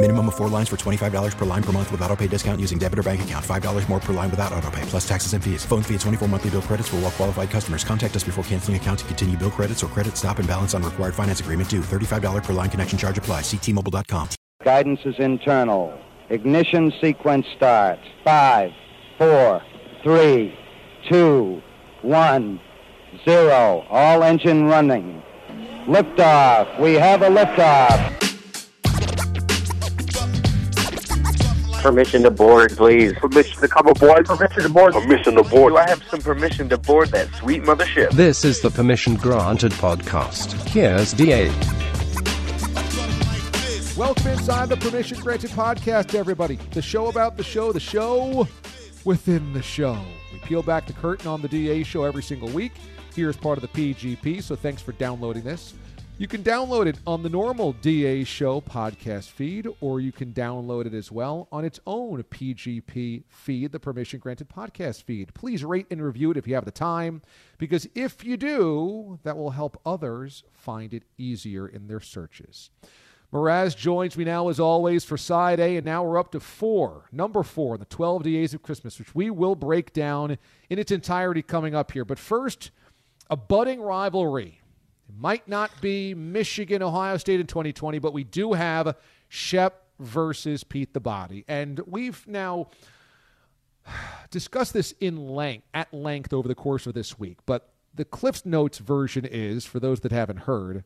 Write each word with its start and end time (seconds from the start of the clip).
Minimum 0.00 0.28
of 0.28 0.36
four 0.36 0.48
lines 0.48 0.68
for 0.68 0.76
$25 0.76 1.36
per 1.36 1.44
line 1.44 1.62
per 1.62 1.72
month 1.72 1.90
with 1.90 2.00
auto 2.02 2.14
pay 2.14 2.28
discount 2.28 2.60
using 2.60 2.78
debit 2.78 3.00
or 3.00 3.02
bank 3.02 3.22
account. 3.22 3.44
$5 3.44 3.88
more 3.88 3.98
per 3.98 4.12
line 4.12 4.30
without 4.30 4.52
auto 4.52 4.70
pay, 4.70 4.82
plus 4.82 5.06
taxes 5.06 5.32
and 5.32 5.42
fees. 5.42 5.64
Phone 5.64 5.82
fee 5.82 5.94
at 5.96 6.00
24 6.02 6.28
monthly 6.28 6.50
bill 6.50 6.62
credits 6.62 6.88
for 6.88 6.96
all 6.96 7.02
well 7.02 7.10
qualified 7.10 7.50
customers. 7.50 7.82
Contact 7.82 8.14
us 8.14 8.22
before 8.22 8.44
canceling 8.44 8.76
account 8.76 9.00
to 9.00 9.04
continue 9.06 9.36
bill 9.36 9.50
credits 9.50 9.82
or 9.82 9.88
credit 9.88 10.16
stop 10.16 10.38
and 10.38 10.46
balance 10.46 10.72
on 10.72 10.84
required 10.84 11.16
finance 11.16 11.40
agreement 11.40 11.68
due. 11.68 11.80
$35 11.80 12.44
per 12.44 12.52
line 12.52 12.70
connection 12.70 12.96
charge 12.96 13.18
apply. 13.18 13.40
Ctmobile.com. 13.40 14.28
Guidance 14.64 15.00
is 15.04 15.16
internal. 15.18 15.98
Ignition 16.30 16.92
sequence 17.00 17.46
starts. 17.56 18.02
Five, 18.22 18.70
four, 19.18 19.62
three, 20.04 20.56
two, 21.10 21.60
one, 22.02 22.60
zero. 23.24 23.84
All 23.90 24.22
engine 24.22 24.66
running. 24.66 25.24
Liftoff. 25.86 26.78
We 26.78 26.94
have 26.94 27.22
a 27.22 27.28
liftoff. 27.30 28.27
Permission 31.82 32.24
to 32.24 32.30
board, 32.30 32.76
please. 32.76 33.12
Permission 33.14 33.60
to 33.60 33.68
come 33.68 33.86
aboard. 33.86 34.26
Permission 34.26 34.62
to 34.64 34.68
board. 34.68 34.92
Permission 34.94 35.36
to 35.36 35.44
board. 35.44 35.74
Do 35.74 35.76
I 35.76 35.88
have 35.88 36.02
some 36.10 36.20
permission 36.20 36.68
to 36.70 36.76
board 36.76 37.10
that 37.10 37.32
sweet 37.36 37.62
mothership? 37.62 38.10
This 38.10 38.44
is 38.44 38.60
the 38.60 38.68
Permission 38.68 39.14
Granted 39.14 39.70
podcast. 39.72 40.54
Here's 40.68 41.12
DA. 41.12 41.46
Welcome 43.96 44.26
inside 44.26 44.68
the 44.70 44.76
Permission 44.76 45.20
Granted 45.20 45.50
podcast, 45.50 46.16
everybody. 46.16 46.56
The 46.72 46.82
show 46.82 47.06
about 47.06 47.36
the 47.36 47.44
show, 47.44 47.72
the 47.72 47.78
show 47.78 48.48
within 49.04 49.52
the 49.52 49.62
show. 49.62 49.98
We 50.32 50.40
peel 50.40 50.64
back 50.64 50.88
the 50.88 50.94
curtain 50.94 51.28
on 51.28 51.42
the 51.42 51.48
DA 51.48 51.84
show 51.84 52.02
every 52.02 52.24
single 52.24 52.48
week. 52.48 52.72
Here 53.14 53.30
is 53.30 53.36
part 53.36 53.56
of 53.56 53.62
the 53.62 53.68
PGP, 53.68 54.42
so 54.42 54.56
thanks 54.56 54.82
for 54.82 54.92
downloading 54.92 55.44
this. 55.44 55.74
You 56.20 56.26
can 56.26 56.42
download 56.42 56.86
it 56.86 56.98
on 57.06 57.22
the 57.22 57.28
normal 57.28 57.74
DA 57.74 58.24
show 58.24 58.60
podcast 58.60 59.30
feed, 59.30 59.68
or 59.80 60.00
you 60.00 60.10
can 60.10 60.32
download 60.32 60.86
it 60.86 60.92
as 60.92 61.12
well 61.12 61.46
on 61.52 61.64
its 61.64 61.78
own 61.86 62.24
PGP 62.24 63.22
feed, 63.28 63.70
the 63.70 63.78
Permission 63.78 64.18
Granted 64.18 64.48
podcast 64.48 65.04
feed. 65.04 65.32
Please 65.32 65.64
rate 65.64 65.86
and 65.92 66.02
review 66.02 66.32
it 66.32 66.36
if 66.36 66.48
you 66.48 66.56
have 66.56 66.64
the 66.64 66.72
time, 66.72 67.22
because 67.56 67.86
if 67.94 68.24
you 68.24 68.36
do, 68.36 69.20
that 69.22 69.36
will 69.36 69.50
help 69.50 69.80
others 69.86 70.42
find 70.52 70.92
it 70.92 71.04
easier 71.18 71.68
in 71.68 71.86
their 71.86 72.00
searches. 72.00 72.70
Mraz 73.32 73.76
joins 73.76 74.18
me 74.18 74.24
now, 74.24 74.48
as 74.48 74.58
always, 74.58 75.04
for 75.04 75.16
side 75.16 75.60
A, 75.60 75.76
and 75.76 75.86
now 75.86 76.02
we're 76.02 76.18
up 76.18 76.32
to 76.32 76.40
four, 76.40 77.04
number 77.12 77.44
four, 77.44 77.78
the 77.78 77.84
12 77.84 78.24
days 78.24 78.54
of 78.54 78.62
Christmas, 78.64 78.98
which 78.98 79.14
we 79.14 79.30
will 79.30 79.54
break 79.54 79.92
down 79.92 80.36
in 80.68 80.80
its 80.80 80.90
entirety 80.90 81.42
coming 81.42 81.76
up 81.76 81.92
here. 81.92 82.04
But 82.04 82.18
first, 82.18 82.72
a 83.30 83.36
budding 83.36 83.80
rivalry. 83.80 84.62
It 85.08 85.14
might 85.18 85.48
not 85.48 85.70
be 85.80 86.14
Michigan, 86.14 86.82
Ohio 86.82 87.16
State 87.16 87.40
in 87.40 87.46
2020, 87.46 87.98
but 87.98 88.12
we 88.12 88.24
do 88.24 88.52
have 88.52 88.96
Shep 89.28 89.84
versus 89.98 90.64
Pete 90.64 90.92
the 90.92 91.00
Body. 91.00 91.44
And 91.48 91.80
we've 91.86 92.26
now 92.26 92.68
discussed 94.30 94.72
this 94.72 94.92
in 95.00 95.16
length, 95.16 95.66
at 95.74 95.92
length 95.92 96.32
over 96.32 96.46
the 96.46 96.54
course 96.54 96.86
of 96.86 96.94
this 96.94 97.18
week. 97.18 97.38
But 97.46 97.70
the 97.94 98.04
Cliff's 98.04 98.44
Notes 98.44 98.78
version 98.78 99.24
is, 99.24 99.64
for 99.64 99.80
those 99.80 100.00
that 100.00 100.12
haven't 100.12 100.40
heard, 100.40 100.84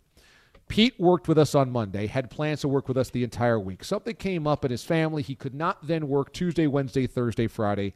Pete 0.68 0.98
worked 0.98 1.28
with 1.28 1.36
us 1.36 1.54
on 1.54 1.70
Monday, 1.70 2.06
had 2.06 2.30
plans 2.30 2.60
to 2.60 2.68
work 2.68 2.88
with 2.88 2.96
us 2.96 3.10
the 3.10 3.24
entire 3.24 3.60
week. 3.60 3.84
Something 3.84 4.14
came 4.14 4.46
up 4.46 4.64
in 4.64 4.70
his 4.70 4.84
family. 4.84 5.22
He 5.22 5.34
could 5.34 5.54
not 5.54 5.86
then 5.86 6.08
work 6.08 6.32
Tuesday, 6.32 6.66
Wednesday, 6.66 7.06
Thursday, 7.06 7.46
Friday. 7.46 7.94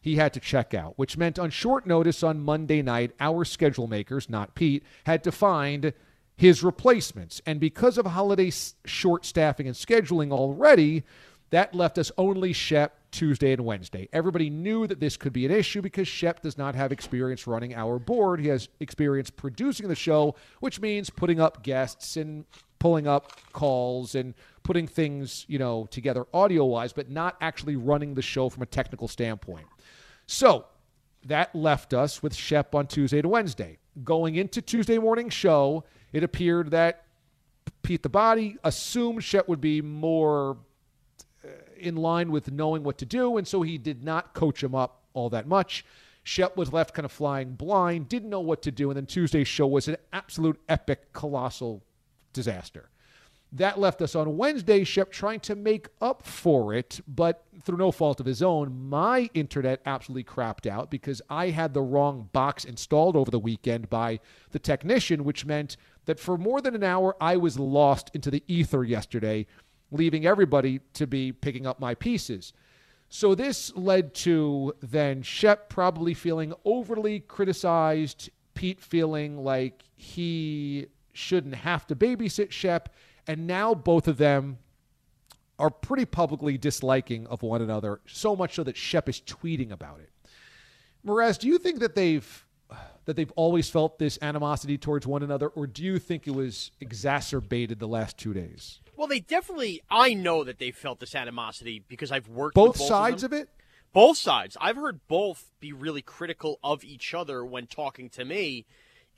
He 0.00 0.16
had 0.16 0.32
to 0.32 0.40
check 0.40 0.72
out, 0.72 0.94
which 0.96 1.16
meant 1.16 1.38
on 1.38 1.50
short 1.50 1.86
notice 1.86 2.22
on 2.22 2.40
Monday 2.40 2.80
night, 2.80 3.12
our 3.20 3.44
schedule 3.44 3.86
makers, 3.86 4.30
not 4.30 4.54
Pete, 4.54 4.82
had 5.04 5.22
to 5.24 5.32
find 5.32 5.92
his 6.36 6.62
replacements. 6.62 7.42
And 7.44 7.60
because 7.60 7.98
of 7.98 8.06
holiday 8.06 8.50
short 8.86 9.26
staffing 9.26 9.66
and 9.66 9.76
scheduling 9.76 10.32
already, 10.32 11.04
that 11.50 11.74
left 11.74 11.98
us 11.98 12.10
only 12.16 12.52
Shep 12.54 12.96
Tuesday 13.10 13.52
and 13.52 13.64
Wednesday. 13.64 14.08
Everybody 14.12 14.48
knew 14.48 14.86
that 14.86 15.00
this 15.00 15.16
could 15.16 15.32
be 15.32 15.44
an 15.44 15.52
issue 15.52 15.82
because 15.82 16.08
Shep 16.08 16.40
does 16.40 16.56
not 16.56 16.74
have 16.74 16.92
experience 16.92 17.46
running 17.46 17.74
our 17.74 17.98
board. 17.98 18.40
He 18.40 18.48
has 18.48 18.68
experience 18.78 19.28
producing 19.30 19.88
the 19.88 19.94
show, 19.94 20.34
which 20.60 20.80
means 20.80 21.10
putting 21.10 21.40
up 21.40 21.62
guests 21.62 22.16
and 22.16 22.46
pulling 22.78 23.06
up 23.06 23.32
calls 23.52 24.14
and 24.14 24.32
putting 24.62 24.86
things, 24.86 25.44
you 25.48 25.58
know, 25.58 25.86
together 25.90 26.24
audio 26.32 26.64
wise, 26.64 26.92
but 26.92 27.10
not 27.10 27.36
actually 27.40 27.76
running 27.76 28.14
the 28.14 28.22
show 28.22 28.48
from 28.48 28.62
a 28.62 28.66
technical 28.66 29.08
standpoint. 29.08 29.66
So 30.30 30.66
that 31.26 31.52
left 31.56 31.92
us 31.92 32.22
with 32.22 32.36
Shep 32.36 32.72
on 32.72 32.86
Tuesday 32.86 33.20
to 33.20 33.28
Wednesday. 33.28 33.78
Going 34.04 34.36
into 34.36 34.62
Tuesday 34.62 34.96
morning 34.96 35.28
show, 35.28 35.82
it 36.12 36.22
appeared 36.22 36.70
that 36.70 37.02
Pete 37.82 38.04
the 38.04 38.08
Body 38.08 38.56
assumed 38.62 39.24
Shep 39.24 39.48
would 39.48 39.60
be 39.60 39.82
more 39.82 40.56
uh, 41.44 41.48
in 41.76 41.96
line 41.96 42.30
with 42.30 42.52
knowing 42.52 42.84
what 42.84 42.96
to 42.98 43.04
do, 43.04 43.38
and 43.38 43.46
so 43.46 43.62
he 43.62 43.76
did 43.76 44.04
not 44.04 44.32
coach 44.32 44.62
him 44.62 44.72
up 44.72 45.02
all 45.14 45.30
that 45.30 45.48
much. 45.48 45.84
Shep 46.22 46.56
was 46.56 46.72
left 46.72 46.94
kind 46.94 47.04
of 47.04 47.10
flying 47.10 47.54
blind, 47.54 48.08
didn't 48.08 48.30
know 48.30 48.38
what 48.38 48.62
to 48.62 48.70
do, 48.70 48.88
and 48.88 48.96
then 48.96 49.06
Tuesday's 49.06 49.48
show 49.48 49.66
was 49.66 49.88
an 49.88 49.96
absolute 50.12 50.60
epic, 50.68 51.12
colossal 51.12 51.82
disaster. 52.32 52.88
That 53.52 53.80
left 53.80 54.00
us 54.00 54.14
on 54.14 54.36
Wednesday, 54.36 54.84
Shep 54.84 55.10
trying 55.10 55.40
to 55.40 55.56
make 55.56 55.88
up 56.00 56.24
for 56.24 56.72
it, 56.72 57.00
but 57.08 57.44
through 57.62 57.78
no 57.78 57.90
fault 57.90 58.20
of 58.20 58.26
his 58.26 58.42
own, 58.42 58.88
my 58.88 59.28
internet 59.34 59.80
absolutely 59.86 60.24
crapped 60.24 60.70
out 60.70 60.88
because 60.88 61.20
I 61.28 61.50
had 61.50 61.74
the 61.74 61.82
wrong 61.82 62.28
box 62.32 62.64
installed 62.64 63.16
over 63.16 63.30
the 63.30 63.40
weekend 63.40 63.90
by 63.90 64.20
the 64.52 64.60
technician, 64.60 65.24
which 65.24 65.44
meant 65.44 65.76
that 66.04 66.20
for 66.20 66.38
more 66.38 66.60
than 66.60 66.76
an 66.76 66.84
hour, 66.84 67.16
I 67.20 67.36
was 67.36 67.58
lost 67.58 68.10
into 68.14 68.30
the 68.30 68.44
ether 68.46 68.84
yesterday 68.84 69.46
leaving 69.90 70.26
everybody 70.26 70.80
to 70.94 71.06
be 71.06 71.32
picking 71.32 71.66
up 71.66 71.80
my 71.80 71.94
pieces. 71.94 72.52
So 73.08 73.34
this 73.34 73.74
led 73.74 74.14
to 74.16 74.74
then 74.80 75.22
Shep 75.22 75.68
probably 75.68 76.14
feeling 76.14 76.54
overly 76.64 77.20
criticized, 77.20 78.30
Pete 78.54 78.80
feeling 78.80 79.42
like 79.42 79.82
he 79.96 80.86
shouldn't 81.12 81.56
have 81.56 81.86
to 81.88 81.96
babysit 81.96 82.52
Shep, 82.52 82.94
and 83.30 83.46
now 83.46 83.74
both 83.74 84.08
of 84.08 84.16
them 84.16 84.58
are 85.56 85.70
pretty 85.70 86.04
publicly 86.04 86.58
disliking 86.58 87.28
of 87.28 87.44
one 87.44 87.62
another, 87.62 88.00
so 88.04 88.34
much 88.34 88.56
so 88.56 88.64
that 88.64 88.76
Shep 88.76 89.08
is 89.08 89.20
tweeting 89.20 89.70
about 89.70 90.00
it. 90.00 90.10
Mraz, 91.06 91.38
do 91.38 91.46
you 91.46 91.56
think 91.56 91.78
that 91.78 91.94
they've 91.94 92.46
that 93.04 93.14
they've 93.14 93.30
always 93.36 93.70
felt 93.70 94.00
this 94.00 94.18
animosity 94.20 94.76
towards 94.76 95.06
one 95.06 95.22
another, 95.22 95.46
or 95.46 95.68
do 95.68 95.84
you 95.84 96.00
think 96.00 96.26
it 96.26 96.32
was 96.32 96.72
exacerbated 96.80 97.78
the 97.78 97.86
last 97.86 98.18
two 98.18 98.34
days? 98.34 98.80
Well, 98.96 99.06
they 99.06 99.20
definitely. 99.20 99.80
I 99.88 100.12
know 100.12 100.42
that 100.42 100.58
they 100.58 100.72
felt 100.72 100.98
this 100.98 101.14
animosity 101.14 101.84
because 101.86 102.10
I've 102.10 102.26
worked 102.26 102.56
both, 102.56 102.78
both 102.78 102.88
sides 102.88 103.22
of, 103.22 103.32
of, 103.32 103.38
it. 103.38 103.48
Both 103.92 104.18
sides. 104.18 104.56
I've 104.60 104.76
heard 104.76 105.06
both 105.06 105.52
be 105.60 105.72
really 105.72 106.02
critical 106.02 106.58
of 106.64 106.82
each 106.82 107.14
other 107.14 107.44
when 107.44 107.68
talking 107.68 108.10
to 108.10 108.24
me, 108.24 108.66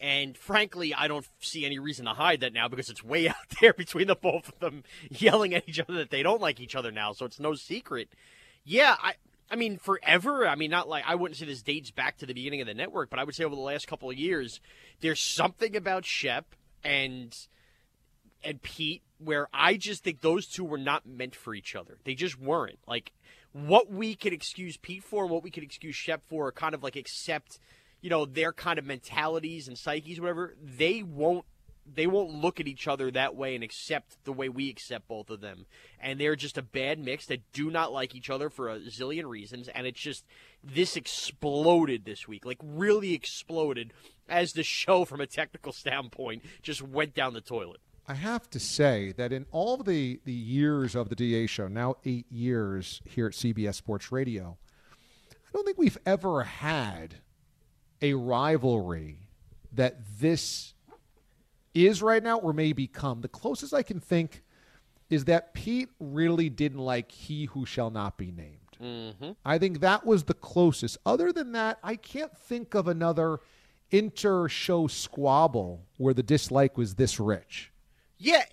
and 0.00 0.36
frankly, 0.36 0.94
I 0.94 1.08
don't 1.08 1.26
see 1.40 1.64
any 1.64 1.78
reason 1.78 2.06
to 2.06 2.12
hide 2.12 2.40
that 2.40 2.52
now 2.52 2.68
because 2.68 2.90
it's 2.90 3.04
way 3.04 3.28
out 3.28 3.36
there 3.60 3.72
between 3.72 4.06
the 4.06 4.16
both 4.16 4.48
of 4.48 4.58
them 4.58 4.84
yelling 5.10 5.54
at 5.54 5.68
each 5.68 5.80
other 5.80 5.94
that 5.94 6.10
they 6.10 6.22
don't 6.22 6.40
like 6.40 6.60
each 6.60 6.74
other 6.74 6.90
now. 6.90 7.12
So 7.12 7.24
it's 7.24 7.40
no 7.40 7.54
secret. 7.54 8.08
Yeah, 8.64 8.96
I. 9.00 9.14
I 9.50 9.54
mean, 9.54 9.76
forever. 9.76 10.48
I 10.48 10.54
mean, 10.54 10.70
not 10.70 10.88
like 10.88 11.04
I 11.06 11.14
wouldn't 11.14 11.36
say 11.36 11.44
this 11.44 11.60
dates 11.60 11.90
back 11.90 12.16
to 12.18 12.26
the 12.26 12.32
beginning 12.32 12.62
of 12.62 12.66
the 12.66 12.72
network, 12.72 13.10
but 13.10 13.18
I 13.18 13.24
would 13.24 13.34
say 13.34 13.44
over 13.44 13.54
the 13.54 13.60
last 13.60 13.86
couple 13.86 14.08
of 14.08 14.16
years, 14.16 14.60
there's 15.02 15.20
something 15.20 15.76
about 15.76 16.06
Shep 16.06 16.46
and 16.82 17.36
and 18.42 18.62
Pete 18.62 19.02
where 19.18 19.48
I 19.52 19.76
just 19.76 20.04
think 20.04 20.22
those 20.22 20.46
two 20.46 20.64
were 20.64 20.78
not 20.78 21.06
meant 21.06 21.34
for 21.34 21.54
each 21.54 21.76
other. 21.76 21.98
They 22.04 22.14
just 22.14 22.40
weren't. 22.40 22.78
Like 22.86 23.12
what 23.52 23.90
we 23.90 24.14
could 24.14 24.32
excuse 24.32 24.76
Pete 24.76 25.04
for 25.04 25.24
and 25.24 25.30
what 25.30 25.42
we 25.42 25.50
could 25.50 25.62
excuse 25.62 25.94
Shep 25.94 26.22
for 26.28 26.48
are 26.48 26.52
kind 26.52 26.74
of 26.74 26.82
like 26.82 26.96
accept, 26.96 27.58
you 28.02 28.10
know, 28.10 28.26
their 28.26 28.52
kind 28.52 28.78
of 28.78 28.84
mentalities 28.84 29.68
and 29.68 29.78
psyches, 29.78 30.20
whatever, 30.20 30.54
they 30.62 31.02
won't 31.02 31.46
they 31.94 32.06
won't 32.06 32.30
look 32.32 32.60
at 32.60 32.68
each 32.68 32.86
other 32.86 33.10
that 33.10 33.34
way 33.34 33.56
and 33.56 33.64
accept 33.64 34.16
the 34.24 34.32
way 34.32 34.48
we 34.48 34.70
accept 34.70 35.08
both 35.08 35.30
of 35.30 35.40
them. 35.40 35.66
And 36.00 36.20
they're 36.20 36.36
just 36.36 36.56
a 36.56 36.62
bad 36.62 36.98
mix 36.98 37.26
that 37.26 37.40
do 37.52 37.70
not 37.70 37.92
like 37.92 38.14
each 38.14 38.30
other 38.30 38.50
for 38.50 38.68
a 38.68 38.78
zillion 38.78 39.28
reasons. 39.28 39.68
And 39.68 39.84
it's 39.84 40.00
just 40.00 40.24
this 40.62 40.96
exploded 40.96 42.04
this 42.04 42.28
week, 42.28 42.46
like 42.46 42.58
really 42.62 43.14
exploded 43.14 43.92
as 44.28 44.52
the 44.52 44.62
show, 44.62 45.04
from 45.04 45.20
a 45.20 45.26
technical 45.26 45.72
standpoint, 45.72 46.44
just 46.62 46.82
went 46.82 47.14
down 47.14 47.34
the 47.34 47.40
toilet. 47.40 47.80
I 48.06 48.14
have 48.14 48.48
to 48.50 48.60
say 48.60 49.12
that 49.16 49.32
in 49.32 49.46
all 49.50 49.76
the, 49.76 50.20
the 50.24 50.32
years 50.32 50.94
of 50.94 51.08
the 51.08 51.14
DA 51.14 51.46
show, 51.46 51.68
now 51.68 51.96
eight 52.04 52.30
years 52.30 53.00
here 53.04 53.26
at 53.26 53.32
CBS 53.32 53.74
Sports 53.74 54.10
Radio, 54.10 54.56
I 55.30 55.50
don't 55.52 55.64
think 55.64 55.78
we've 55.78 55.98
ever 56.06 56.44
had 56.44 57.16
a 58.02 58.14
rivalry 58.14 59.28
that 59.72 59.96
this 60.20 60.74
is 61.74 62.02
right 62.02 62.22
now 62.22 62.38
or 62.38 62.52
may 62.52 62.72
become. 62.72 63.20
The 63.22 63.28
closest 63.28 63.72
I 63.72 63.82
can 63.82 64.00
think 64.00 64.42
is 65.08 65.24
that 65.26 65.54
Pete 65.54 65.90
really 66.00 66.50
didn't 66.50 66.78
like 66.78 67.10
He 67.10 67.46
Who 67.46 67.64
Shall 67.64 67.90
Not 67.90 68.18
Be 68.18 68.30
Named. 68.30 68.58
Mm-hmm. 68.82 69.32
I 69.44 69.58
think 69.58 69.80
that 69.80 70.04
was 70.04 70.24
the 70.24 70.34
closest. 70.34 70.98
Other 71.06 71.32
than 71.32 71.52
that, 71.52 71.78
I 71.82 71.96
can't 71.96 72.36
think 72.36 72.74
of 72.74 72.88
another 72.88 73.40
inter 73.90 74.48
show 74.48 74.86
squabble 74.86 75.86
where 75.98 76.14
the 76.14 76.22
dislike 76.22 76.76
was 76.76 76.96
this 76.96 77.20
rich. 77.20 77.70
Yeah, 78.18 78.44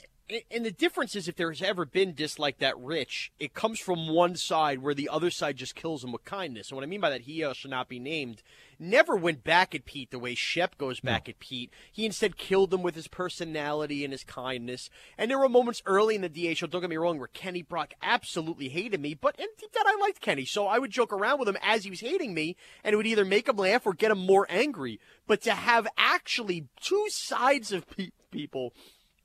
and 0.51 0.65
the 0.65 0.71
difference 0.71 1.15
is 1.15 1.27
if 1.27 1.35
there's 1.35 1.61
ever 1.61 1.85
been 1.85 2.13
dislike 2.13 2.59
that 2.59 2.77
rich, 2.79 3.31
it 3.39 3.53
comes 3.53 3.79
from 3.79 4.09
one 4.09 4.35
side 4.35 4.79
where 4.79 4.93
the 4.93 5.09
other 5.09 5.31
side 5.31 5.57
just 5.57 5.75
kills 5.75 6.03
him 6.03 6.11
with 6.11 6.23
kindness. 6.23 6.69
And 6.69 6.75
what 6.75 6.83
I 6.83 6.87
mean 6.87 7.01
by 7.01 7.09
that, 7.09 7.21
he 7.21 7.43
uh, 7.43 7.53
should 7.53 7.71
not 7.71 7.89
be 7.89 7.99
named, 7.99 8.43
never 8.77 9.15
went 9.15 9.43
back 9.43 9.73
at 9.73 9.85
Pete 9.85 10.11
the 10.11 10.19
way 10.19 10.35
Shep 10.35 10.77
goes 10.77 10.99
back 10.99 11.27
no. 11.27 11.31
at 11.31 11.39
Pete. 11.39 11.73
He 11.91 12.05
instead 12.05 12.37
killed 12.37 12.73
him 12.73 12.83
with 12.83 12.95
his 12.95 13.07
personality 13.07 14.03
and 14.03 14.13
his 14.13 14.23
kindness. 14.23 14.89
And 15.17 15.31
there 15.31 15.39
were 15.39 15.49
moments 15.49 15.81
early 15.85 16.15
in 16.15 16.21
the 16.21 16.29
DA 16.29 16.53
show, 16.53 16.67
don't 16.67 16.81
get 16.81 16.89
me 16.89 16.97
wrong, 16.97 17.17
where 17.17 17.27
Kenny 17.27 17.63
Brock 17.63 17.93
absolutely 18.01 18.69
hated 18.69 19.01
me, 19.01 19.15
but 19.15 19.39
and 19.39 19.49
deep 19.59 19.71
down 19.71 19.87
I 19.87 19.97
liked 19.99 20.21
Kenny. 20.21 20.45
So 20.45 20.67
I 20.67 20.79
would 20.79 20.91
joke 20.91 21.11
around 21.11 21.39
with 21.39 21.49
him 21.49 21.57
as 21.63 21.83
he 21.83 21.89
was 21.89 22.01
hating 22.01 22.33
me, 22.33 22.55
and 22.83 22.93
it 22.93 22.97
would 22.97 23.07
either 23.07 23.25
make 23.25 23.49
him 23.49 23.57
laugh 23.57 23.85
or 23.85 23.93
get 23.93 24.11
him 24.11 24.19
more 24.19 24.45
angry. 24.49 24.99
But 25.25 25.41
to 25.43 25.51
have 25.53 25.87
actually 25.97 26.67
two 26.81 27.05
sides 27.09 27.71
of 27.71 27.89
pe- 27.89 28.11
people 28.31 28.73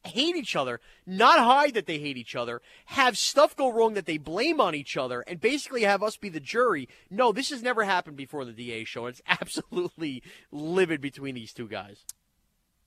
hate 0.05 0.37
each 0.37 0.56
other, 0.56 0.81
not 1.06 1.39
hide 1.39 1.75
that 1.75 1.87
they 1.87 1.99
hate 1.99 2.17
each 2.17 2.35
other, 2.35 2.61
have 2.87 3.19
stuff 3.19 3.56
go 3.56 3.73
wrong 3.73 3.95
that 3.95 4.06
they 4.06 4.19
blame 4.19 4.61
on 4.61 4.75
each 4.75 4.97
other, 4.97 5.23
and 5.23 5.41
basically 5.41 5.83
have 5.83 6.03
us 6.03 6.17
be 6.17 6.29
the 6.29 6.41
jury. 6.41 6.89
No, 7.11 7.33
this 7.33 7.51
has 7.51 7.62
never 7.62 7.85
happened 7.85 8.17
before 8.17 8.45
the 8.45 8.53
DA 8.53 8.85
show. 8.85 9.06
It's 9.06 9.23
absolutely 9.29 10.23
livid 10.51 11.01
between 11.01 11.35
these 11.35 11.53
two 11.53 11.69
guys. 11.69 12.05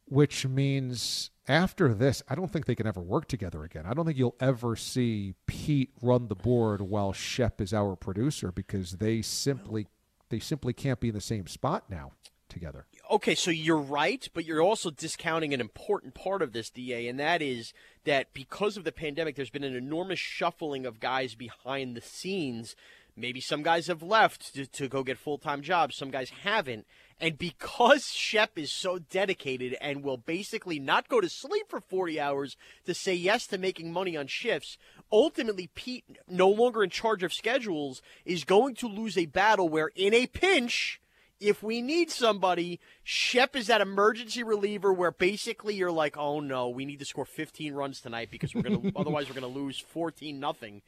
Which 0.10 0.48
means 0.48 1.32
after 1.50 1.94
this, 1.94 2.24
I 2.30 2.36
don't 2.36 2.52
think 2.52 2.66
they 2.66 2.76
can 2.76 2.88
ever 2.88 3.02
work 3.02 3.28
together 3.28 3.64
again. 3.64 3.86
I 3.86 3.94
don't 3.94 4.06
think 4.06 4.18
you'll 4.18 4.36
ever 4.40 4.78
see 4.78 5.34
Pete 5.48 5.92
run 6.02 6.30
the 6.30 6.36
board 6.36 6.82
while 6.82 7.12
Shep 7.12 7.60
is 7.60 7.74
our 7.74 7.98
producer 7.98 8.52
because 8.54 8.94
they 8.94 9.22
simply 9.22 9.88
they 10.30 10.40
simply 10.40 10.74
can't 10.74 11.00
be 11.00 11.10
in 11.10 11.14
the 11.14 11.22
same 11.22 11.48
spot 11.48 11.90
now 11.90 12.12
together 12.50 12.86
okay, 13.12 13.36
so 13.36 13.52
you're 13.52 13.78
right, 13.78 14.28
but 14.34 14.46
you're 14.46 14.62
also 14.62 14.90
discounting 14.90 15.54
an 15.54 15.62
important 15.62 16.14
part 16.14 16.42
of 16.42 16.54
this, 16.54 16.70
DA, 16.70 17.08
and 17.08 17.20
that 17.20 17.42
is 17.42 17.74
that 18.06 18.34
because 18.34 18.78
of 18.78 18.84
the 18.84 18.92
pandemic, 18.92 19.36
there's 19.36 19.50
been 19.50 19.64
an 19.64 19.76
enormous 19.76 20.20
shuffling 20.20 20.86
of 20.86 21.00
guys 21.00 21.36
behind 21.36 21.96
the 21.96 22.02
scenes. 22.02 22.76
Maybe 23.16 23.42
some 23.42 23.64
guys 23.64 23.88
have 23.88 24.04
left 24.04 24.54
to, 24.54 24.66
to 24.68 24.88
go 24.88 25.04
get 25.04 25.18
full 25.18 25.38
time 25.38 25.62
jobs, 25.62 25.96
some 25.96 26.12
guys 26.12 26.30
haven't. 26.44 26.86
And 27.20 27.38
because 27.38 28.06
Shep 28.14 28.60
is 28.60 28.72
so 28.72 29.00
dedicated 29.00 29.76
and 29.82 30.04
will 30.04 30.18
basically 30.18 30.80
not 30.80 31.10
go 31.10 31.20
to 31.20 31.28
sleep 31.28 31.68
for 31.68 31.82
40 31.82 32.20
hours 32.20 32.56
to 32.86 32.94
say 32.94 33.16
yes 33.16 33.48
to 33.48 33.58
making 33.58 33.92
money 33.92 34.16
on 34.16 34.28
shifts, 34.28 34.78
ultimately 35.12 35.72
Pete, 35.74 36.06
no 36.30 36.48
longer 36.48 36.84
in 36.84 36.92
charge 36.92 37.24
of 37.24 37.34
schedules, 37.34 38.04
is 38.24 38.44
going 38.44 38.76
to 38.76 38.88
lose 38.88 39.18
a 39.18 39.26
battle 39.26 39.68
where, 39.68 39.90
in 39.96 40.14
a 40.14 40.28
pinch, 40.28 41.02
if 41.40 41.62
we 41.62 41.82
need 41.82 42.10
somebody, 42.12 42.80
Shep 43.04 43.56
is 43.56 43.68
that 43.68 43.82
emergency 43.82 44.44
reliever 44.44 44.92
where 44.92 45.12
basically 45.12 45.76
you're 45.76 45.92
like, 45.92 46.18
oh 46.18 46.40
no, 46.40 46.70
we 46.70 46.86
need 46.86 47.00
to 47.00 47.06
score 47.06 47.26
15 47.26 47.74
runs 47.74 48.02
tonight 48.02 48.30
because 48.32 48.54
we're 48.54 48.64
gonna 48.64 48.92
otherwise 48.96 49.30
we're 49.30 49.36
gonna 49.36 49.48
lose 49.48 49.80
14 49.80 50.40
nothing. 50.40 50.82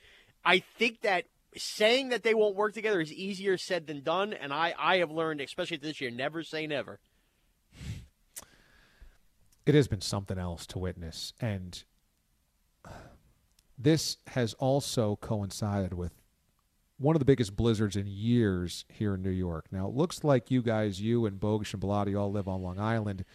I 0.44 0.60
think 0.60 1.02
that 1.02 1.26
saying 1.56 2.10
that 2.10 2.24
they 2.24 2.34
won't 2.34 2.56
work 2.56 2.74
together 2.74 3.02
is 3.02 3.12
easier 3.12 3.58
said 3.58 3.88
than 3.88 4.02
done, 4.02 4.34
and 4.34 4.54
I 4.54 4.74
I 4.78 4.98
have 4.98 5.12
learned, 5.12 5.42
especially 5.42 5.78
this 5.78 6.02
year, 6.02 6.12
never 6.12 6.44
say 6.44 6.68
never. 6.68 7.00
It 9.66 9.76
has 9.76 9.88
been 9.88 10.02
something 10.02 10.40
else 10.40 10.66
to 10.68 10.80
witness, 10.80 11.34
and 11.40 11.84
this 13.78 14.18
has 14.28 14.54
also 14.56 15.16
coincided 15.18 15.94
with 15.94 16.14
one 17.00 17.16
of 17.16 17.20
the 17.20 17.26
biggest 17.26 17.56
blizzards 17.56 17.96
in 17.96 18.06
years 18.06 18.86
here 18.90 19.16
in 19.16 19.24
New 19.24 19.30
York. 19.30 19.66
Now 19.72 19.88
it 19.88 19.96
looks 19.96 20.24
like 20.24 20.52
you 20.52 20.62
guys, 20.62 21.02
you 21.02 21.26
and 21.26 21.40
Bogusch 21.40 21.74
and 21.74 21.82
Bellotti 21.82 22.20
all 22.20 22.32
live 22.32 22.48
on 22.48 22.62
Long 22.62 22.80
Island. 22.80 23.26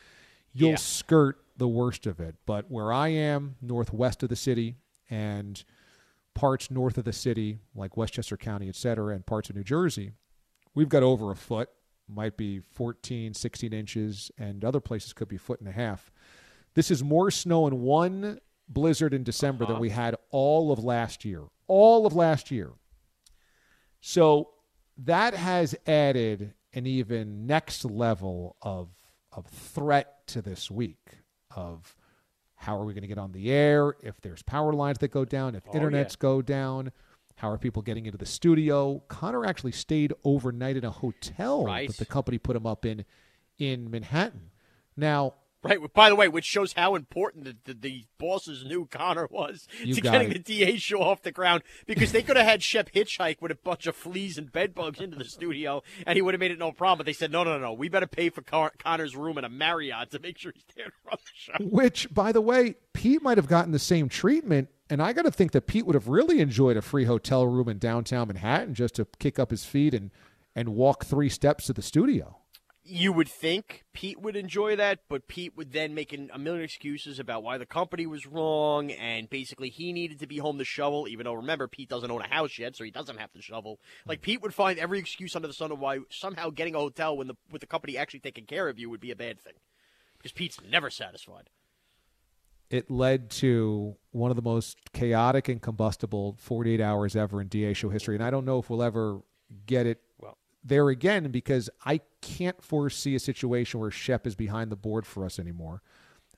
You'll 0.53 0.71
yeah. 0.71 0.77
skirt 0.77 1.39
the 1.57 1.67
worst 1.67 2.07
of 2.07 2.21
it, 2.21 2.37
but 2.47 2.71
where 2.71 2.93
I 2.93 3.09
am, 3.09 3.57
northwest 3.61 4.23
of 4.23 4.29
the 4.29 4.37
city, 4.37 4.77
and 5.11 5.65
parts 6.35 6.71
north 6.71 6.99
of 6.99 7.05
the 7.05 7.13
city, 7.13 7.59
like 7.75 7.97
Westchester 7.97 8.37
County, 8.37 8.69
et 8.69 8.77
cetera, 8.77 9.15
and 9.15 9.25
parts 9.25 9.51
of 9.51 9.57
New 9.57 9.65
Jersey, 9.65 10.13
we've 10.75 10.89
got 10.89 11.03
over 11.03 11.31
a 11.31 11.37
foot, 11.37 11.71
might 12.09 12.37
be 12.37 12.61
14, 12.61 13.35
16 13.35 13.73
inches, 13.73 14.31
and 14.37 14.65
other 14.65 14.81
places 14.81 15.13
could 15.13 15.29
be 15.29 15.39
foot 15.39 15.61
and 15.61 15.69
a 15.69 15.73
half. 15.73 16.13
This 16.75 16.91
is 16.91 17.03
more 17.03 17.31
snow 17.31 17.67
in 17.67 17.81
one 17.81 18.41
blizzard 18.69 19.15
in 19.15 19.23
December 19.23 19.65
uh-huh. 19.65 19.75
than 19.75 19.81
we 19.81 19.91
had 19.91 20.17
all 20.31 20.71
of 20.71 20.83
last 20.83 21.25
year. 21.25 21.45
All 21.67 22.07
of 22.07 22.15
last 22.15 22.51
year. 22.51 22.73
So 24.07 24.51
that 24.99 25.33
has 25.33 25.75
added 25.87 26.53
an 26.75 26.87
even 26.87 27.47
next 27.47 27.87
level 27.87 28.55
of 28.61 28.91
of 29.33 29.47
threat 29.47 30.27
to 30.27 30.43
this 30.43 30.71
week 30.71 30.99
of 31.57 31.97
how 32.55 32.79
are 32.79 32.85
we 32.85 32.93
going 32.93 33.01
to 33.01 33.09
get 33.09 33.17
on 33.17 33.33
the 33.33 33.51
air 33.51 33.95
if 34.03 34.21
there's 34.21 34.43
power 34.43 34.75
lines 34.75 34.99
that 34.99 35.09
go 35.09 35.25
down, 35.25 35.55
if 35.55 35.63
oh, 35.67 35.73
internets 35.73 36.11
yeah. 36.11 36.17
go 36.19 36.43
down, 36.43 36.93
how 37.37 37.49
are 37.51 37.57
people 37.57 37.81
getting 37.81 38.05
into 38.05 38.19
the 38.19 38.27
studio? 38.27 39.03
Connor 39.09 39.47
actually 39.47 39.73
stayed 39.73 40.13
overnight 40.23 40.77
in 40.77 40.85
a 40.85 40.91
hotel 40.91 41.65
right. 41.65 41.89
that 41.89 41.97
the 41.97 42.05
company 42.05 42.37
put 42.37 42.55
him 42.55 42.67
up 42.67 42.85
in 42.85 43.07
in 43.59 43.91
Manhattan. 43.91 44.51
Now, 44.99 45.33
Right. 45.65 45.79
By 45.95 46.11
the 46.11 46.15
way, 46.15 46.29
which 46.29 46.45
shows 46.45 46.75
how 46.75 46.95
important 46.95 47.45
the, 47.45 47.57
the, 47.65 47.75
the 47.75 48.05
bosses 48.19 48.65
knew 48.65 48.87
Connor 48.87 49.27
was 49.31 49.67
you 49.83 49.95
to 49.95 50.01
getting 50.03 50.31
it. 50.31 50.45
the 50.45 50.59
DA 50.59 50.77
show 50.77 51.01
off 51.01 51.23
the 51.23 51.33
ground 51.33 51.63
because 51.87 52.13
they 52.13 52.23
could 52.23 52.37
have 52.37 52.45
had 52.45 52.63
Shep 52.63 52.93
hitchhike 52.93 53.41
with 53.41 53.51
a 53.51 53.55
bunch 53.55 53.87
of 53.87 53.97
fleas 53.97 54.37
and 54.37 54.53
bedbugs 54.53 55.01
into 55.01 55.17
the 55.17 55.25
studio 55.25 55.83
and 56.07 56.17
he 56.17 56.23
would 56.23 56.35
have 56.35 56.41
made 56.41 56.51
it 56.51 56.59
no 56.59 56.71
problem. 56.71 56.99
But 56.99 57.07
they 57.07 57.15
said, 57.15 57.33
no, 57.33 57.45
no, 57.45 57.59
no, 57.59 57.73
we 57.73 57.89
better 57.89 58.07
pay 58.07 58.29
for 58.29 58.43
Car- 58.43 58.75
Connor's 58.79 59.17
room 59.17 59.39
in 59.39 59.45
a 59.45 59.49
Marriott 59.49 60.11
to 60.11 60.19
make 60.19 60.37
sure 60.37 60.53
he's 60.55 60.65
there 60.77 60.87
to 60.87 60.93
run 61.07 61.17
the 61.19 61.31
show. 61.33 61.53
Which, 61.65 62.13
by 62.13 62.31
the 62.31 62.43
way, 62.43 62.75
Pete 62.93 63.23
might 63.23 63.39
have 63.39 63.49
gotten 63.49 63.73
the 63.73 63.79
same 63.79 64.11
treatment. 64.11 64.69
And 64.91 65.01
I 65.01 65.15
got 65.15 65.23
to 65.23 65.31
think 65.31 65.53
that 65.53 65.67
Pete 65.67 65.87
would 65.87 65.95
have 65.95 66.09
really 66.09 66.41
enjoyed 66.41 66.77
a 66.77 66.83
free 66.83 67.07
hotel 67.07 67.47
room 67.47 67.71
in 67.71 67.79
downtown 67.79 68.29
Manhattan 68.29 68.75
just 68.75 68.97
to 68.97 69.07
kick 69.19 69.39
up 69.39 69.51
his 69.51 69.65
feet 69.65 69.95
and, 69.95 70.11
and 70.55 70.75
walk 70.75 71.07
three 71.07 71.31
steps 71.31 71.65
to 71.67 71.73
the 71.73 71.81
studio 71.81 72.37
you 72.87 73.13
would 73.13 73.29
think 73.29 73.85
Pete 73.95 74.21
would 74.21 74.37
enjoy 74.37 74.77
that, 74.77 75.01
but 75.09 75.27
Pete 75.27 75.57
would 75.57 75.73
then 75.73 75.95
make 75.95 76.13
an, 76.13 76.31
a 76.33 76.39
million 76.39 76.65
excuses 76.65 77.19
about 77.19 77.43
why 77.43 77.57
the 77.57 77.65
company 77.65 78.07
was 78.07 78.27
wrong, 78.27 78.91
and 78.91 79.29
basically 79.31 79.71
he 79.71 79.93
needed 79.93 80.21
to 80.21 80.27
be 80.27 80.37
home 80.37 80.59
to 80.59 80.65
shovel. 80.65 81.09
Even 81.09 81.25
though 81.25 81.33
remember 81.33 81.67
Pete 81.67 81.89
doesn't 81.89 82.11
own 82.11 82.21
a 82.21 82.29
house 82.29 82.59
yet, 82.59 82.77
so 82.77 82.85
he 82.85 82.91
doesn't 82.91 83.19
have 83.19 83.33
to 83.33 83.41
shovel. 83.41 83.81
Like 84.07 84.19
hmm. 84.19 84.25
Pete 84.25 84.43
would 84.43 84.55
find 84.55 84.79
every 84.79 84.99
excuse 84.99 85.35
under 85.35 85.49
the 85.49 85.55
sun 85.55 85.73
of 85.73 85.79
why 85.79 86.01
somehow 86.11 86.51
getting 86.51 86.75
a 86.75 86.79
hotel 86.79 87.17
when 87.17 87.27
the 87.27 87.37
with 87.51 87.61
the 87.61 87.67
company 87.67 87.97
actually 87.97 88.21
taking 88.21 88.45
care 88.45 88.69
of 88.69 88.79
you 88.79 88.91
would 88.91 89.01
be 89.01 89.11
a 89.11 89.17
bad 89.17 89.41
thing, 89.41 89.55
because 90.19 90.33
Pete's 90.33 90.61
never 90.71 90.91
satisfied. 90.91 91.49
It 92.71 92.91
led 92.91 93.31
to 93.31 93.97
one 94.11 94.31
of 94.31 94.37
the 94.37 94.43
most 94.43 94.93
chaotic 94.93 95.49
and 95.49 95.61
combustible 95.61 96.37
48 96.39 96.81
hours 96.81 97.15
ever 97.15 97.41
in 97.41 97.49
DA 97.49 97.73
show 97.73 97.89
history, 97.89 98.15
and 98.15 98.25
I 98.25 98.31
don't 98.31 98.45
know 98.45 98.59
if 98.59 98.69
we'll 98.69 98.83
ever 98.83 99.21
get 99.67 99.87
it 99.87 100.01
there 100.65 100.89
again 100.89 101.31
because 101.31 101.69
I 101.85 102.01
can't 102.23 102.63
foresee 102.63 103.15
a 103.15 103.21
situation 103.21 103.81
where 103.81 103.91
Shep 103.91 104.27
is 104.27 104.35
behind 104.35 104.73
the 104.73 104.77
board 104.77 105.07
for 105.07 105.25
us 105.25 105.39
anymore. 105.39 105.83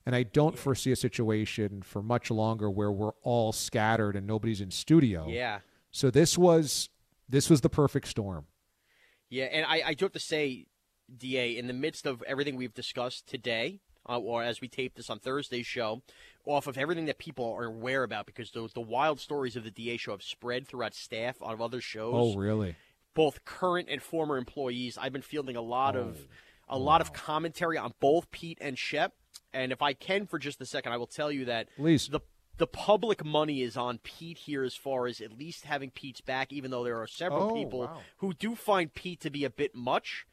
And 0.05 0.15
I 0.15 0.23
don't 0.25 0.59
foresee 0.59 0.93
a 0.93 0.97
situation 0.97 1.83
for 1.83 2.03
much 2.03 2.31
longer 2.31 2.71
where 2.71 2.93
we're 2.93 3.15
all 3.23 3.53
scattered 3.53 4.17
and 4.17 4.27
nobody's 4.27 4.61
in 4.61 4.71
studio. 4.71 5.27
Yeah. 5.29 5.61
So 5.91 6.11
this 6.11 6.37
was 6.37 6.91
this 7.29 7.51
was 7.51 7.61
the 7.61 7.69
perfect 7.69 8.09
storm. 8.09 8.47
Yeah, 9.29 9.47
and 9.47 9.67
I, 9.67 9.83
I 9.87 9.95
do 9.95 10.05
have 10.05 10.13
to 10.13 10.21
say, 10.21 10.67
Da, 11.19 11.57
in 11.57 11.67
the 11.67 11.73
midst 11.73 12.07
of 12.07 12.23
everything 12.23 12.57
we've 12.57 12.75
discussed 12.75 13.27
today, 13.27 13.81
uh, 14.09 14.19
or 14.19 14.43
as 14.43 14.61
we 14.61 14.69
tape 14.69 14.95
this 14.95 15.11
on 15.11 15.19
Thursday's 15.19 15.67
show, 15.67 16.03
off 16.45 16.67
of 16.69 16.79
everything 16.79 17.07
that 17.07 17.19
people 17.19 17.53
are 17.53 17.65
aware 17.65 18.05
about, 18.05 18.27
because 18.27 18.53
the, 18.53 18.69
the 18.75 18.81
wild 18.81 19.19
stories 19.19 19.57
of 19.57 19.65
the 19.65 19.71
DA 19.71 19.97
show 19.97 20.13
have 20.13 20.23
spread 20.23 20.69
throughout 20.69 20.95
staff 20.95 21.37
on 21.43 21.61
other 21.61 21.81
shows. 21.81 22.15
Oh, 22.15 22.37
really? 22.37 22.77
Both 23.17 23.45
current 23.45 23.89
and 23.91 24.01
former 24.01 24.37
employees. 24.37 24.97
I've 24.97 25.13
been 25.13 25.23
fielding 25.23 25.57
a 25.57 25.63
lot 25.63 25.97
oh. 25.97 26.03
of 26.03 26.29
a 26.69 26.79
lot 26.79 27.01
of 27.01 27.13
commentary 27.13 27.79
on 27.79 27.95
both 27.99 28.31
Pete 28.31 28.59
and 28.61 28.79
Shep. 28.79 29.15
And 29.53 29.73
if 29.73 29.83
I 29.83 29.93
can 29.95 30.27
for 30.27 30.39
just 30.39 30.61
a 30.61 30.67
second, 30.67 30.93
I 30.93 30.97
will 30.99 31.07
tell 31.07 31.33
you 31.33 31.47
that 31.47 31.69
Please. 31.77 32.09
the 32.09 32.21
the 32.59 32.67
public 32.67 33.25
money 33.25 33.63
is 33.63 33.77
on 33.77 33.99
Pete 33.99 34.39
here 34.39 34.65
as 34.65 34.75
far 34.75 35.07
as 35.07 35.21
at 35.21 35.37
least 35.37 35.65
having 35.65 35.91
Pete's 35.91 36.21
back, 36.21 36.53
even 36.53 36.71
though 36.71 36.85
there 36.85 37.01
are 37.01 37.07
several 37.07 37.51
Oh, 37.51 37.55
people 37.55 37.81
wow. 37.81 38.01
who 38.19 38.33
do 38.33 38.55
find 38.55 38.95
Pete 38.95 39.21
to 39.21 39.31
be 39.31 39.45
a 39.45 39.51
bit 39.51 39.75
much. 39.75 40.27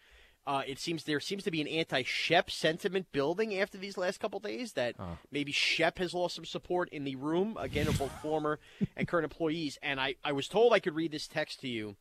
Uh, 0.46 0.62
it 0.68 0.78
seems 0.78 1.06
there 1.06 1.22
seems 1.22 1.44
to 1.44 1.52
be 1.52 1.62
an 1.62 1.68
anti-Shep 1.68 2.52
sentiment 2.52 3.12
building 3.14 3.58
after 3.58 3.78
these 3.78 3.98
last 3.98 4.20
couple 4.20 4.40
days. 4.40 4.74
That 4.74 4.96
maybe 5.32 5.54
Shep 5.54 6.00
has 6.00 6.14
lost 6.14 6.36
some 6.36 6.46
support 6.46 6.90
in 6.90 7.06
the 7.06 7.16
room 7.16 7.58
again 7.60 7.88
of 7.88 7.98
both 7.98 8.12
former 8.22 8.60
and 8.98 9.08
current 9.08 9.24
employees. 9.24 9.78
And 9.82 10.02
I, 10.02 10.16
I 10.24 10.34
was 10.34 10.50
told 10.50 10.74
I 10.74 10.80
could 10.80 10.96
read 10.96 11.12
this 11.12 11.28
text 11.28 11.62
to 11.62 11.70
you, 11.70 11.96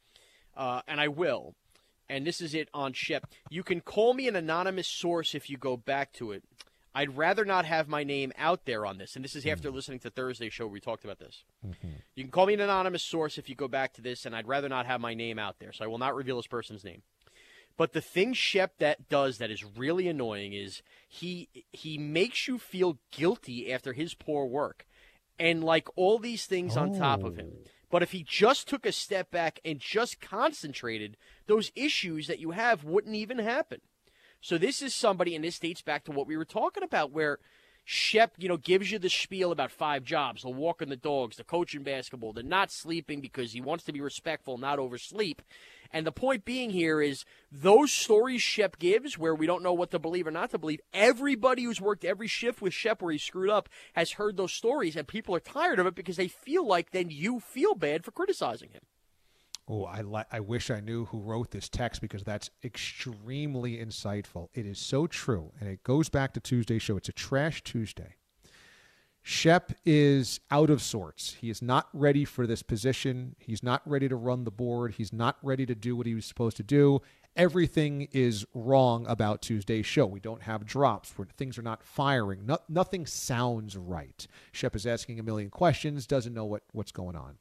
uh, 0.57 0.83
and 0.87 1.01
I 1.01 1.09
will. 1.09 1.55
And 2.09 2.27
this 2.27 2.41
is 2.41 2.55
it 2.55 2.69
on 2.75 2.93
Shep. 2.93 3.27
You 3.49 3.63
can 3.63 3.81
call 3.81 4.13
me 4.13 4.29
an 4.29 4.37
anonymous 4.37 4.89
source 4.89 5.35
if 5.35 5.49
you 5.49 5.57
go 5.57 5.77
back 5.77 6.13
to 6.15 6.33
it. 6.33 6.45
I'd 6.95 7.17
rather 7.17 7.47
not 7.47 7.65
have 7.65 7.89
my 7.89 8.05
name 8.05 8.33
out 8.37 8.67
there 8.67 8.85
on 8.85 8.99
this. 8.99 9.17
And 9.17 9.25
this 9.25 9.35
is 9.35 9.47
after 9.47 9.71
listening 9.71 10.01
to 10.01 10.11
Thursday 10.11 10.51
show 10.51 10.67
where 10.67 10.75
we 10.75 10.81
talked 10.81 11.05
about 11.05 11.19
this. 11.19 11.45
You 12.15 12.25
can 12.25 12.31
call 12.31 12.45
me 12.45 12.53
an 12.53 12.61
anonymous 12.61 13.03
source 13.03 13.39
if 13.39 13.49
you 13.49 13.55
go 13.55 13.67
back 13.67 13.95
to 13.95 14.03
this, 14.03 14.27
and 14.27 14.37
I'd 14.37 14.47
rather 14.47 14.69
not 14.69 14.85
have 14.85 15.01
my 15.01 15.15
name 15.15 15.39
out 15.39 15.59
there. 15.59 15.73
So 15.73 15.85
I 15.85 15.89
will 15.89 15.97
not 15.97 16.15
reveal 16.15 16.37
this 16.37 16.47
person's 16.47 16.85
name. 16.85 17.01
But 17.79 17.95
the 17.95 18.03
thing 18.03 18.35
Shep 18.35 18.77
that 18.79 19.09
does 19.09 19.39
that 19.39 19.51
is 19.51 19.65
really 19.65 20.07
annoying 20.07 20.53
is 20.53 20.83
he 21.09 21.49
he 21.73 21.97
makes 21.97 22.47
you 22.47 22.59
feel 22.59 22.99
guilty 23.11 23.73
after 23.73 23.95
his 23.95 24.13
poor 24.13 24.45
work. 24.45 24.85
And 25.39 25.65
like 25.65 25.89
all 25.97 26.19
these 26.19 26.45
things 26.45 26.77
on 26.77 26.95
top 26.99 27.25
of 27.25 27.37
him. 27.39 27.53
But 27.93 28.03
if 28.03 28.13
he 28.13 28.25
just 28.27 28.67
took 28.67 28.87
a 28.87 28.91
step 28.91 29.31
back 29.31 29.61
and 29.67 29.79
just 29.79 30.19
concentrated, 30.19 31.19
those 31.47 31.71
issues 31.77 32.27
that 32.27 32.41
you 32.41 32.53
have 32.53 32.85
wouldn't 32.85 33.15
even 33.15 33.39
happen. 33.39 33.83
So 34.41 34.57
this 34.57 34.81
is 34.81 34.95
somebody, 34.95 35.37
and 35.37 35.45
this 35.45 35.59
dates 35.59 35.83
back 35.83 36.05
to 36.05 36.11
what 36.11 36.27
we 36.27 36.39
were 36.39 36.47
talking 36.47 36.83
about, 36.83 37.13
where 37.13 37.39
Shep, 37.85 38.35
you 38.39 38.49
know, 38.49 38.57
gives 38.57 38.93
you 38.93 38.99
the 38.99 39.11
spiel 39.11 39.51
about 39.51 39.73
five 39.73 40.05
jobs: 40.05 40.43
the 40.43 40.49
walking 40.49 40.89
the 40.89 40.97
dogs, 40.97 41.37
the 41.37 41.45
coaching 41.45 41.83
basketball, 41.83 42.33
the 42.33 42.43
not 42.43 42.71
sleeping 42.71 43.21
because 43.21 43.53
he 43.53 43.61
wants 43.61 43.85
to 43.85 43.93
be 43.93 44.01
respectful, 44.01 44.57
not 44.57 44.79
oversleep. 44.79 45.43
And 45.93 46.07
the 46.07 46.13
point 46.13 46.45
being 46.45 46.71
here 46.71 47.03
is 47.03 47.25
those 47.51 47.93
stories 47.93 48.41
Shep 48.41 48.79
gives, 48.79 49.19
where 49.19 49.35
we 49.35 49.47
don't 49.47 49.63
know 49.63 49.75
what 49.75 49.91
to 49.91 49.99
believe 49.99 50.27
or 50.27 50.31
not 50.31 50.51
to 50.51 50.59
believe. 50.59 50.81
Everybody 50.95 51.65
who's 51.65 51.81
worked 51.81 52.05
every 52.05 52.29
shift 52.29 52.63
with 52.63 52.73
Shep 52.73 53.03
where 53.03 53.13
he 53.13 53.19
screwed 53.19 53.51
up 53.51 53.69
has 53.93 54.13
heard 54.13 54.37
those 54.37 54.53
stories, 54.53 54.97
and 54.97 55.07
people 55.07 55.35
are 55.35 55.41
tired 55.41 55.79
of 55.79 55.87
it 55.87 55.95
because 55.95 56.17
they 56.17 56.29
feel 56.29 56.67
like 56.67 56.93
then 56.93 57.11
you 57.11 57.41
feel 57.41 57.75
bad 57.75 58.05
for 58.05 58.11
criticizing 58.11 58.71
him. 58.71 58.83
Oh, 59.69 59.85
I 59.85 60.03
li- 60.03 60.25
I 60.33 60.41
wish 60.41 60.71
I 60.71 60.81
knew 60.81 61.05
who 61.07 61.21
wrote 61.21 61.51
this 61.51 61.69
text 61.69 62.01
because 62.01 62.25
that's 62.25 62.51
extremely 62.65 63.77
insightful. 63.77 64.49
It 64.55 64.67
is 64.67 64.79
so 64.79 65.07
true, 65.07 65.53
and 65.61 65.69
it 65.69 65.85
goes 65.85 66.09
back 66.09 66.35
to 66.35 66.41
Tuesday's 66.41 66.83
show. 66.83 66.97
It's 66.97 67.09
a 67.09 67.13
trash 67.13 67.63
Tuesday. 67.63 68.17
Shep 69.23 69.73
is 69.85 70.41
out 70.51 70.69
of 70.69 70.83
sorts. 70.83 71.35
He 71.35 71.49
is 71.49 71.63
not 71.63 71.89
ready 71.93 72.25
for 72.25 72.47
this 72.47 72.63
position. 72.63 73.37
He's 73.39 73.63
not 73.63 73.81
ready 73.87 74.09
to 74.09 74.17
run 74.17 74.45
the 74.45 74.51
board. 74.51 74.95
He's 74.95 75.13
not 75.13 75.37
ready 75.43 75.65
to 75.67 75.75
do 75.77 75.95
what 75.95 76.07
he 76.07 76.15
was 76.15 76.25
supposed 76.27 76.57
to 76.57 76.65
do. 76.65 77.01
Everything 77.37 78.09
is 78.13 78.45
wrong 78.53 79.07
about 79.07 79.41
Tuesday's 79.41 79.87
show. 79.87 80.05
We 80.07 80.21
don't 80.21 80.43
have 80.43 80.67
drops. 80.67 81.17
Where 81.17 81.27
things 81.37 81.57
are 81.57 81.63
not 81.63 81.83
firing. 81.85 82.45
No, 82.47 82.59
nothing 82.69 83.07
sounds 83.07 83.77
right. 83.77 84.27
Shep 84.51 84.75
is 84.77 84.87
asking 84.87 85.19
a 85.21 85.23
million 85.23 85.51
questions. 85.51 86.07
Doesn't 86.07 86.35
know 86.35 86.45
what, 86.45 86.65
what's 86.73 86.93
going 86.93 87.17
on. 87.17 87.39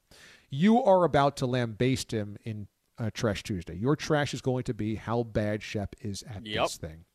You 0.50 0.82
are 0.84 1.04
about 1.04 1.36
to 1.38 1.46
lambaste 1.48 2.12
him 2.12 2.38
in 2.44 2.68
uh, 3.00 3.10
Trash 3.14 3.42
Tuesday. 3.44 3.76
Your 3.76 3.96
trash 3.96 4.34
is 4.34 4.42
going 4.42 4.64
to 4.66 4.74
be 4.74 4.96
how 4.96 5.24
bad 5.24 5.64
Shep 5.64 5.96
is 6.02 6.24
at 6.24 6.46
Yep. 6.46 6.64
this 6.64 6.78
thing. 6.78 7.06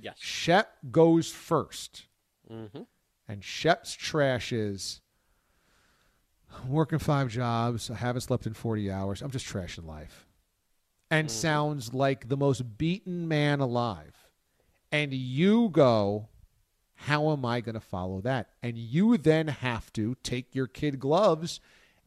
Yes. 0.00 0.16
Shep 0.18 0.68
goes 0.92 1.32
1st 1.32 2.02
Mm-hmm. 2.52 2.82
And 3.28 3.42
Shep's 3.42 3.94
trash 3.94 4.52
is 4.52 5.00
I'm 6.62 6.70
working 6.70 6.98
five 6.98 7.28
jobs. 7.28 7.90
I 7.90 7.94
haven't 7.94 8.22
slept 8.22 8.46
in 8.46 8.54
40 8.54 8.90
hours. 8.90 9.22
I'm 9.22 9.30
just 9.30 9.46
trashing 9.46 9.86
life. 9.86 10.26
And 11.10 11.28
mm-hmm. 11.28 11.36
sounds 11.36 11.94
like 11.94 12.28
the 12.28 12.36
most 12.36 12.78
beaten 12.78 13.28
man 13.28 13.60
alive. 13.60 14.14
And 14.90 15.12
you 15.12 15.68
go, 15.68 16.28
how 16.94 17.30
am 17.30 17.44
I 17.44 17.60
going 17.60 17.74
to 17.74 17.80
follow 17.80 18.20
that? 18.22 18.50
And 18.62 18.78
you 18.78 19.18
then 19.18 19.48
have 19.48 19.92
to 19.94 20.16
take 20.22 20.54
your 20.54 20.66
kid 20.66 20.98
gloves 20.98 21.60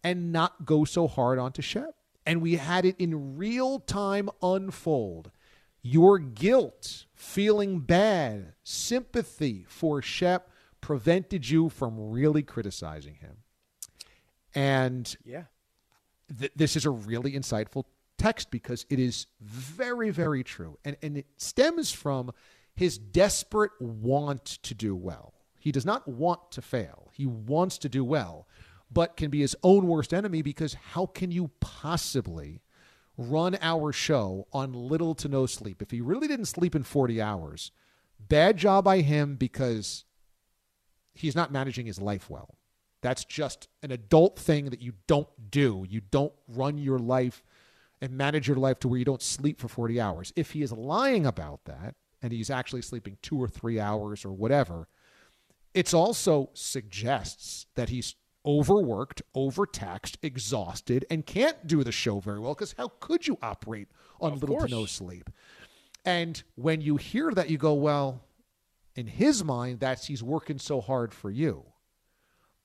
and 0.03 0.31
not 0.31 0.65
go 0.65 0.85
so 0.85 1.07
hard 1.07 1.37
onto 1.39 1.61
Shep. 1.61 1.95
And 2.25 2.41
we 2.41 2.55
had 2.55 2.85
it 2.85 2.95
in 2.99 3.37
real 3.37 3.79
time 3.79 4.29
unfold. 4.41 5.31
Your 5.81 6.19
guilt, 6.19 7.05
feeling 7.13 7.79
bad, 7.79 8.53
sympathy 8.63 9.65
for 9.67 10.01
Shep 10.01 10.48
prevented 10.81 11.49
you 11.49 11.69
from 11.69 12.09
really 12.11 12.43
criticizing 12.43 13.15
him. 13.15 13.37
And 14.55 15.15
Yeah. 15.23 15.45
th- 16.37 16.51
this 16.55 16.75
is 16.75 16.85
a 16.85 16.89
really 16.89 17.33
insightful 17.33 17.85
text 18.17 18.51
because 18.51 18.85
it 18.89 18.99
is 18.99 19.27
very, 19.39 20.09
very 20.09 20.43
true. 20.43 20.77
And, 20.83 20.97
and 21.01 21.17
it 21.17 21.27
stems 21.37 21.91
from 21.91 22.31
his 22.75 22.97
desperate 22.97 23.71
want 23.79 24.45
to 24.45 24.73
do 24.73 24.95
well. 24.95 25.33
He 25.59 25.71
does 25.71 25.85
not 25.85 26.07
want 26.07 26.51
to 26.51 26.61
fail, 26.61 27.09
he 27.13 27.25
wants 27.25 27.77
to 27.79 27.89
do 27.89 28.03
well, 28.03 28.47
but 28.91 29.17
can 29.17 29.29
be 29.29 29.41
his 29.41 29.55
own 29.63 29.87
worst 29.87 30.13
enemy 30.13 30.41
because 30.41 30.73
how 30.73 31.05
can 31.05 31.31
you 31.31 31.51
possibly 31.59 32.61
run 33.17 33.57
our 33.61 33.91
show 33.91 34.47
on 34.53 34.71
little 34.73 35.13
to 35.15 35.27
no 35.27 35.45
sleep? 35.45 35.81
If 35.81 35.91
he 35.91 35.99
really 36.01 36.27
didn't 36.27 36.45
sleep 36.45 36.75
in 36.75 36.83
40 36.83 37.21
hours, 37.21 37.71
bad 38.19 38.57
job 38.57 38.85
by 38.85 39.01
him 39.01 39.35
because 39.35 40.05
he's 41.13 41.35
not 41.35 41.51
managing 41.51 41.85
his 41.85 41.99
life 41.99 42.29
well. 42.29 42.55
That's 43.01 43.23
just 43.23 43.67
an 43.81 43.91
adult 43.91 44.37
thing 44.37 44.65
that 44.71 44.81
you 44.81 44.93
don't 45.07 45.27
do. 45.51 45.85
You 45.87 46.01
don't 46.11 46.33
run 46.47 46.77
your 46.77 46.99
life 46.99 47.43
and 48.01 48.11
manage 48.11 48.47
your 48.47 48.57
life 48.57 48.79
to 48.79 48.87
where 48.87 48.99
you 48.99 49.05
don't 49.05 49.21
sleep 49.21 49.59
for 49.59 49.67
40 49.67 49.99
hours. 50.01 50.33
If 50.35 50.51
he 50.51 50.61
is 50.61 50.71
lying 50.71 51.25
about 51.25 51.65
that 51.65 51.95
and 52.21 52.31
he's 52.33 52.49
actually 52.49 52.81
sleeping 52.81 53.17
two 53.21 53.41
or 53.41 53.47
three 53.47 53.79
hours 53.79 54.25
or 54.25 54.31
whatever, 54.33 54.87
it's 55.73 55.93
also 55.93 56.49
suggests 56.53 57.67
that 57.75 57.89
he's 57.89 58.15
overworked, 58.45 59.21
overtaxed, 59.35 60.17
exhausted, 60.23 61.05
and 61.09 61.25
can't 61.25 61.67
do 61.67 61.83
the 61.83 61.91
show 61.91 62.19
very 62.19 62.39
well 62.39 62.53
because 62.53 62.73
how 62.77 62.89
could 62.99 63.27
you 63.27 63.37
operate 63.41 63.87
on 64.19 64.33
Of 64.33 64.41
little 64.41 64.57
course. 64.57 64.69
to 64.69 64.75
no 64.75 64.85
sleep? 64.85 65.29
And 66.05 66.41
when 66.55 66.81
you 66.81 66.97
hear 66.97 67.31
that, 67.31 67.49
you 67.49 67.57
go, 67.57 67.73
well, 67.73 68.21
in 68.99 69.07
his 69.07 69.45
mind, 69.45 69.79
that's 69.79 70.07
he's 70.07 70.21
working 70.21 70.59
so 70.59 70.81
hard 70.81 71.13
for 71.13 71.31
you. 71.31 71.63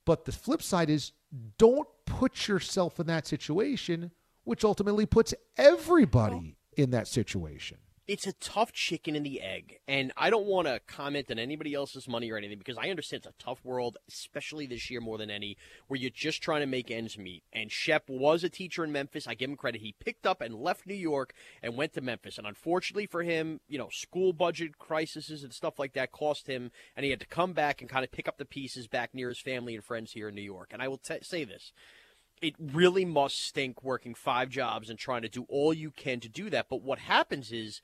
But 0.05 0.25
the 0.25 0.33
flip 0.33 0.63
side 0.63 0.91
is 0.91 1.13
don't 1.59 1.89
put 2.07 2.49
yourself 2.49 2.99
in 2.99 3.07
that 3.07 3.27
situation, 3.27 4.11
which 4.43 4.65
ultimately 4.65 5.07
puts 5.07 5.33
everybody 5.57 6.57
in 6.77 6.91
that 6.91 7.07
situation. 7.07 7.79
It's 8.07 8.27
a 8.27 8.33
tough 8.35 8.73
chicken 8.73 9.17
and 9.17 9.25
the 9.25 9.41
egg. 9.41 9.79
And 9.89 10.13
I 10.17 10.29
don't 10.29 10.47
want 10.47 10.69
to 10.69 10.81
comment 10.87 11.31
on 11.31 11.39
anybody 11.39 11.75
else's 11.75 12.07
money 12.07 12.31
or 12.31 12.37
anything 12.37 12.59
because 12.59 12.77
I 12.77 12.91
understand 12.91 13.25
it's 13.25 13.35
a 13.35 13.43
tough 13.43 13.65
world, 13.65 13.97
especially 14.09 14.67
this 14.67 14.91
year 14.91 15.01
more 15.01 15.17
than 15.17 15.31
any, 15.31 15.57
where 15.89 15.99
you're 15.99 16.11
just 16.11 16.43
trying 16.43 16.61
to 16.61 16.67
make 16.67 16.91
ends 16.91 17.17
meet. 17.17 17.45
And 17.53 17.73
Shep 17.73 18.05
was 18.09 18.45
a 18.45 18.51
teacher 18.51 18.85
in 18.85 18.93
Memphis. 18.93 19.27
I 19.27 19.35
give 19.35 19.49
him 19.49 19.57
credit. 19.57 19.81
He 19.81 19.95
picked 19.99 20.27
up 20.27 20.41
and 20.41 20.55
left 20.55 20.87
New 20.87 20.95
York 20.95 21.33
and 21.63 21.77
went 21.77 21.95
to 21.95 22.01
Memphis. 22.01 22.37
And 22.37 22.47
unfortunately 22.47 23.07
for 23.07 23.23
him, 23.23 23.61
you 23.69 23.79
know, 23.79 23.89
school 23.91 24.33
budget 24.33 24.79
crises 24.79 25.43
and 25.43 25.53
stuff 25.53 25.79
like 25.79 25.95
that 25.95 26.13
cost 26.13 26.47
him, 26.47 26.71
and 26.97 27.05
he 27.05 27.11
had 27.11 27.21
to 27.21 27.27
come 27.27 27.53
back 27.55 27.81
and 27.81 27.89
kind 27.89 28.05
of 28.05 28.13
pick 28.13 28.29
up 28.29 28.37
the 28.37 28.45
pieces 28.45 28.87
back 28.87 29.15
near 29.15 29.29
his 29.31 29.41
family 29.41 29.75
and 29.75 29.85
friends 29.85 30.13
here 30.13 30.29
in 30.29 30.35
New 30.35 30.43
York. 30.43 30.71
And 30.73 30.83
I 30.83 30.89
will 30.89 30.99
t- 30.99 31.19
say 31.23 31.45
this 31.45 31.73
it 32.43 32.55
really 32.59 33.05
must 33.05 33.39
stink 33.41 33.83
working 33.83 34.15
five 34.15 34.51
jobs 34.51 34.91
and 34.91 34.99
trying 34.99 35.23
to 35.23 35.29
do 35.29 35.47
all 35.49 35.73
you 35.73 35.91
can 35.91 36.21
to 36.21 36.29
do 36.29 36.51
that. 36.51 36.67
But 36.69 36.83
what 36.83 36.99
happens 36.99 37.53
is 37.53 37.81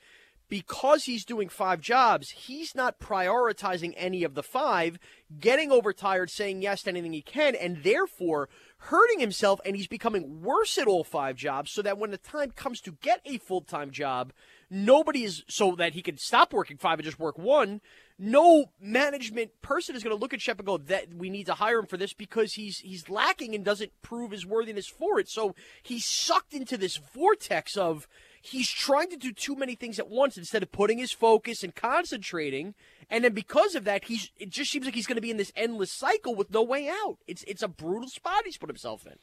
because 0.51 1.05
he's 1.05 1.25
doing 1.25 1.49
five 1.49 1.81
jobs, 1.81 2.31
he's 2.31 2.75
not 2.75 2.99
prioritizing 2.99 3.95
any 3.97 4.25
of 4.25 4.35
the 4.35 4.43
five, 4.43 4.99
getting 5.39 5.71
overtired, 5.71 6.29
saying 6.29 6.61
yes 6.61 6.83
to 6.83 6.91
anything 6.91 7.13
he 7.13 7.23
can, 7.23 7.55
and 7.55 7.83
therefore 7.85 8.49
hurting 8.79 9.21
himself. 9.21 9.61
And 9.65 9.77
he's 9.77 9.87
becoming 9.87 10.43
worse 10.43 10.77
at 10.77 10.89
all 10.89 11.05
five 11.05 11.37
jobs 11.37 11.71
so 11.71 11.83
that 11.83 11.99
when 11.99 12.11
the 12.11 12.19
time 12.19 12.51
comes 12.51 12.81
to 12.83 12.97
get 13.01 13.21
a 13.25 13.39
full 13.39 13.63
time 13.63 13.93
job, 13.93 14.33
nobody 14.69 15.23
is 15.23 15.45
so 15.49 15.77
that 15.77 15.95
he 15.95 16.03
can 16.03 16.19
stop 16.19 16.53
working 16.53 16.77
five 16.77 16.99
and 16.99 17.07
just 17.07 17.21
work 17.21 17.39
one. 17.39 17.81
No 18.23 18.67
management 18.79 19.51
person 19.63 19.97
is 19.97 20.03
going 20.03 20.15
to 20.15 20.21
look 20.21 20.35
at 20.35 20.43
Shep 20.43 20.59
and 20.59 20.67
go, 20.67 20.77
"That 20.77 21.15
we 21.15 21.31
need 21.31 21.47
to 21.47 21.55
hire 21.55 21.79
him 21.79 21.87
for 21.87 21.97
this 21.97 22.13
because 22.13 22.53
he's 22.53 22.79
he's 22.81 23.09
lacking 23.09 23.55
and 23.55 23.65
doesn't 23.65 23.93
prove 24.03 24.31
his 24.31 24.45
worthiness 24.45 24.87
for 24.87 25.19
it." 25.19 25.29
So 25.31 25.55
he's 25.83 26.05
sucked 26.05 26.53
into 26.53 26.77
this 26.77 26.99
vortex 27.15 27.79
of 27.79 28.07
he's 28.43 28.69
trying 28.69 29.09
to 29.09 29.17
do 29.17 29.33
too 29.33 29.57
many 29.57 29.75
things 29.75 29.99
at 29.99 30.11
once 30.11 30.37
instead 30.37 30.63
of 30.63 30.71
putting 30.71 30.99
his 30.99 31.13
focus 31.13 31.63
and 31.63 31.75
concentrating. 31.75 32.75
And 33.09 33.25
then 33.25 33.33
because 33.33 33.75
of 33.75 33.85
that, 33.85 34.05
he's 34.05 34.31
it 34.37 34.51
just 34.51 34.71
seems 34.71 34.85
like 34.85 34.95
he's 34.95 35.07
going 35.07 35.17
to 35.17 35.23
be 35.23 35.31
in 35.31 35.39
this 35.39 35.53
endless 35.57 35.91
cycle 35.91 36.35
with 36.35 36.51
no 36.51 36.63
way 36.63 36.89
out. 36.89 37.17
It's 37.27 37.43
it's 37.45 37.63
a 37.63 37.69
brutal 37.69 38.11
spot 38.11 38.43
he's 38.45 38.59
put 38.59 38.69
himself 38.69 39.07
in. 39.07 39.17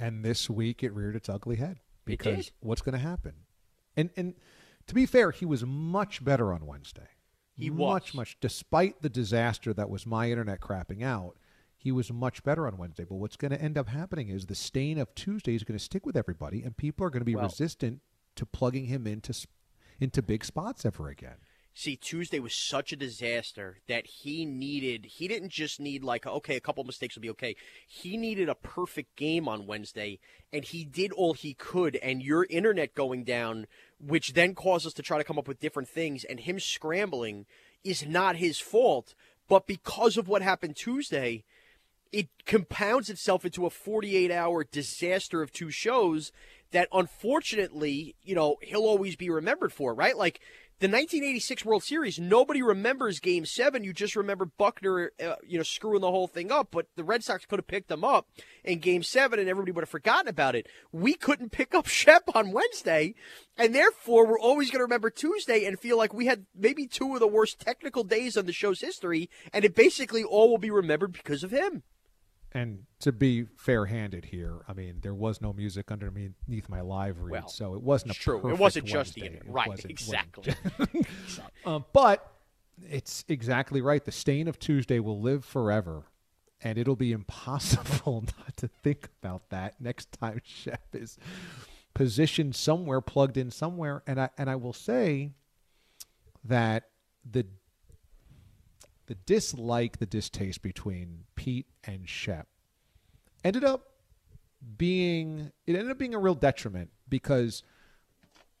And 0.00 0.24
this 0.24 0.50
week 0.50 0.82
it 0.82 0.92
reared 0.92 1.14
its 1.14 1.28
ugly 1.28 1.56
head 1.56 1.78
because 2.04 2.46
did. 2.46 2.54
what's 2.58 2.82
going 2.82 2.94
to 2.94 2.98
happen? 2.98 3.34
And 3.96 4.10
and 4.16 4.34
to 4.86 4.94
be 4.94 5.06
fair, 5.06 5.30
he 5.30 5.44
was 5.44 5.64
much 5.64 6.24
better 6.24 6.52
on 6.52 6.66
Wednesday. 6.66 7.08
He 7.56 7.70
much 7.70 8.08
was. 8.08 8.14
much 8.14 8.36
despite 8.40 9.02
the 9.02 9.08
disaster 9.08 9.72
that 9.74 9.88
was 9.88 10.06
my 10.06 10.30
internet 10.30 10.60
crapping 10.60 11.02
out. 11.02 11.36
He 11.76 11.92
was 11.92 12.12
much 12.12 12.42
better 12.42 12.66
on 12.66 12.78
Wednesday. 12.78 13.04
But 13.04 13.16
what's 13.16 13.36
going 13.36 13.52
to 13.52 13.60
end 13.60 13.76
up 13.78 13.88
happening 13.88 14.28
is 14.28 14.46
the 14.46 14.54
stain 14.54 14.98
of 14.98 15.14
Tuesday 15.14 15.54
is 15.54 15.64
going 15.64 15.78
to 15.78 15.84
stick 15.84 16.06
with 16.06 16.16
everybody, 16.16 16.62
and 16.62 16.76
people 16.76 17.06
are 17.06 17.10
going 17.10 17.20
to 17.20 17.26
be 17.26 17.36
Well- 17.36 17.44
resistant 17.44 18.00
to 18.36 18.46
plugging 18.46 18.86
him 18.86 19.06
into 19.06 19.34
into 20.00 20.20
big 20.22 20.44
spots 20.44 20.84
ever 20.84 21.08
again. 21.08 21.36
See, 21.76 21.96
Tuesday 21.96 22.38
was 22.38 22.54
such 22.54 22.92
a 22.92 22.96
disaster 22.96 23.78
that 23.88 24.06
he 24.06 24.44
needed, 24.46 25.06
he 25.06 25.26
didn't 25.26 25.50
just 25.50 25.80
need, 25.80 26.04
like, 26.04 26.24
okay, 26.24 26.54
a 26.54 26.60
couple 26.60 26.84
mistakes 26.84 27.16
will 27.16 27.22
be 27.22 27.30
okay. 27.30 27.56
He 27.88 28.16
needed 28.16 28.48
a 28.48 28.54
perfect 28.54 29.16
game 29.16 29.48
on 29.48 29.66
Wednesday, 29.66 30.20
and 30.52 30.64
he 30.64 30.84
did 30.84 31.12
all 31.12 31.34
he 31.34 31.52
could. 31.54 31.96
And 31.96 32.22
your 32.22 32.46
internet 32.48 32.94
going 32.94 33.24
down, 33.24 33.66
which 34.06 34.34
then 34.34 34.54
caused 34.54 34.86
us 34.86 34.92
to 34.94 35.02
try 35.02 35.18
to 35.18 35.24
come 35.24 35.38
up 35.38 35.48
with 35.48 35.60
different 35.60 35.88
things, 35.88 36.24
and 36.24 36.40
him 36.40 36.60
scrambling 36.60 37.46
is 37.82 38.06
not 38.06 38.36
his 38.36 38.58
fault. 38.58 39.14
But 39.48 39.66
because 39.66 40.16
of 40.16 40.28
what 40.28 40.42
happened 40.42 40.76
Tuesday, 40.76 41.44
it 42.12 42.28
compounds 42.46 43.10
itself 43.10 43.44
into 43.44 43.66
a 43.66 43.70
48 43.70 44.30
hour 44.30 44.64
disaster 44.64 45.42
of 45.42 45.52
two 45.52 45.70
shows 45.70 46.32
that 46.70 46.88
unfortunately, 46.92 48.14
you 48.22 48.34
know, 48.34 48.56
he'll 48.62 48.82
always 48.82 49.16
be 49.16 49.30
remembered 49.30 49.72
for, 49.72 49.94
right? 49.94 50.16
Like 50.16 50.40
the 50.84 50.88
1986 50.88 51.64
World 51.64 51.82
Series, 51.82 52.18
nobody 52.18 52.60
remembers 52.60 53.18
game 53.18 53.46
seven. 53.46 53.84
You 53.84 53.94
just 53.94 54.14
remember 54.14 54.44
Buckner, 54.44 55.12
uh, 55.18 55.36
you 55.42 55.56
know, 55.56 55.62
screwing 55.62 56.02
the 56.02 56.10
whole 56.10 56.26
thing 56.26 56.52
up, 56.52 56.68
but 56.70 56.88
the 56.94 57.02
Red 57.02 57.24
Sox 57.24 57.46
could 57.46 57.58
have 57.58 57.66
picked 57.66 57.88
them 57.88 58.04
up 58.04 58.28
in 58.62 58.80
game 58.80 59.02
seven 59.02 59.38
and 59.38 59.48
everybody 59.48 59.72
would 59.72 59.80
have 59.80 59.88
forgotten 59.88 60.28
about 60.28 60.54
it. 60.54 60.66
We 60.92 61.14
couldn't 61.14 61.52
pick 61.52 61.74
up 61.74 61.86
Shep 61.94 62.24
on 62.34 62.52
Wednesday, 62.52 63.14
and 63.56 63.74
therefore 63.74 64.26
we're 64.26 64.38
always 64.38 64.70
going 64.70 64.80
to 64.80 64.84
remember 64.84 65.08
Tuesday 65.08 65.64
and 65.64 65.80
feel 65.80 65.96
like 65.96 66.12
we 66.12 66.26
had 66.26 66.44
maybe 66.54 66.86
two 66.86 67.14
of 67.14 67.20
the 67.20 67.26
worst 67.26 67.60
technical 67.60 68.04
days 68.04 68.36
on 68.36 68.44
the 68.44 68.52
show's 68.52 68.82
history, 68.82 69.30
and 69.54 69.64
it 69.64 69.74
basically 69.74 70.22
all 70.22 70.50
will 70.50 70.58
be 70.58 70.70
remembered 70.70 71.14
because 71.14 71.42
of 71.42 71.50
him. 71.50 71.82
And 72.56 72.84
to 73.00 73.10
be 73.10 73.46
fair-handed 73.56 74.26
here, 74.26 74.60
I 74.68 74.74
mean 74.74 74.98
there 75.02 75.14
was 75.14 75.40
no 75.40 75.52
music 75.52 75.90
underneath 75.90 76.68
my 76.68 76.80
live 76.80 77.20
read, 77.20 77.32
Well, 77.32 77.48
so 77.48 77.74
it 77.74 77.82
wasn't 77.82 78.12
a 78.12 78.14
true. 78.14 78.48
It 78.48 78.58
wasn't 78.58 78.86
just 78.86 79.14
the 79.14 79.22
Wednesday. 79.22 79.38
internet. 79.38 79.46
It 79.46 79.52
Right, 79.52 79.84
exactly. 79.90 80.54
um, 81.66 81.84
but 81.92 82.30
it's 82.88 83.24
exactly 83.28 83.80
right. 83.80 84.04
The 84.04 84.12
stain 84.12 84.46
of 84.48 84.58
Tuesday 84.58 85.00
will 85.00 85.20
live 85.20 85.44
forever, 85.44 86.04
and 86.62 86.78
it'll 86.78 86.96
be 86.96 87.10
impossible 87.12 88.22
not 88.38 88.56
to 88.58 88.68
think 88.68 89.08
about 89.20 89.50
that 89.50 89.80
next 89.80 90.12
time 90.12 90.40
Shep 90.44 90.80
is 90.94 91.18
positioned 91.92 92.54
somewhere, 92.54 93.00
plugged 93.00 93.36
in 93.36 93.50
somewhere. 93.50 94.02
And 94.06 94.20
I 94.20 94.30
and 94.38 94.48
I 94.48 94.54
will 94.56 94.72
say 94.72 95.32
that 96.44 96.84
the 97.28 97.46
the 99.06 99.14
dislike, 99.14 99.98
the 99.98 100.06
distaste 100.06 100.62
between 100.62 101.24
Pete 101.36 101.66
and 101.84 102.08
Shep 102.08 102.48
ended 103.44 103.64
up 103.64 103.90
being 104.78 105.52
it 105.66 105.76
ended 105.76 105.90
up 105.90 105.98
being 105.98 106.14
a 106.14 106.18
real 106.18 106.34
detriment 106.34 106.90
because 107.08 107.62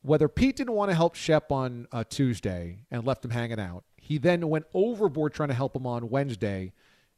whether 0.02 0.28
Pete 0.28 0.56
didn't 0.56 0.74
want 0.74 0.90
to 0.90 0.94
help 0.94 1.14
Shep 1.14 1.50
on 1.50 1.88
uh, 1.90 2.04
Tuesday 2.08 2.80
and 2.90 3.06
left 3.06 3.24
him 3.24 3.30
hanging 3.30 3.58
out, 3.58 3.84
he 3.96 4.18
then 4.18 4.48
went 4.50 4.66
overboard 4.74 5.32
trying 5.32 5.48
to 5.48 5.54
help 5.54 5.74
him 5.74 5.86
on 5.86 6.10
Wednesday. 6.10 6.72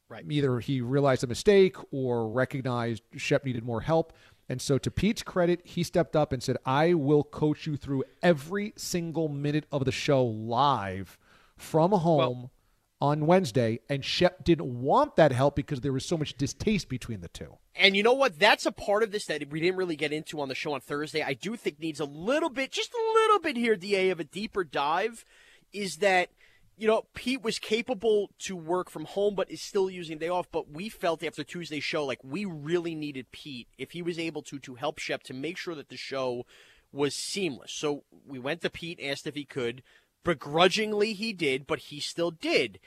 Right. 0.09 0.25
Either 0.31 0.61
he 0.61 0.81
realized 0.81 1.25
a 1.25 1.27
mistake 1.27 1.77
or 1.91 2.29
recognized 2.29 3.03
Shep 3.17 3.45
needed 3.45 3.65
more 3.65 3.81
help. 3.81 4.13
And 4.49 4.63
so, 4.63 4.79
to 4.79 4.91
Pete's 4.93 5.25
credit, 5.25 5.63
he 5.65 5.83
stepped 5.83 6.15
up 6.15 6.33
and 6.33 6.41
said, 6.41 6.59
I 6.65 6.95
will 6.95 7.25
coach 7.25 7.67
you 7.67 7.77
through 7.77 8.05
every 8.23 8.73
single 8.77 9.29
minute 9.29 9.67
of 9.73 9.85
the 9.85 9.91
show 9.91 10.25
live 10.25 11.19
from 11.57 11.91
home 11.91 12.51
on 13.01 13.27
Wednesday. 13.27 13.81
And 13.89 14.05
Shep 14.05 14.45
didn't 14.45 14.81
want 14.83 15.17
that 15.17 15.33
help 15.33 15.57
because 15.57 15.81
there 15.81 15.93
was 15.93 16.05
so 16.05 16.17
much 16.17 16.37
distaste 16.37 16.89
between 16.89 17.21
the 17.21 17.29
two. 17.29 17.59
And 17.75 17.97
you 17.97 18.03
know 18.03 18.15
what? 18.15 18.39
That's 18.39 18.67
a 18.67 18.73
part 18.73 19.03
of 19.03 19.13
this 19.13 19.27
that 19.27 19.51
we 19.51 19.61
didn't 19.61 19.77
really 19.77 19.97
get 19.97 20.13
into 20.13 20.41
on 20.41 20.49
the 20.49 20.55
show 20.55 20.73
on 20.73 20.81
Thursday. 20.81 21.23
I 21.23 21.35
do 21.35 21.57
think 21.57 21.79
needs 21.79 22.01
a 22.01 22.07
little 22.07 22.51
bit, 22.51 22.73
just 22.73 22.93
a 22.93 23.13
little 23.15 23.39
bit 23.41 23.57
here, 23.57 23.77
DA, 23.77 24.11
of 24.11 24.21
a 24.21 24.25
deeper 24.25 24.65
dive. 24.65 25.25
Is 25.73 25.97
that, 25.97 26.31
you 26.79 26.87
know, 26.87 27.03
Pete 27.15 27.43
was 27.43 27.59
capable 27.59 28.31
to 28.41 28.57
work 28.57 28.89
from 28.89 29.05
home, 29.05 29.35
but 29.35 29.51
is 29.51 29.61
still 29.61 29.91
using 29.91 30.17
day 30.17 30.29
off. 30.29 30.47
But 30.51 30.71
we 30.71 30.89
felt 30.89 31.23
after 31.23 31.45
Tuesday's 31.45 31.85
show, 31.85 32.05
like 32.07 32.21
we 32.25 32.45
really 32.47 32.95
needed 32.95 33.31
Pete, 33.31 33.69
if 33.77 33.91
he 33.91 34.01
was 34.01 34.19
able 34.19 34.43
to, 34.43 34.59
to 34.61 34.77
help 34.77 34.99
Shep 34.99 35.23
to 35.25 35.35
make 35.35 35.59
sure 35.59 35.75
that 35.75 35.91
the 35.91 35.97
show 35.97 36.47
was 36.93 37.15
seamless. 37.15 37.73
So 37.73 38.05
we 38.27 38.39
went 38.39 38.63
to 38.63 38.71
Pete, 38.71 39.01
asked 39.03 39.27
if 39.27 39.35
he 39.35 39.45
could. 39.45 39.83
Begrudgingly, 40.27 41.13
he 41.13 41.33
did, 41.33 41.69
but 41.69 41.79
he 41.79 42.01
still 42.01 42.33
did 42.33 42.81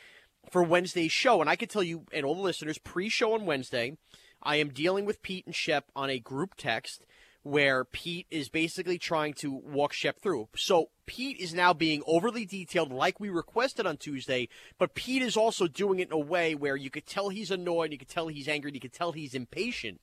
for 0.51 0.61
Wednesday's 0.61 1.13
show. 1.13 1.39
And 1.39 1.49
I 1.49 1.55
can 1.55 1.69
tell 1.69 1.81
you 1.81 2.03
and 2.11 2.25
all 2.25 2.35
the 2.35 2.41
listeners, 2.41 2.77
pre-show 2.77 3.33
on 3.33 3.45
Wednesday, 3.45 3.95
I 4.43 4.57
am 4.57 4.73
dealing 4.73 5.05
with 5.05 5.21
Pete 5.21 5.45
and 5.45 5.55
Shep 5.55 5.85
on 5.95 6.09
a 6.09 6.19
group 6.19 6.55
text 6.57 7.05
where 7.41 7.85
Pete 7.85 8.27
is 8.29 8.49
basically 8.49 8.97
trying 8.97 9.33
to 9.35 9.53
walk 9.53 9.93
Shep 9.93 10.19
through. 10.19 10.49
So 10.57 10.89
Pete 11.05 11.39
is 11.39 11.53
now 11.53 11.71
being 11.73 12.03
overly 12.05 12.45
detailed 12.45 12.91
like 12.91 13.21
we 13.21 13.29
requested 13.29 13.85
on 13.85 13.95
Tuesday, 13.95 14.49
but 14.77 14.93
Pete 14.93 15.21
is 15.21 15.37
also 15.37 15.65
doing 15.65 15.99
it 15.99 16.09
in 16.09 16.13
a 16.13 16.19
way 16.19 16.55
where 16.55 16.75
you 16.75 16.89
could 16.89 17.05
tell 17.05 17.29
he's 17.29 17.51
annoyed, 17.51 17.93
you 17.93 17.97
could 17.97 18.09
tell 18.09 18.27
he's 18.27 18.49
angry, 18.49 18.71
you 18.73 18.81
could 18.81 18.91
tell 18.91 19.13
he's 19.13 19.33
impatient. 19.33 20.01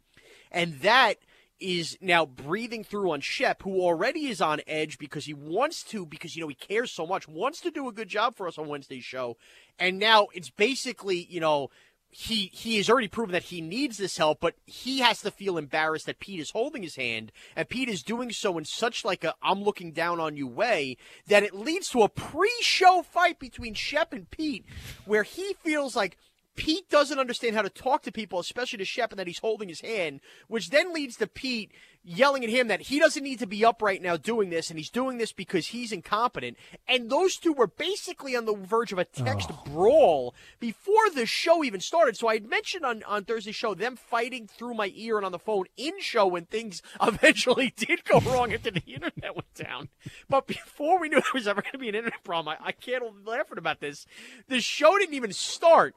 And 0.51 0.81
that 0.81 1.17
is 1.61 1.97
now 2.01 2.27
breathing 2.27 2.85
through 2.85 3.13
on 3.13 3.21
Shep, 3.21 3.63
who 3.63 3.81
already 3.81 4.27
is 4.27 4.41
on 4.41 4.61
edge 4.67 4.99
because 4.99 5.25
he 5.25 5.35
wants 5.35 5.83
to, 5.85 6.05
because, 6.05 6.37
you 6.37 6.43
know, 6.43 6.49
he 6.49 6.55
cares 6.55 6.93
so 6.93 7.07
much, 7.07 7.29
wants 7.29 7.61
to 7.63 7.71
do 7.71 7.89
a 7.89 7.93
good 7.93 8.09
job 8.09 8.35
for 8.35 8.47
us 8.47 8.59
on 8.59 8.69
Wednesday's 8.69 9.05
show. 9.05 9.37
And 9.79 9.99
now 9.99 10.29
it's 10.35 10.51
basically, 10.51 11.27
you 11.31 11.41
know, 11.41 11.71
he 12.09 12.51
he 12.55 12.77
has 12.79 12.89
already 12.89 13.09
proven 13.09 13.33
that 13.33 13.45
he 13.45 13.61
needs 13.61 13.99
this 13.99 14.17
help, 14.17 14.41
but 14.41 14.55
he 14.65 15.01
has 15.01 15.21
to 15.21 15.31
feel 15.31 15.59
embarrassed 15.59 16.07
that 16.07 16.19
Pete 16.19 16.41
is 16.41 16.51
holding 16.51 16.83
his 16.83 16.97
hand, 16.97 17.31
and 17.55 17.69
Pete 17.69 17.89
is 17.89 18.03
doing 18.03 18.33
so 18.33 18.57
in 18.57 18.65
such 18.65 19.05
like 19.05 19.23
a 19.25 19.35
I'm 19.43 19.63
looking 19.63 19.93
down 19.93 20.19
on 20.19 20.37
you 20.37 20.47
way 20.47 20.97
that 21.27 21.43
it 21.43 21.55
leads 21.55 21.91
to 21.91 22.03
a 22.03 22.09
pre-show 22.09 23.03
fight 23.03 23.39
between 23.39 23.75
Shep 23.75 24.13
and 24.13 24.31
Pete, 24.31 24.65
where 25.05 25.25
he 25.25 25.55
feels 25.63 25.95
like 25.95 26.17
Pete 26.57 26.89
doesn't 26.89 27.19
understand 27.19 27.55
how 27.55 27.63
to 27.63 27.69
talk 27.69 28.03
to 28.03 28.13
people, 28.13 28.39
especially 28.39 28.79
to 28.79 28.85
Shep, 28.85 29.13
and 29.13 29.19
that 29.19 29.27
he's 29.27 29.39
holding 29.39 29.69
his 29.69 29.83
hand, 29.83 30.21
which 30.49 30.71
then 30.71 30.93
leads 30.93 31.17
to 31.17 31.27
Pete 31.27 31.71
yelling 32.07 32.45
at 32.45 32.51
him 32.51 32.69
that 32.69 32.83
he 32.83 33.01
doesn't 33.01 33.25
need 33.25 33.41
to 33.41 33.47
be 33.47 33.65
up 33.65 33.83
right 33.83 34.01
now 34.01 34.17
doing 34.17 34.49
this, 34.49 34.71
and 34.71 34.79
he's 34.79 34.91
doing 34.91 35.19
this 35.19 35.33
because 35.33 35.69
he's 35.69 35.91
incompetent. 35.93 36.57
And 36.89 37.11
those 37.11 37.37
two 37.37 37.53
were 37.53 37.67
basically 37.67 38.37
on 38.37 38.45
the 38.45 38.55
verge 38.55 38.93
of 38.93 38.99
a 38.99 39.05
text 39.05 39.51
brawl 39.65 40.35
before 40.61 41.11
the 41.15 41.27
show 41.27 41.65
even 41.65 41.81
started. 41.81 42.17
So 42.17 42.29
I 42.29 42.35
had 42.35 42.49
mentioned 42.49 42.85
on, 42.85 43.03
on 43.03 43.25
Thursday's 43.25 43.57
show 43.57 43.75
them 43.75 43.97
fighting 43.97 44.47
through 44.47 44.75
my 44.75 44.93
ear 44.95 45.17
and 45.17 45.27
on 45.27 45.33
the 45.33 45.39
phone 45.39 45.67
in 45.77 46.01
show 46.01 46.27
when 46.27 46.47
things 46.47 46.81
eventually 47.03 47.75
did 47.77 48.05
go 48.05 48.21
wrong 48.21 48.53
after 48.53 48.71
the 48.71 48.83
internet 48.87 49.35
went 49.35 49.55
down. 49.55 49.89
But 50.29 50.47
before 50.47 51.01
we 51.01 51.09
knew 51.09 51.21
there 51.21 51.31
was 51.35 51.49
ever 51.49 51.61
going 51.61 51.73
to 51.73 51.79
be 51.79 51.89
an 51.89 51.97
internet 51.97 52.23
problem, 52.23 52.57
I, 52.61 52.69
I 52.69 52.73
can't 52.73 53.27
laughing 53.27 53.59
about 53.59 53.81
this. 53.81 54.07
The 54.49 54.61
show 54.61 54.97
didn't 54.99 55.15
even 55.15 55.33
start. 55.33 55.95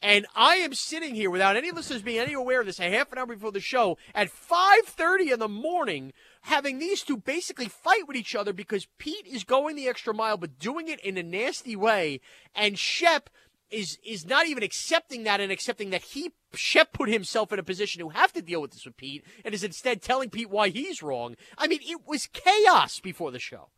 And 0.00 0.26
I 0.34 0.56
am 0.56 0.74
sitting 0.74 1.14
here 1.14 1.30
without 1.30 1.56
any 1.56 1.70
listeners 1.70 2.02
being 2.02 2.18
any 2.18 2.32
aware 2.32 2.60
of 2.60 2.66
this 2.66 2.80
a 2.80 2.90
half 2.90 3.12
an 3.12 3.18
hour 3.18 3.26
before 3.26 3.52
the 3.52 3.60
show 3.60 3.98
at 4.14 4.30
5:30 4.30 5.32
in 5.32 5.38
the 5.38 5.48
morning 5.48 6.12
having 6.42 6.78
these 6.78 7.02
two 7.02 7.16
basically 7.16 7.68
fight 7.68 8.06
with 8.08 8.16
each 8.16 8.34
other 8.34 8.52
because 8.52 8.88
Pete 8.98 9.26
is 9.26 9.44
going 9.44 9.76
the 9.76 9.88
extra 9.88 10.12
mile 10.12 10.36
but 10.36 10.58
doing 10.58 10.88
it 10.88 11.00
in 11.00 11.16
a 11.16 11.22
nasty 11.22 11.76
way 11.76 12.20
and 12.54 12.78
Shep 12.78 13.30
is 13.70 13.98
is 14.04 14.26
not 14.26 14.46
even 14.46 14.62
accepting 14.62 15.24
that 15.24 15.40
and 15.40 15.50
accepting 15.50 15.90
that 15.90 16.02
he 16.02 16.30
Shep 16.54 16.92
put 16.92 17.08
himself 17.08 17.52
in 17.52 17.58
a 17.58 17.62
position 17.62 18.00
to 18.00 18.10
have 18.10 18.32
to 18.34 18.42
deal 18.42 18.60
with 18.60 18.72
this 18.72 18.84
with 18.84 18.96
Pete 18.96 19.24
and 19.44 19.54
is 19.54 19.64
instead 19.64 20.02
telling 20.02 20.30
Pete 20.30 20.50
why 20.50 20.68
he's 20.68 21.02
wrong. 21.02 21.36
I 21.56 21.66
mean, 21.66 21.80
it 21.82 22.06
was 22.06 22.26
chaos 22.26 23.00
before 23.00 23.30
the 23.30 23.38
show. 23.38 23.70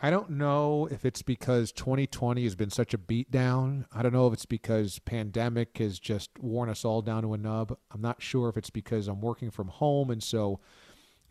I 0.00 0.10
don't 0.10 0.30
know 0.30 0.86
if 0.92 1.04
it's 1.04 1.22
because 1.22 1.72
2020 1.72 2.44
has 2.44 2.54
been 2.54 2.70
such 2.70 2.94
a 2.94 2.98
beatdown. 2.98 3.84
I 3.92 4.02
don't 4.02 4.12
know 4.12 4.28
if 4.28 4.32
it's 4.32 4.46
because 4.46 5.00
pandemic 5.00 5.78
has 5.78 5.98
just 5.98 6.30
worn 6.38 6.68
us 6.68 6.84
all 6.84 7.02
down 7.02 7.22
to 7.22 7.34
a 7.34 7.38
nub. 7.38 7.76
I'm 7.90 8.00
not 8.00 8.22
sure 8.22 8.48
if 8.48 8.56
it's 8.56 8.70
because 8.70 9.08
I'm 9.08 9.20
working 9.20 9.50
from 9.50 9.66
home 9.66 10.10
and 10.10 10.22
so 10.22 10.60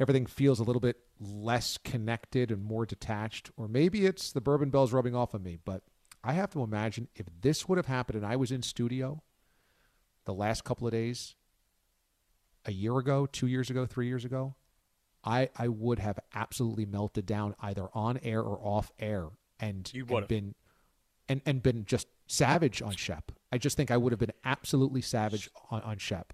everything 0.01 0.25
feels 0.25 0.59
a 0.59 0.63
little 0.63 0.81
bit 0.81 0.97
less 1.17 1.77
connected 1.77 2.51
and 2.51 2.61
more 2.61 2.85
detached, 2.85 3.51
or 3.55 3.69
maybe 3.69 4.05
it's 4.05 4.33
the 4.33 4.41
bourbon 4.41 4.69
bells 4.69 4.91
rubbing 4.91 5.15
off 5.15 5.33
on 5.33 5.43
me. 5.43 5.57
But 5.63 5.83
I 6.21 6.33
have 6.33 6.51
to 6.51 6.61
imagine 6.61 7.07
if 7.15 7.27
this 7.41 7.69
would 7.69 7.77
have 7.77 7.85
happened 7.85 8.17
and 8.17 8.25
I 8.29 8.35
was 8.35 8.51
in 8.51 8.61
studio 8.63 9.23
the 10.25 10.33
last 10.33 10.65
couple 10.65 10.85
of 10.85 10.91
days, 10.91 11.35
a 12.65 12.73
year 12.73 12.97
ago, 12.97 13.25
two 13.25 13.47
years 13.47 13.69
ago, 13.69 13.85
three 13.85 14.07
years 14.07 14.25
ago, 14.25 14.55
I, 15.27 15.49
I 15.57 15.67
would 15.67 15.99
have 15.99 16.19
absolutely 16.33 16.85
melted 16.85 17.25
down 17.25 17.53
either 17.59 17.89
on 17.93 18.17
air 18.23 18.41
or 18.41 18.57
off 18.61 18.91
air 18.97 19.27
and, 19.59 19.91
You 19.93 20.05
and 20.09 20.27
been 20.27 20.55
and, 21.27 21.41
and 21.45 21.61
been 21.61 21.83
just 21.83 22.07
savage 22.27 22.81
on 22.81 22.95
Shep. 22.95 23.33
I 23.51 23.57
just 23.57 23.75
think 23.75 23.91
I 23.91 23.97
would 23.97 24.13
have 24.13 24.19
been 24.19 24.31
absolutely 24.45 25.01
savage 25.01 25.49
on, 25.69 25.81
on 25.81 25.97
Shep. 25.97 26.31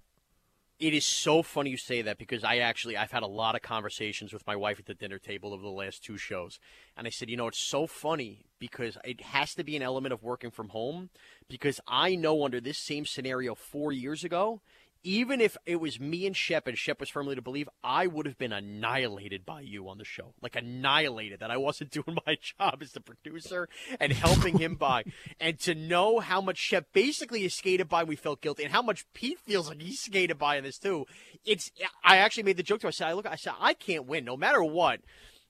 It 0.78 0.94
is 0.94 1.04
so 1.04 1.42
funny 1.42 1.70
you 1.70 1.76
say 1.76 2.02
that 2.02 2.18
because 2.18 2.44
I 2.44 2.58
actually 2.58 2.96
I've 2.96 3.10
had 3.10 3.22
a 3.24 3.28
lot 3.28 3.56
of 3.56 3.62
conversations 3.62 4.32
with 4.32 4.46
my 4.46 4.54
wife 4.54 4.78
at 4.78 4.86
the 4.86 4.94
dinner 4.94 5.18
table 5.18 5.52
over 5.52 5.62
the 5.62 5.68
last 5.68 6.04
two 6.04 6.16
shows, 6.16 6.60
and 6.96 7.06
I 7.06 7.10
said, 7.10 7.30
you 7.30 7.36
know, 7.36 7.48
it's 7.48 7.58
so 7.58 7.86
funny 7.86 8.46
because 8.60 8.96
it 9.04 9.20
has 9.22 9.54
to 9.54 9.64
be 9.64 9.76
an 9.76 9.82
element 9.82 10.12
of 10.12 10.22
working 10.22 10.50
from 10.50 10.68
home 10.68 11.10
because 11.48 11.80
I 11.88 12.14
know 12.16 12.44
under 12.44 12.60
this 12.60 12.78
same 12.78 13.06
scenario 13.06 13.54
four 13.54 13.92
years 13.92 14.24
ago, 14.24 14.62
even 15.04 15.40
if 15.40 15.56
it 15.66 15.76
was 15.76 16.00
me 16.00 16.26
and 16.26 16.34
Shep 16.34 16.66
and 16.66 16.76
Shep 16.76 16.98
was 16.98 17.10
firmly 17.10 17.34
to 17.34 17.42
believe, 17.42 17.68
I 17.84 18.06
would 18.06 18.24
have 18.24 18.38
been 18.38 18.52
annihilated 18.52 19.44
by 19.44 19.60
you 19.60 19.88
on 19.88 19.98
the 19.98 20.04
show. 20.04 20.32
Like 20.42 20.56
annihilated 20.56 21.40
that 21.40 21.50
I 21.50 21.58
wasn't 21.58 21.90
doing 21.90 22.16
my 22.26 22.36
job 22.40 22.78
as 22.80 22.92
the 22.92 23.00
producer 23.00 23.68
and 24.00 24.12
helping 24.12 24.58
him 24.58 24.74
by. 24.74 25.04
And 25.40 25.58
to 25.60 25.74
know 25.74 26.20
how 26.20 26.40
much 26.40 26.56
Shep 26.56 26.86
basically 26.92 27.44
is 27.44 27.54
skated 27.54 27.88
by, 27.88 28.04
we 28.04 28.16
felt 28.16 28.40
guilty, 28.40 28.64
and 28.64 28.72
how 28.72 28.80
much 28.80 29.04
Pete 29.12 29.38
feels 29.38 29.68
like 29.68 29.82
he's 29.82 30.00
skated 30.00 30.38
by 30.38 30.56
in 30.56 30.64
this 30.64 30.78
too. 30.78 31.04
It's 31.44 31.70
I 32.02 32.16
actually 32.16 32.44
made 32.44 32.56
the 32.56 32.62
joke 32.62 32.80
to 32.80 32.86
him. 32.86 32.88
I 32.88 32.92
said, 32.92 33.08
I 33.08 33.12
look, 33.12 33.26
I 33.26 33.36
said, 33.36 33.54
I 33.60 33.74
can't 33.74 34.06
win 34.06 34.24
no 34.24 34.36
matter 34.36 34.62
what 34.64 35.00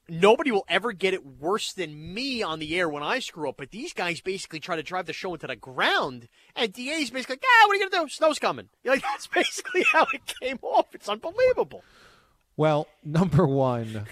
nobody 0.08 0.50
will 0.50 0.64
ever 0.68 0.92
get 0.92 1.14
it 1.14 1.24
worse 1.24 1.72
than 1.72 2.14
me 2.14 2.42
on 2.42 2.58
the 2.58 2.76
air 2.78 2.88
when 2.88 3.02
I 3.02 3.18
screw 3.20 3.48
up. 3.48 3.56
But 3.56 3.70
these 3.70 3.92
guys 3.92 4.20
basically 4.20 4.60
try 4.60 4.76
to 4.76 4.82
drive 4.82 5.06
the 5.06 5.12
show 5.12 5.32
into 5.34 5.46
the 5.46 5.56
ground, 5.56 6.28
and 6.54 6.72
DA's 6.72 7.10
basically 7.10 7.34
like, 7.34 7.44
"Ah, 7.44 7.66
what 7.66 7.72
are 7.72 7.76
you 7.76 7.88
gonna 7.90 8.04
do? 8.04 8.08
Snow's 8.10 8.38
coming." 8.38 8.68
You're 8.82 8.94
like 8.94 9.02
that's 9.02 9.26
basically 9.26 9.84
how 9.90 10.06
it 10.12 10.22
came 10.40 10.58
off. 10.62 10.94
It's 10.94 11.08
unbelievable. 11.08 11.82
Well, 12.56 12.86
number 13.04 13.46
one, 13.46 14.06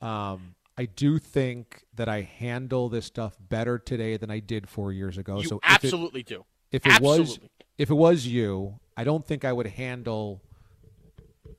um, 0.00 0.54
I 0.76 0.86
do 0.86 1.18
think 1.18 1.84
that 1.94 2.08
I 2.08 2.22
handle 2.22 2.88
this 2.88 3.06
stuff 3.06 3.36
better 3.40 3.78
today 3.78 4.16
than 4.16 4.30
I 4.30 4.40
did 4.40 4.68
four 4.68 4.92
years 4.92 5.18
ago. 5.18 5.38
You 5.40 5.48
so 5.48 5.60
absolutely 5.64 6.20
if 6.20 6.26
it, 6.26 6.34
do. 6.34 6.44
If 6.72 6.86
it 6.86 6.92
absolutely. 6.92 7.20
was 7.20 7.38
if 7.78 7.90
it 7.90 7.94
was 7.94 8.26
you, 8.26 8.78
I 8.96 9.04
don't 9.04 9.24
think 9.26 9.44
I 9.44 9.52
would 9.52 9.66
handle 9.66 10.42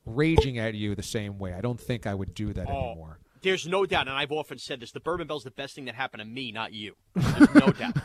raging 0.04 0.58
at 0.58 0.74
you 0.74 0.94
the 0.94 1.02
same 1.02 1.38
way. 1.38 1.52
I 1.52 1.60
don't 1.60 1.80
think 1.80 2.06
I 2.06 2.14
would 2.14 2.34
do 2.34 2.52
that 2.52 2.68
Oh. 2.68 2.90
anymore. 2.90 3.18
There's 3.46 3.64
no 3.64 3.86
doubt, 3.86 4.08
and 4.08 4.16
I've 4.16 4.32
often 4.32 4.58
said 4.58 4.80
this: 4.80 4.90
the 4.90 4.98
Bourbon 4.98 5.28
Bell's 5.28 5.44
the 5.44 5.52
best 5.52 5.76
thing 5.76 5.84
that 5.84 5.94
happened 5.94 6.20
to 6.20 6.26
me, 6.26 6.50
not 6.50 6.72
you. 6.72 6.96
There's 7.14 7.54
no 7.54 7.68
doubt. 7.68 7.96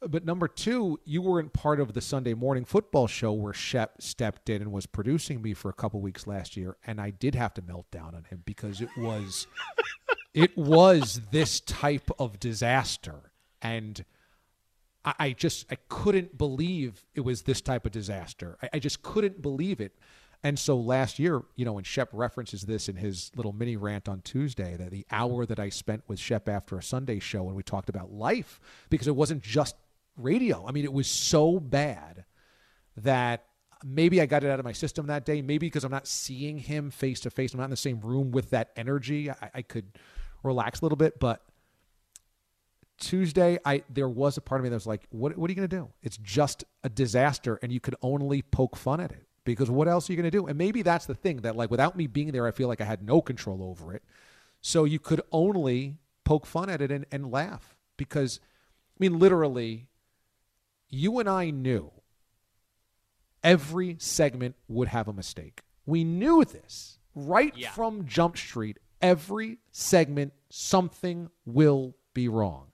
But 0.00 0.24
number 0.24 0.46
two, 0.46 1.00
you 1.04 1.20
weren't 1.22 1.52
part 1.52 1.80
of 1.80 1.92
the 1.92 2.00
Sunday 2.00 2.34
morning 2.34 2.64
football 2.64 3.08
show 3.08 3.32
where 3.32 3.52
Shep 3.52 4.00
stepped 4.00 4.48
in 4.48 4.62
and 4.62 4.70
was 4.70 4.86
producing 4.86 5.42
me 5.42 5.54
for 5.54 5.70
a 5.70 5.72
couple 5.72 6.00
weeks 6.00 6.24
last 6.24 6.56
year, 6.56 6.76
and 6.86 7.00
I 7.00 7.10
did 7.10 7.34
have 7.34 7.52
to 7.54 7.62
melt 7.62 7.90
down 7.90 8.14
on 8.14 8.22
him 8.30 8.44
because 8.46 8.80
it 8.80 8.90
was 8.96 9.48
it 10.34 10.56
was 10.56 11.20
this 11.32 11.58
type 11.58 12.08
of 12.16 12.38
disaster, 12.38 13.32
and 13.60 14.04
I, 15.04 15.14
I 15.18 15.32
just 15.32 15.66
I 15.68 15.78
couldn't 15.88 16.38
believe 16.38 17.04
it 17.16 17.22
was 17.22 17.42
this 17.42 17.60
type 17.60 17.84
of 17.86 17.90
disaster. 17.90 18.56
I, 18.62 18.68
I 18.74 18.78
just 18.78 19.02
couldn't 19.02 19.42
believe 19.42 19.80
it. 19.80 19.98
And 20.44 20.58
so 20.58 20.76
last 20.76 21.18
year, 21.18 21.42
you 21.56 21.64
know, 21.64 21.72
when 21.72 21.84
Shep 21.84 22.10
references 22.12 22.62
this 22.62 22.88
in 22.88 22.96
his 22.96 23.32
little 23.34 23.52
mini 23.52 23.76
rant 23.76 24.08
on 24.08 24.20
Tuesday, 24.20 24.76
that 24.76 24.90
the 24.90 25.04
hour 25.10 25.44
that 25.44 25.58
I 25.58 25.68
spent 25.68 26.04
with 26.06 26.20
Shep 26.20 26.48
after 26.48 26.78
a 26.78 26.82
Sunday 26.82 27.18
show 27.18 27.48
and 27.48 27.56
we 27.56 27.64
talked 27.64 27.88
about 27.88 28.12
life, 28.12 28.60
because 28.88 29.08
it 29.08 29.16
wasn't 29.16 29.42
just 29.42 29.74
radio. 30.16 30.64
I 30.66 30.70
mean, 30.70 30.84
it 30.84 30.92
was 30.92 31.08
so 31.08 31.58
bad 31.58 32.24
that 32.98 33.46
maybe 33.84 34.20
I 34.20 34.26
got 34.26 34.44
it 34.44 34.50
out 34.50 34.60
of 34.60 34.64
my 34.64 34.72
system 34.72 35.08
that 35.08 35.24
day. 35.24 35.42
Maybe 35.42 35.66
because 35.66 35.82
I'm 35.82 35.90
not 35.90 36.06
seeing 36.06 36.58
him 36.58 36.90
face 36.90 37.20
to 37.20 37.30
face, 37.30 37.52
I'm 37.52 37.58
not 37.58 37.64
in 37.64 37.70
the 37.70 37.76
same 37.76 38.00
room 38.00 38.30
with 38.30 38.50
that 38.50 38.70
energy. 38.76 39.30
I, 39.30 39.50
I 39.54 39.62
could 39.62 39.98
relax 40.44 40.80
a 40.80 40.84
little 40.84 40.96
bit, 40.96 41.18
but 41.18 41.42
Tuesday, 43.00 43.58
I 43.64 43.82
there 43.88 44.08
was 44.08 44.36
a 44.36 44.40
part 44.40 44.60
of 44.60 44.64
me 44.64 44.70
that 44.70 44.76
was 44.76 44.86
like, 44.86 45.06
"What? 45.10 45.36
What 45.38 45.48
are 45.48 45.52
you 45.52 45.56
going 45.56 45.68
to 45.68 45.76
do? 45.76 45.88
It's 46.02 46.16
just 46.16 46.64
a 46.82 46.88
disaster, 46.88 47.58
and 47.62 47.70
you 47.70 47.78
could 47.78 47.94
only 48.02 48.42
poke 48.42 48.74
fun 48.74 49.00
at 49.00 49.12
it 49.12 49.27
because 49.54 49.70
what 49.70 49.88
else 49.88 50.08
are 50.08 50.12
you 50.12 50.16
going 50.16 50.30
to 50.30 50.36
do?" 50.36 50.46
And 50.46 50.56
maybe 50.58 50.82
that's 50.82 51.06
the 51.06 51.14
thing 51.14 51.38
that, 51.38 51.56
like, 51.56 51.70
without 51.70 51.96
me 51.96 52.06
being 52.06 52.30
there, 52.32 52.46
I 52.46 52.50
feel 52.50 52.68
like 52.68 52.80
I 52.80 52.84
had 52.84 53.02
no 53.02 53.20
control 53.20 53.62
over 53.62 53.92
it. 53.94 54.02
So 54.60 54.84
you 54.84 54.98
could 54.98 55.20
only 55.32 55.96
poke 56.24 56.46
fun 56.46 56.68
at 56.70 56.80
it 56.82 56.90
and, 56.90 57.06
and 57.10 57.30
laugh 57.30 57.76
because, 57.96 58.40
I 58.42 58.96
mean, 59.00 59.18
literally, 59.18 59.86
you 60.90 61.18
and 61.18 61.28
I 61.28 61.50
knew 61.50 61.90
every 63.42 63.96
segment 63.98 64.56
would 64.68 64.88
have 64.88 65.08
a 65.08 65.12
mistake. 65.12 65.62
We 65.86 66.04
knew 66.04 66.44
this 66.44 66.98
right 67.14 67.52
Yeah. 67.56 67.70
from 67.70 68.06
Jump 68.06 68.36
Street. 68.36 68.78
Every 69.00 69.58
segment, 69.70 70.32
something 70.50 71.30
will 71.46 71.94
be 72.14 72.28
wrong. 72.28 72.66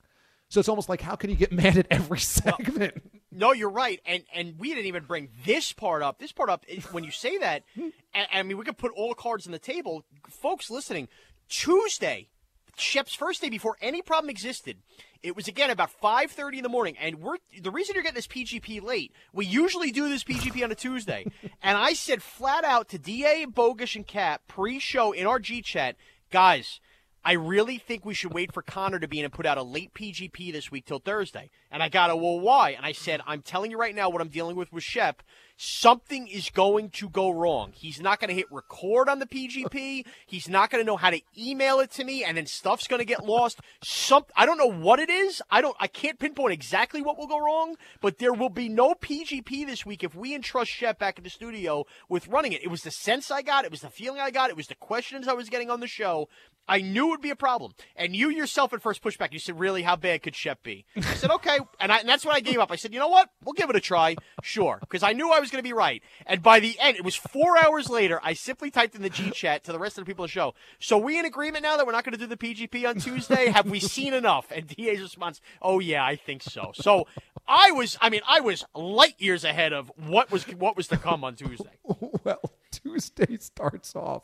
So 0.48 0.58
it's 0.60 0.68
almost 0.68 0.88
like, 0.88 1.00
how 1.02 1.16
can 1.16 1.30
you 1.30 1.36
get 1.36 1.52
mad 1.62 1.76
at 1.76 1.86
every 1.90 2.18
segment? 2.20 3.13
No, 3.36 3.52
you're 3.52 3.68
right, 3.70 4.00
and 4.06 4.22
and 4.32 4.58
we 4.58 4.68
didn't 4.68 4.86
even 4.86 5.04
bring 5.04 5.28
this 5.44 5.72
part 5.72 6.02
up. 6.02 6.18
This 6.18 6.32
part 6.32 6.48
up 6.48 6.64
is- 6.68 6.84
when 6.92 7.04
you 7.04 7.10
say 7.10 7.36
that. 7.38 7.64
Hmm. 7.74 7.88
I, 8.14 8.26
I 8.32 8.42
mean, 8.44 8.56
we 8.56 8.64
could 8.64 8.78
put 8.78 8.92
all 8.96 9.08
the 9.08 9.16
cards 9.16 9.44
on 9.46 9.52
the 9.52 9.58
table, 9.58 10.04
folks 10.30 10.70
listening. 10.70 11.08
Tuesday, 11.48 12.28
Shep's 12.76 13.14
first 13.14 13.40
day 13.40 13.48
before 13.48 13.76
any 13.80 14.02
problem 14.02 14.30
existed. 14.30 14.78
It 15.22 15.34
was 15.34 15.48
again 15.48 15.70
about 15.70 15.90
5:30 16.02 16.58
in 16.58 16.62
the 16.62 16.68
morning, 16.68 16.96
and 16.98 17.16
we're 17.20 17.38
the 17.60 17.70
reason 17.70 17.94
you're 17.94 18.02
getting 18.02 18.14
this 18.14 18.26
PGP 18.26 18.82
late. 18.82 19.12
We 19.32 19.46
usually 19.46 19.90
do 19.90 20.08
this 20.08 20.22
PGP 20.22 20.62
on 20.62 20.70
a 20.70 20.74
Tuesday, 20.74 21.26
and 21.62 21.76
I 21.78 21.94
said 21.94 22.22
flat 22.22 22.62
out 22.64 22.88
to 22.90 22.98
Da, 22.98 23.46
Bogusch, 23.46 23.96
and 23.96 24.06
Cap 24.06 24.42
pre-show 24.48 25.12
in 25.12 25.26
our 25.26 25.38
G 25.38 25.62
chat, 25.62 25.96
guys. 26.30 26.80
I 27.24 27.32
really 27.32 27.78
think 27.78 28.04
we 28.04 28.14
should 28.14 28.34
wait 28.34 28.52
for 28.52 28.62
Connor 28.62 28.98
to 28.98 29.08
be 29.08 29.18
in 29.18 29.24
and 29.24 29.32
put 29.32 29.46
out 29.46 29.56
a 29.56 29.62
late 29.62 29.94
PGP 29.94 30.52
this 30.52 30.70
week 30.70 30.84
till 30.84 30.98
Thursday. 30.98 31.50
And 31.70 31.82
I 31.82 31.88
got 31.88 32.10
a 32.10 32.16
well, 32.16 32.38
why? 32.38 32.70
And 32.70 32.84
I 32.84 32.92
said, 32.92 33.20
I'm 33.26 33.40
telling 33.40 33.70
you 33.70 33.78
right 33.78 33.94
now 33.94 34.10
what 34.10 34.20
I'm 34.20 34.28
dealing 34.28 34.56
with 34.56 34.72
with 34.72 34.84
Shep. 34.84 35.22
Something 35.56 36.26
is 36.26 36.50
going 36.50 36.90
to 36.90 37.08
go 37.08 37.30
wrong. 37.30 37.72
He's 37.74 38.00
not 38.00 38.18
going 38.18 38.28
to 38.28 38.34
hit 38.34 38.50
record 38.50 39.08
on 39.08 39.20
the 39.20 39.26
PGP. 39.26 40.04
He's 40.26 40.48
not 40.48 40.68
going 40.68 40.82
to 40.82 40.86
know 40.86 40.96
how 40.96 41.10
to 41.10 41.20
email 41.38 41.78
it 41.78 41.92
to 41.92 42.04
me, 42.04 42.24
and 42.24 42.36
then 42.36 42.46
stuff's 42.46 42.88
going 42.88 42.98
to 42.98 43.04
get 43.04 43.24
lost. 43.24 43.60
Some 43.82 44.24
I 44.34 44.46
don't 44.46 44.58
know 44.58 44.70
what 44.70 44.98
it 44.98 45.08
is. 45.08 45.40
I 45.52 45.60
don't. 45.60 45.76
I 45.78 45.86
can't 45.86 46.18
pinpoint 46.18 46.52
exactly 46.52 47.02
what 47.02 47.16
will 47.16 47.28
go 47.28 47.38
wrong, 47.38 47.76
but 48.00 48.18
there 48.18 48.32
will 48.32 48.48
be 48.48 48.68
no 48.68 48.94
PGP 48.94 49.64
this 49.64 49.86
week 49.86 50.02
if 50.02 50.16
we 50.16 50.34
entrust 50.34 50.72
Shep 50.72 50.98
back 50.98 51.18
in 51.18 51.24
the 51.24 51.30
studio 51.30 51.84
with 52.08 52.26
running 52.26 52.52
it. 52.52 52.64
It 52.64 52.70
was 52.70 52.82
the 52.82 52.90
sense 52.90 53.30
I 53.30 53.42
got. 53.42 53.64
It 53.64 53.70
was 53.70 53.82
the 53.82 53.90
feeling 53.90 54.20
I 54.20 54.32
got. 54.32 54.50
It 54.50 54.56
was 54.56 54.66
the 54.66 54.74
questions 54.74 55.28
I 55.28 55.34
was 55.34 55.48
getting 55.48 55.70
on 55.70 55.78
the 55.78 55.86
show. 55.86 56.28
I 56.68 56.80
knew 56.80 57.08
it 57.08 57.10
would 57.10 57.20
be 57.20 57.30
a 57.30 57.36
problem. 57.36 57.74
And 57.96 58.16
you 58.16 58.30
yourself 58.30 58.72
at 58.72 58.82
first 58.82 59.02
pushed 59.02 59.18
back. 59.18 59.32
You 59.32 59.38
said, 59.38 59.58
really, 59.58 59.82
how 59.82 59.96
bad 59.96 60.22
could 60.22 60.34
Shep 60.34 60.62
be? 60.62 60.86
I 60.96 61.00
said, 61.02 61.30
okay. 61.32 61.58
And, 61.78 61.92
I, 61.92 61.98
and 61.98 62.08
that's 62.08 62.24
when 62.24 62.34
I 62.34 62.40
gave 62.40 62.58
up. 62.58 62.72
I 62.72 62.76
said, 62.76 62.92
you 62.92 62.98
know 62.98 63.08
what? 63.08 63.30
We'll 63.44 63.52
give 63.52 63.70
it 63.70 63.76
a 63.76 63.80
try. 63.80 64.16
Sure. 64.42 64.78
Because 64.80 65.02
I 65.02 65.12
knew 65.12 65.30
I 65.30 65.40
was 65.40 65.50
going 65.50 65.62
to 65.62 65.68
be 65.68 65.72
right. 65.72 66.02
And 66.26 66.42
by 66.42 66.60
the 66.60 66.78
end, 66.80 66.96
it 66.96 67.04
was 67.04 67.14
four 67.14 67.62
hours 67.62 67.90
later, 67.90 68.20
I 68.22 68.32
simply 68.32 68.70
typed 68.70 68.94
in 68.94 69.02
the 69.02 69.10
G 69.10 69.30
chat 69.30 69.64
to 69.64 69.72
the 69.72 69.78
rest 69.78 69.98
of 69.98 70.04
the 70.04 70.08
people 70.08 70.22
on 70.22 70.26
the 70.26 70.32
show. 70.32 70.54
So 70.78 70.96
we 70.96 71.18
in 71.18 71.26
agreement 71.26 71.62
now 71.64 71.76
that 71.76 71.86
we're 71.86 71.92
not 71.92 72.04
going 72.04 72.16
to 72.16 72.18
do 72.18 72.26
the 72.26 72.36
PGP 72.36 72.88
on 72.88 72.96
Tuesday? 72.96 73.48
Have 73.48 73.68
we 73.70 73.80
seen 73.80 74.14
enough? 74.14 74.50
And 74.50 74.66
DA's 74.66 75.00
response, 75.00 75.40
oh, 75.60 75.80
yeah, 75.80 76.04
I 76.04 76.16
think 76.16 76.42
so. 76.42 76.72
So 76.74 77.06
I 77.46 77.72
was, 77.72 77.98
I 78.00 78.08
mean, 78.08 78.22
I 78.26 78.40
was 78.40 78.64
light 78.74 79.14
years 79.18 79.44
ahead 79.44 79.72
of 79.72 79.92
what 79.96 80.30
was, 80.30 80.44
what 80.44 80.76
was 80.76 80.88
to 80.88 80.96
come 80.96 81.24
on 81.24 81.34
Tuesday. 81.34 81.78
well, 82.24 82.40
Tuesday 82.70 83.36
starts 83.36 83.94
off 83.94 84.22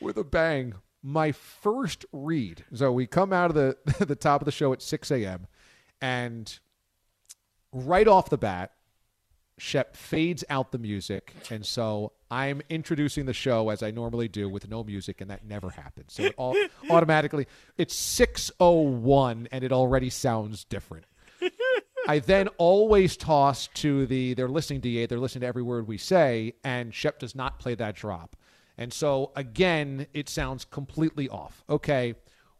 with 0.00 0.16
a 0.16 0.24
bang. 0.24 0.74
My 1.02 1.32
first 1.32 2.04
read. 2.12 2.64
So 2.74 2.92
we 2.92 3.06
come 3.06 3.32
out 3.32 3.50
of 3.50 3.54
the 3.54 4.04
the 4.04 4.16
top 4.16 4.40
of 4.40 4.46
the 4.46 4.52
show 4.52 4.72
at 4.72 4.82
6 4.82 5.10
a.m. 5.10 5.46
and 6.00 6.58
right 7.72 8.06
off 8.06 8.30
the 8.30 8.38
bat, 8.38 8.72
Shep 9.58 9.96
fades 9.96 10.44
out 10.48 10.72
the 10.72 10.78
music, 10.78 11.34
and 11.50 11.64
so 11.64 12.12
I'm 12.30 12.62
introducing 12.68 13.26
the 13.26 13.34
show 13.34 13.68
as 13.68 13.82
I 13.82 13.90
normally 13.90 14.26
do 14.26 14.48
with 14.48 14.68
no 14.68 14.82
music, 14.82 15.20
and 15.20 15.30
that 15.30 15.44
never 15.44 15.70
happens. 15.70 16.14
So 16.14 16.24
it 16.24 16.34
all 16.36 16.56
automatically 16.90 17.46
it's 17.76 17.94
6:01, 17.94 19.46
and 19.52 19.62
it 19.62 19.70
already 19.70 20.10
sounds 20.10 20.64
different. 20.64 21.04
I 22.08 22.18
then 22.18 22.48
always 22.58 23.16
toss 23.16 23.68
to 23.74 24.06
the 24.06 24.34
they're 24.34 24.48
listening 24.48 24.80
to 24.80 25.06
they're 25.06 25.18
listening 25.18 25.42
to 25.42 25.46
every 25.46 25.62
word 25.62 25.86
we 25.86 25.98
say, 25.98 26.54
and 26.64 26.92
Shep 26.92 27.18
does 27.18 27.34
not 27.34 27.58
play 27.58 27.74
that 27.76 27.94
drop. 27.94 28.34
And 28.78 28.92
so 28.92 29.32
again, 29.36 30.06
it 30.12 30.28
sounds 30.28 30.64
completely 30.64 31.28
off. 31.28 31.62
Okay, 31.68 32.14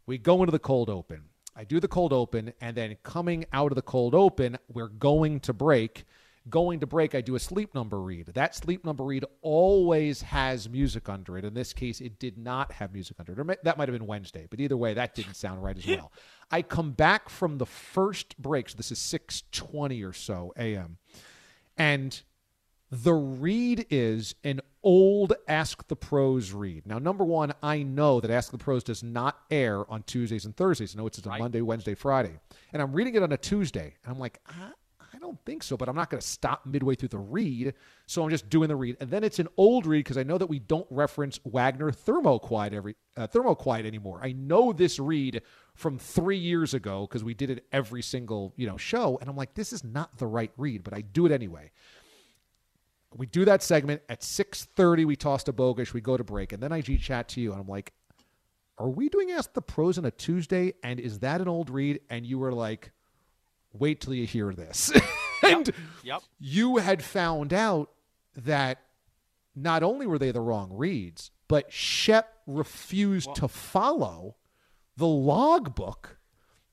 we 0.07 0.19
go 0.19 0.43
into 0.43 0.53
the 0.53 0.59
cold 0.59 0.91
open. 0.91 1.25
I 1.55 1.65
do 1.65 1.81
the 1.81 1.89
cold 1.89 2.13
open, 2.13 2.55
and 2.61 2.77
then 2.77 2.97
coming 3.03 3.45
out 3.53 3.73
of 3.73 3.77
the 3.77 3.83
cold 3.83 4.15
open, 4.15 4.59
we're 4.73 4.89
going 4.89 5.41
to 5.41 5.53
break. 5.53 6.05
Going 6.49 6.81
to 6.81 6.87
break, 6.87 7.15
I 7.15 7.21
do 7.21 7.37
a 7.37 7.39
sleep 7.39 7.73
number 7.75 8.01
read. 8.01 8.27
That 8.35 8.55
sleep 8.55 8.85
number 8.85 9.05
read 9.05 9.25
always 9.43 10.23
has 10.23 10.69
music 10.69 11.09
under 11.09 11.39
it. 11.39 11.45
In 11.45 11.55
this 11.55 11.73
case, 11.73 12.01
it 12.01 12.19
did 12.19 12.37
not 12.37 12.73
have 12.73 12.93
music 12.93 13.19
under 13.21 13.33
it. 13.33 13.65
That 13.65 13.79
might 13.79 13.89
have 13.89 13.97
been 13.97 14.09
Wednesday, 14.09 14.49
but 14.51 14.59
either 14.59 14.77
way, 14.77 14.95
that 14.95 15.15
didn't 15.15 15.35
sound 15.35 15.63
right 15.63 15.77
as 15.77 15.87
well. 15.87 16.11
I 16.51 16.63
come 16.63 16.93
back 16.93 17.29
from 17.29 17.59
the 17.59 17.67
first 17.67 18.37
break, 18.39 18.71
so 18.71 18.77
this 18.77 18.91
is 18.91 18.99
6:20 18.99 20.09
or 20.09 20.13
so 20.13 20.53
a.m. 20.57 20.97
And 21.77 22.21
the 22.93 23.15
read 23.15 23.87
is 23.91 24.35
an 24.45 24.61
old 24.83 25.33
Ask 25.49 25.89
the 25.89 25.97
Pros 25.97 26.53
read. 26.53 26.87
Now, 26.87 26.99
number 26.99 27.25
one, 27.25 27.53
I 27.63 27.83
know 27.83 28.21
that 28.21 28.31
Ask 28.31 28.53
the 28.53 28.59
Pros 28.59 28.85
does 28.85 29.03
not 29.03 29.41
air 29.51 29.91
on 29.91 30.03
Tuesdays 30.03 30.45
and 30.45 30.57
Thursdays. 30.57 30.95
I 30.95 30.99
know 30.99 31.07
it's 31.07 31.19
a 31.19 31.29
Monday, 31.39 31.63
Wednesday, 31.63 31.95
Friday. 31.95 32.39
And 32.73 32.81
I'm 32.81 32.93
reading 32.93 33.15
it 33.15 33.23
on 33.23 33.33
a 33.33 33.37
Tuesday. 33.37 33.95
And 34.05 34.13
I'm 34.13 34.21
like, 34.21 34.41
I, 34.47 34.73
I 35.01 35.19
don't 35.19 35.33
don't 35.33 35.45
think 35.47 35.63
so, 35.63 35.77
but 35.77 35.89
I'm 35.89 35.97
not 35.97 36.11
going 36.11 36.21
to 36.21 36.27
stop 36.27 36.67
midway 36.67 36.95
through 36.95 37.09
the 37.09 37.19
read. 37.19 37.75
So 38.07 38.23
I'm 38.23 38.31
just 38.31 38.51
doing 38.51 38.69
the 38.69 38.77
read. 38.77 38.99
And 39.01 39.11
then 39.11 39.25
it's 39.25 39.39
an 39.39 39.49
old 39.57 39.87
read 39.87 40.01
because 40.01 40.19
I 40.19 40.23
know 40.23 40.37
that 40.37 40.47
we 40.47 40.59
don't 40.59 40.87
reference 40.91 41.41
Wagner 41.45 41.91
Thermoquiet 41.91 42.75
every 42.75 42.97
uh, 43.17 43.27
Thermoquiet 43.27 43.87
anymore. 43.87 44.21
I 44.23 44.33
know 44.33 44.73
this 44.73 44.99
read 44.99 45.43
from 45.75 45.99
three 45.99 46.37
years 46.37 46.75
ago 46.75 47.07
because 47.09 47.25
we 47.25 47.35
did 47.35 47.49
it 47.49 47.65
every 47.73 48.03
single 48.03 48.53
you 48.57 48.67
know 48.67 48.77
show, 48.77 49.19
and 49.21 49.31
I'm 49.31 49.37
like, 49.37 49.55
this 49.55 49.73
is 49.73 49.83
not 49.83 50.19
the 50.19 50.27
right 50.27 50.53
read, 50.57 50.85
but 50.85 50.93
I 50.93 51.01
do 51.01 51.25
it 51.25 51.33
anyway. 51.33 51.71
We 53.15 53.27
do 53.27 53.45
that 53.45 53.63
segment 53.63 54.03
at 54.09 54.23
6:30. 54.23 55.05
We 55.05 55.17
toss 55.17 55.45
to 55.45 55.53
Bogusch. 55.53 55.93
We 55.93 56.01
go 56.01 56.17
to 56.17 56.25
break, 56.25 56.53
and 56.53 56.63
then 56.63 56.73
I 56.73 56.81
G 56.81 56.97
chat 56.99 57.29
to 57.31 57.41
you, 57.41 57.53
and 57.53 57.61
I'm 57.61 57.69
like, 57.69 57.93
"Are 58.79 58.89
we 58.89 59.09
doing 59.09 59.31
Ask 59.31 59.53
the 59.53 59.63
Pros 59.63 59.99
on 59.99 60.05
a 60.05 60.11
Tuesday? 60.11 60.75
And 60.83 60.99
is 60.99 61.21
that 61.21 61.41
an 61.41 61.49
old 61.49 61.71
read?" 61.71 62.01
And 62.09 62.27
you 62.27 62.39
were 62.39 62.53
like, 62.53 62.93
"Wait 63.73 64.01
till 64.01 64.15
you 64.15 64.27
hear 64.27 64.53
this." 64.55 64.91
and 65.43 65.67
Yep. 65.69 65.77
Yep. 66.05 66.23
you 66.39 66.77
had 66.79 67.03
found 67.03 67.53
out 67.53 67.91
that 68.35 68.79
not 69.55 69.83
only 69.83 70.07
were 70.07 70.19
they 70.19 70.31
the 70.31 70.41
wrong 70.41 70.73
reads, 70.73 71.31
but 71.49 71.71
Shep 71.73 72.39
refused 72.47 73.35
to 73.35 73.49
follow 73.49 74.37
the 74.97 75.07
logbook 75.07 76.19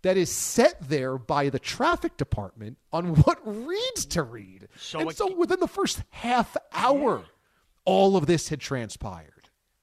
that 0.02 0.18
is 0.18 0.32
set 0.32 0.90
there 0.90 1.18
by 1.18 1.50
the 1.50 1.60
traffic 1.60 2.18
department 2.18 2.78
on 2.94 3.16
what 3.24 3.40
reads 3.46 4.06
to 4.08 4.24
read. 4.24 4.68
So 4.78 5.00
and 5.00 5.12
it- 5.12 5.18
so 5.18 5.34
within 5.36 5.60
the 5.60 5.68
first 5.68 6.04
half 6.10 6.56
hour, 6.74 7.24
all 7.86 8.16
of 8.16 8.26
this 8.26 8.50
had 8.50 8.60
transpired. 8.60 9.34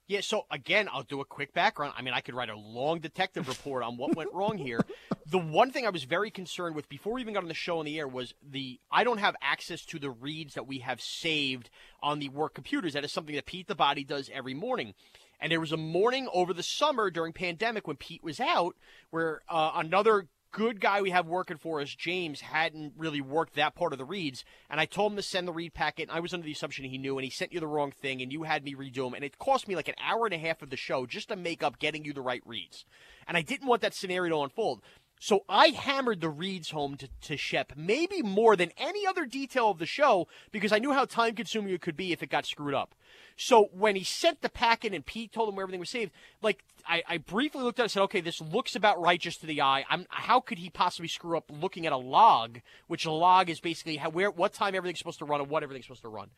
Yeah, 0.09 0.21
so 0.21 0.45
again, 0.49 0.87
I'll 0.89 1.03
do 1.03 1.19
a 1.19 1.25
quick 1.25 1.53
background. 1.53 1.93
I 1.97 2.01
mean, 2.01 2.13
I 2.13 2.21
could 2.21 2.33
write 2.33 2.47
a 2.49 2.55
long 2.55 2.99
detective 2.99 3.49
report 3.49 3.83
on 3.83 3.97
what 3.97 4.15
went 4.15 4.33
wrong 4.33 4.57
here. 4.57 4.79
The 5.29 5.37
one 5.37 5.71
thing 5.71 5.85
I 5.85 5.89
was 5.89 6.05
very 6.05 6.31
concerned 6.31 6.73
with 6.73 6.87
before 6.87 7.11
we 7.11 7.19
even 7.19 7.33
got 7.33 7.43
on 7.43 7.49
the 7.49 7.53
show 7.53 7.79
on 7.79 7.85
the 7.85 7.99
air 7.99 8.07
was 8.07 8.33
the 8.41 8.79
I 8.89 9.03
don't 9.03 9.17
have 9.17 9.35
access 9.41 9.83
to 9.87 9.99
the 9.99 10.09
reads 10.09 10.53
that 10.53 10.65
we 10.65 10.77
have 10.77 11.01
saved 11.01 11.69
on 12.01 12.19
the 12.19 12.29
work 12.29 12.53
computers. 12.53 12.93
That 12.93 13.03
is 13.03 13.11
something 13.11 13.35
that 13.35 13.45
Pete 13.45 13.67
the 13.67 13.75
Body 13.75 14.05
does 14.05 14.29
every 14.33 14.53
morning. 14.53 14.93
And 15.39 15.51
there 15.51 15.59
was 15.59 15.71
a 15.71 15.77
morning 15.77 16.27
over 16.33 16.53
the 16.53 16.63
summer 16.63 17.09
during 17.09 17.33
pandemic 17.33 17.87
when 17.87 17.97
Pete 17.97 18.23
was 18.23 18.39
out 18.39 18.75
where 19.11 19.41
uh, 19.49 19.71
another 19.75 20.27
good 20.51 20.81
guy 20.81 21.01
we 21.01 21.11
have 21.11 21.27
working 21.27 21.57
for 21.57 21.81
us, 21.81 21.93
James, 21.93 22.41
hadn't 22.41 22.93
really 22.97 23.21
worked 23.21 23.55
that 23.55 23.75
part 23.75 23.93
of 23.93 23.99
the 23.99 24.05
reads. 24.05 24.43
And 24.69 24.79
I 24.79 24.85
told 24.85 25.11
him 25.11 25.17
to 25.17 25.21
send 25.21 25.47
the 25.47 25.53
read 25.53 25.73
packet. 25.73 26.09
And 26.09 26.17
I 26.17 26.19
was 26.19 26.33
under 26.33 26.45
the 26.45 26.51
assumption 26.51 26.85
he 26.85 26.97
knew, 26.97 27.17
and 27.17 27.23
he 27.23 27.29
sent 27.29 27.53
you 27.53 27.59
the 27.59 27.67
wrong 27.67 27.91
thing, 27.91 28.21
and 28.21 28.31
you 28.31 28.43
had 28.43 28.63
me 28.63 28.73
redo 28.73 29.05
them. 29.05 29.13
And 29.13 29.23
it 29.23 29.37
cost 29.37 29.67
me 29.67 29.75
like 29.75 29.87
an 29.87 29.95
hour 30.03 30.25
and 30.25 30.33
a 30.33 30.39
half 30.39 30.61
of 30.61 30.69
the 30.69 30.77
show 30.77 31.05
just 31.05 31.29
to 31.29 31.35
make 31.35 31.61
up 31.61 31.79
getting 31.79 32.03
you 32.05 32.13
the 32.13 32.21
right 32.21 32.41
reads. 32.45 32.85
And 33.27 33.37
I 33.37 33.41
didn't 33.41 33.67
want 33.67 33.81
that 33.81 33.93
scenario 33.93 34.35
to 34.35 34.43
unfold. 34.43 34.81
So 35.19 35.43
I 35.49 35.69
hammered 35.69 36.21
the 36.21 36.29
reads 36.29 36.69
home 36.69 36.95
to, 36.97 37.09
to 37.21 37.37
Shep, 37.37 37.73
maybe 37.75 38.21
more 38.21 38.55
than 38.55 38.71
any 38.77 39.05
other 39.07 39.25
detail 39.25 39.71
of 39.71 39.79
the 39.79 39.85
show, 39.85 40.27
because 40.51 40.71
I 40.71 40.79
knew 40.79 40.93
how 40.93 41.05
time 41.05 41.33
consuming 41.33 41.73
it 41.73 41.81
could 41.81 41.97
be 41.97 42.11
if 42.11 42.21
it 42.21 42.29
got 42.29 42.45
screwed 42.45 42.75
up. 42.75 42.93
So 43.35 43.69
when 43.71 43.95
he 43.95 44.03
sent 44.03 44.41
the 44.41 44.49
packet 44.49 44.93
and 44.93 45.05
Pete 45.05 45.31
told 45.31 45.49
him 45.49 45.55
where 45.55 45.63
everything 45.63 45.79
was 45.79 45.89
saved, 45.89 46.11
like 46.41 46.63
I, 46.87 47.03
I 47.07 47.17
briefly 47.17 47.63
looked 47.63 47.79
at 47.79 47.83
it 47.83 47.85
and 47.85 47.91
said, 47.91 48.03
okay, 48.03 48.21
this 48.21 48.41
looks 48.41 48.75
about 48.75 49.01
right 49.01 49.19
just 49.19 49.41
to 49.41 49.47
the 49.47 49.61
eye. 49.61 49.85
I'm, 49.89 50.05
how 50.09 50.39
could 50.39 50.59
he 50.59 50.69
possibly 50.69 51.07
screw 51.07 51.37
up 51.37 51.45
looking 51.49 51.85
at 51.85 51.93
a 51.93 51.97
log, 51.97 52.59
which 52.87 53.05
a 53.05 53.11
log 53.11 53.49
is 53.49 53.59
basically 53.59 53.97
how, 53.97 54.09
where, 54.09 54.31
what 54.31 54.53
time 54.53 54.75
everything's 54.75 54.99
supposed 54.99 55.19
to 55.19 55.25
run 55.25 55.41
and 55.41 55.49
what 55.49 55.63
everything's 55.63 55.85
supposed 55.85 56.03
to 56.03 56.09
run. 56.09 56.29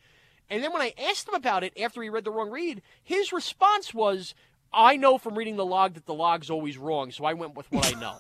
And 0.50 0.64
then 0.64 0.74
when 0.74 0.82
I 0.82 0.94
asked 1.10 1.28
him 1.28 1.36
about 1.36 1.64
it 1.64 1.74
after 1.80 2.02
he 2.02 2.10
read 2.10 2.24
the 2.24 2.32
wrong 2.32 2.50
read, 2.50 2.82
his 3.04 3.32
response 3.32 3.94
was, 3.94 4.34
I 4.74 4.98
know 4.98 5.18
from 5.18 5.38
reading 5.38 5.58
the 5.58 5.66
log 5.66 5.94
that 5.94 6.06
the 6.06 6.14
log's 6.14 6.50
always 6.50 6.78
wrong, 6.78 7.12
so 7.12 7.26
I 7.26 7.34
went 7.34 7.56
with 7.56 7.72
what 7.72 7.96
I 7.96 8.00
know. 8.00 8.18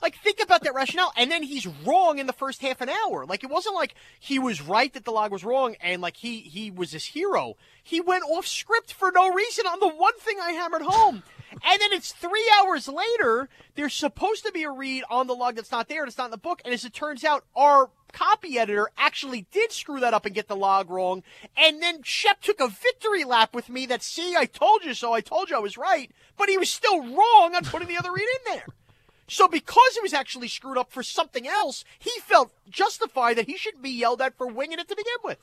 Like, 0.00 0.16
think 0.16 0.40
about 0.40 0.62
that 0.62 0.74
rationale. 0.74 1.12
And 1.16 1.30
then 1.30 1.42
he's 1.42 1.66
wrong 1.66 2.18
in 2.18 2.26
the 2.26 2.32
first 2.32 2.62
half 2.62 2.80
an 2.80 2.88
hour. 2.88 3.26
Like, 3.26 3.42
it 3.42 3.50
wasn't 3.50 3.74
like 3.74 3.94
he 4.18 4.38
was 4.38 4.62
right 4.62 4.92
that 4.92 5.04
the 5.04 5.10
log 5.10 5.32
was 5.32 5.44
wrong 5.44 5.76
and, 5.80 6.00
like, 6.00 6.16
he, 6.16 6.40
he 6.40 6.70
was 6.70 6.92
this 6.92 7.06
hero. 7.06 7.56
He 7.82 8.00
went 8.00 8.24
off 8.24 8.46
script 8.46 8.92
for 8.92 9.10
no 9.14 9.32
reason 9.32 9.66
on 9.66 9.80
the 9.80 9.88
one 9.88 10.16
thing 10.18 10.38
I 10.40 10.52
hammered 10.52 10.82
home. 10.82 11.22
and 11.52 11.80
then 11.80 11.92
it's 11.92 12.12
three 12.12 12.50
hours 12.58 12.88
later, 12.88 13.48
there's 13.74 13.94
supposed 13.94 14.44
to 14.46 14.52
be 14.52 14.62
a 14.62 14.70
read 14.70 15.04
on 15.10 15.26
the 15.26 15.34
log 15.34 15.56
that's 15.56 15.72
not 15.72 15.88
there, 15.88 16.02
and 16.02 16.08
it's 16.08 16.18
not 16.18 16.26
in 16.26 16.30
the 16.30 16.36
book. 16.36 16.62
And 16.64 16.72
as 16.72 16.84
it 16.84 16.92
turns 16.92 17.24
out, 17.24 17.44
our 17.56 17.90
copy 18.12 18.58
editor 18.58 18.88
actually 18.96 19.46
did 19.50 19.72
screw 19.72 20.00
that 20.00 20.14
up 20.14 20.26
and 20.26 20.34
get 20.34 20.48
the 20.48 20.56
log 20.56 20.90
wrong. 20.90 21.22
And 21.56 21.82
then 21.82 22.02
Shep 22.02 22.40
took 22.40 22.60
a 22.60 22.68
victory 22.68 23.24
lap 23.24 23.54
with 23.54 23.68
me 23.68 23.86
that, 23.86 24.02
see, 24.02 24.36
I 24.36 24.46
told 24.46 24.84
you 24.84 24.94
so. 24.94 25.12
I 25.12 25.20
told 25.20 25.50
you 25.50 25.56
I 25.56 25.60
was 25.60 25.76
right. 25.76 26.10
But 26.36 26.48
he 26.48 26.56
was 26.56 26.70
still 26.70 27.00
wrong 27.00 27.54
on 27.54 27.64
putting 27.64 27.88
the 27.88 27.98
other 27.98 28.12
read 28.12 28.22
in 28.22 28.54
there. 28.54 28.66
So 29.28 29.46
because 29.46 29.94
he 29.94 30.00
was 30.00 30.14
actually 30.14 30.48
screwed 30.48 30.78
up 30.78 30.90
for 30.90 31.02
something 31.02 31.46
else, 31.46 31.84
he 31.98 32.10
felt 32.20 32.52
justified 32.68 33.36
that 33.36 33.46
he 33.46 33.56
shouldn't 33.56 33.82
be 33.82 33.90
yelled 33.90 34.22
at 34.22 34.36
for 34.36 34.46
winging 34.46 34.78
it 34.78 34.88
to 34.88 34.96
begin 34.96 35.14
with. 35.22 35.38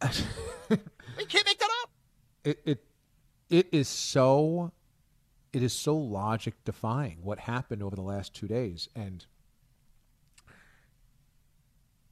you 0.70 1.26
can't 1.26 1.46
make 1.46 1.58
that 1.58 1.70
up. 1.82 1.90
It 2.44 2.60
it 2.64 2.84
it 3.50 3.68
is 3.72 3.88
so 3.88 4.72
it 5.52 5.62
is 5.62 5.72
so 5.72 5.96
logic 5.96 6.54
defying 6.64 7.18
what 7.22 7.40
happened 7.40 7.82
over 7.82 7.96
the 7.96 8.02
last 8.02 8.34
two 8.34 8.46
days 8.46 8.88
and 8.94 9.26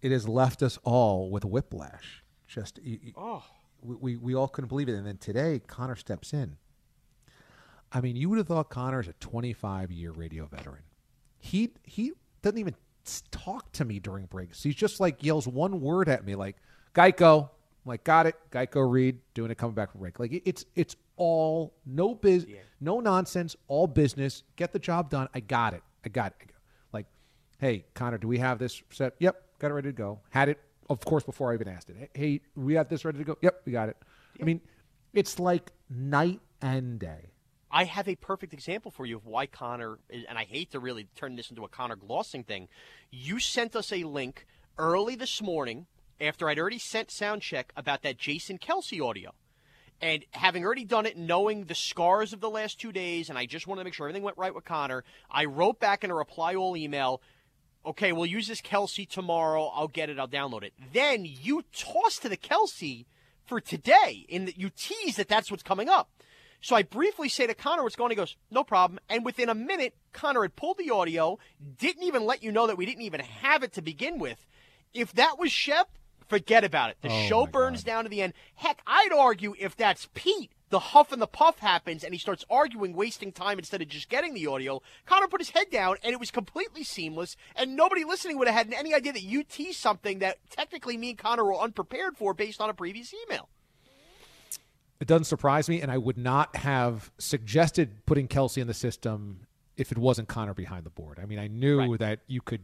it 0.02 0.10
has 0.10 0.28
left 0.28 0.62
us 0.62 0.78
all 0.84 1.30
with 1.30 1.44
whiplash 1.44 2.24
just 2.46 2.80
Oh. 3.16 3.44
we, 3.82 3.94
we, 3.96 4.16
we 4.16 4.34
all 4.34 4.48
couldn't 4.48 4.68
believe 4.68 4.88
it 4.88 4.94
and 4.94 5.06
then 5.06 5.18
today 5.18 5.60
connor 5.66 5.96
steps 5.96 6.32
in 6.32 6.56
i 7.92 8.00
mean 8.00 8.16
you 8.16 8.28
would 8.28 8.38
have 8.38 8.48
thought 8.48 8.68
Connor 8.70 9.00
is 9.00 9.08
a 9.08 9.12
25 9.14 9.90
year 9.90 10.10
radio 10.12 10.46
veteran. 10.46 10.82
He 11.38 11.70
he 11.84 12.12
doesn't 12.42 12.58
even 12.58 12.74
talk 13.30 13.70
to 13.72 13.84
me 13.84 14.00
during 14.00 14.26
breaks. 14.26 14.62
He's 14.62 14.74
just 14.74 14.98
like 15.00 15.22
yells 15.22 15.46
one 15.46 15.80
word 15.80 16.08
at 16.08 16.24
me 16.24 16.34
like 16.34 16.56
geico. 16.94 17.44
I'm 17.44 17.48
like 17.90 18.02
got 18.04 18.26
it. 18.26 18.34
Geico 18.50 18.90
read 18.90 19.18
doing 19.34 19.50
it 19.50 19.58
coming 19.58 19.74
back 19.74 19.92
from 19.92 20.00
break. 20.00 20.18
Like 20.18 20.32
it- 20.32 20.42
it's 20.44 20.64
it's 20.74 20.96
all 21.16 21.72
no 21.86 22.14
biz 22.14 22.46
no 22.80 23.00
nonsense 23.00 23.54
all 23.68 23.86
business. 23.86 24.42
Get 24.56 24.72
the 24.72 24.78
job 24.78 25.08
done. 25.08 25.28
I 25.34 25.40
got 25.40 25.72
it. 25.72 25.82
I 26.04 26.08
got 26.08 26.34
it. 26.40 26.50
Like 26.92 27.06
hey 27.58 27.84
connor 27.94 28.18
do 28.18 28.26
we 28.28 28.38
have 28.38 28.58
this 28.58 28.82
set? 28.90 29.14
Yep 29.20 29.40
got 29.60 29.70
it 29.70 29.74
ready 29.74 29.88
to 29.88 29.92
go. 29.96 30.18
Had 30.30 30.48
it 30.48 30.58
of 30.90 31.00
course 31.04 31.22
before 31.24 31.52
i 31.52 31.54
even 31.54 31.68
asked 31.68 31.90
it. 31.90 32.10
Hey 32.14 32.40
we 32.56 32.74
have 32.74 32.88
this 32.88 33.04
ready 33.04 33.18
to 33.18 33.24
go? 33.24 33.38
Yep 33.40 33.62
we 33.64 33.72
got 33.72 33.88
it. 33.88 33.96
I 34.40 34.44
mean 34.44 34.60
it's 35.14 35.38
like 35.38 35.70
night 35.88 36.40
and 36.60 36.98
day 36.98 37.30
I 37.76 37.84
have 37.84 38.08
a 38.08 38.16
perfect 38.16 38.54
example 38.54 38.90
for 38.90 39.04
you 39.04 39.18
of 39.18 39.26
why 39.26 39.44
Connor, 39.44 39.98
and 40.08 40.38
I 40.38 40.44
hate 40.44 40.70
to 40.70 40.80
really 40.80 41.08
turn 41.14 41.36
this 41.36 41.50
into 41.50 41.62
a 41.62 41.68
Connor 41.68 41.96
glossing 41.96 42.42
thing. 42.42 42.68
You 43.10 43.38
sent 43.38 43.76
us 43.76 43.92
a 43.92 44.04
link 44.04 44.46
early 44.78 45.14
this 45.14 45.42
morning 45.42 45.84
after 46.18 46.48
I'd 46.48 46.58
already 46.58 46.78
sent 46.78 47.10
Soundcheck 47.10 47.64
about 47.76 48.00
that 48.00 48.16
Jason 48.16 48.56
Kelce 48.56 49.06
audio. 49.06 49.34
And 50.00 50.24
having 50.30 50.64
already 50.64 50.86
done 50.86 51.04
it, 51.04 51.18
knowing 51.18 51.64
the 51.64 51.74
scars 51.74 52.32
of 52.32 52.40
the 52.40 52.48
last 52.48 52.80
two 52.80 52.92
days, 52.92 53.28
and 53.28 53.36
I 53.36 53.44
just 53.44 53.66
wanted 53.66 53.82
to 53.82 53.84
make 53.84 53.92
sure 53.92 54.06
everything 54.06 54.22
went 54.22 54.38
right 54.38 54.54
with 54.54 54.64
Connor, 54.64 55.04
I 55.30 55.44
wrote 55.44 55.78
back 55.78 56.02
in 56.02 56.10
a 56.10 56.14
reply 56.14 56.54
all 56.54 56.78
email, 56.78 57.20
okay, 57.84 58.10
we'll 58.12 58.24
use 58.24 58.48
this 58.48 58.62
Kelce 58.62 59.06
tomorrow. 59.06 59.66
I'll 59.66 59.86
get 59.86 60.08
it. 60.08 60.18
I'll 60.18 60.26
download 60.26 60.62
it. 60.62 60.72
Then 60.94 61.26
you 61.26 61.62
toss 61.74 62.18
to 62.20 62.30
the 62.30 62.38
Kelce 62.38 63.04
for 63.44 63.60
today, 63.60 64.24
that 64.30 64.56
you 64.56 64.70
tease 64.70 65.16
that 65.16 65.28
that's 65.28 65.50
what's 65.50 65.62
coming 65.62 65.90
up. 65.90 66.08
So 66.66 66.74
I 66.74 66.82
briefly 66.82 67.28
say 67.28 67.46
to 67.46 67.54
Connor 67.54 67.84
what's 67.84 67.94
going 67.94 68.06
on. 68.06 68.10
He 68.10 68.16
goes, 68.16 68.34
no 68.50 68.64
problem. 68.64 68.98
And 69.08 69.24
within 69.24 69.48
a 69.48 69.54
minute, 69.54 69.94
Connor 70.12 70.42
had 70.42 70.56
pulled 70.56 70.78
the 70.78 70.90
audio, 70.90 71.38
didn't 71.78 72.02
even 72.02 72.24
let 72.24 72.42
you 72.42 72.50
know 72.50 72.66
that 72.66 72.76
we 72.76 72.84
didn't 72.84 73.04
even 73.04 73.20
have 73.20 73.62
it 73.62 73.74
to 73.74 73.82
begin 73.82 74.18
with. 74.18 74.44
If 74.92 75.12
that 75.12 75.38
was 75.38 75.52
Shep, 75.52 75.88
forget 76.26 76.64
about 76.64 76.90
it. 76.90 76.96
The 77.02 77.08
Oh, 77.08 77.26
show 77.28 77.46
burns 77.46 77.84
down 77.84 78.02
to 78.02 78.10
the 78.10 78.20
end. 78.20 78.32
Heck, 78.56 78.82
I'd 78.84 79.12
argue 79.16 79.54
if 79.60 79.76
that's 79.76 80.08
Pete, 80.12 80.50
the 80.70 80.80
huff 80.80 81.12
and 81.12 81.22
the 81.22 81.28
puff 81.28 81.60
happens 81.60 82.02
and 82.02 82.12
he 82.12 82.18
starts 82.18 82.44
arguing, 82.50 82.94
wasting 82.94 83.30
time 83.30 83.60
instead 83.60 83.80
of 83.80 83.86
just 83.86 84.08
getting 84.08 84.34
the 84.34 84.48
audio. 84.48 84.82
Connor 85.04 85.28
put 85.28 85.40
his 85.40 85.50
head 85.50 85.70
down 85.70 85.98
and 86.02 86.14
it 86.14 86.18
was 86.18 86.32
completely 86.32 86.82
seamless, 86.82 87.36
and 87.54 87.76
nobody 87.76 88.02
listening 88.02 88.38
would 88.38 88.48
have 88.48 88.66
had 88.66 88.74
any 88.74 88.92
idea 88.92 89.12
that 89.12 89.22
you 89.22 89.44
teased 89.44 89.78
something 89.78 90.18
that 90.18 90.38
technically 90.50 90.96
me 90.96 91.10
and 91.10 91.18
Connor 91.18 91.44
were 91.44 91.60
unprepared 91.60 92.16
for 92.16 92.34
based 92.34 92.60
on 92.60 92.70
a 92.70 92.74
previous 92.74 93.14
email. 93.14 93.48
It 95.00 95.08
doesn't 95.08 95.24
surprise 95.24 95.68
me, 95.68 95.82
and 95.82 95.90
I 95.90 95.98
would 95.98 96.16
not 96.16 96.56
have 96.56 97.10
suggested 97.18 98.06
putting 98.06 98.28
Kelce 98.28 98.58
in 98.58 98.66
the 98.66 98.74
system 98.74 99.46
if 99.76 99.92
it 99.92 99.98
wasn't 99.98 100.28
Connor 100.28 100.54
behind 100.54 100.84
the 100.84 100.90
board. 100.90 101.18
I 101.22 101.26
mean, 101.26 101.38
I 101.38 101.48
knew 101.48 101.98
that 101.98 102.20
you 102.26 102.40
could, 102.40 102.62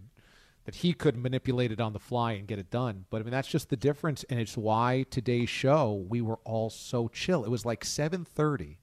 that 0.65 0.77
he 0.77 0.95
could 0.95 1.17
manipulate 1.17 1.73
it 1.73 1.81
on 1.81 1.93
the 1.93 1.99
fly 1.99 2.33
and 2.33 2.47
get 2.47 2.59
it 2.59 2.71
done. 2.71 3.05
But 3.11 3.21
I 3.21 3.25
mean, 3.25 3.33
that's 3.33 3.49
just 3.49 3.69
the 3.69 3.77
difference, 3.77 4.25
and 4.31 4.41
it's 4.41 4.57
why 4.57 5.05
today's 5.11 5.51
show 5.51 6.07
we 6.09 6.23
were 6.23 6.39
all 6.45 6.71
so 6.71 7.09
chill. 7.09 7.45
It 7.45 7.51
was 7.51 7.67
like 7.67 7.85
seven 7.85 8.25
thirty, 8.25 8.79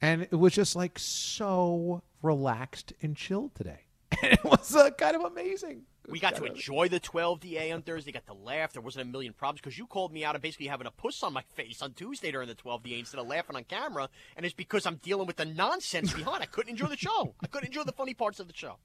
and 0.00 0.22
it 0.22 0.32
was 0.32 0.54
just 0.54 0.74
like 0.76 0.98
so 0.98 2.02
relaxed 2.22 2.94
and 3.02 3.14
chilled 3.14 3.54
today. 3.54 3.80
it 4.22 4.42
was 4.44 4.74
uh, 4.74 4.90
kind 4.90 5.16
of 5.16 5.22
amazing. 5.22 5.82
We 6.08 6.20
got 6.20 6.36
to 6.36 6.44
enjoy 6.44 6.88
the 6.88 7.00
12 7.00 7.40
DA 7.40 7.72
on 7.72 7.82
Thursday, 7.82 8.12
got 8.12 8.26
to 8.26 8.34
laugh. 8.34 8.72
There 8.72 8.82
wasn't 8.82 9.08
a 9.08 9.10
million 9.10 9.32
problems 9.32 9.60
because 9.60 9.76
you 9.76 9.86
called 9.86 10.12
me 10.12 10.24
out 10.24 10.36
of 10.36 10.42
basically 10.42 10.66
having 10.68 10.86
a 10.86 10.90
puss 10.90 11.22
on 11.22 11.32
my 11.32 11.42
face 11.54 11.82
on 11.82 11.92
Tuesday 11.94 12.30
during 12.30 12.46
the 12.48 12.54
12 12.54 12.82
DA 12.84 12.98
instead 13.00 13.18
of 13.20 13.26
laughing 13.26 13.56
on 13.56 13.64
camera. 13.64 14.08
And 14.36 14.46
it's 14.46 14.54
because 14.54 14.86
I'm 14.86 14.96
dealing 14.96 15.26
with 15.26 15.36
the 15.36 15.44
nonsense 15.44 16.12
behind. 16.12 16.42
I 16.42 16.46
couldn't 16.46 16.70
enjoy 16.70 16.86
the 16.86 16.96
show. 16.96 17.34
I 17.42 17.48
couldn't 17.48 17.68
enjoy 17.68 17.82
the 17.84 17.92
funny 17.92 18.14
parts 18.14 18.38
of 18.40 18.46
the 18.46 18.54
show. 18.54 18.76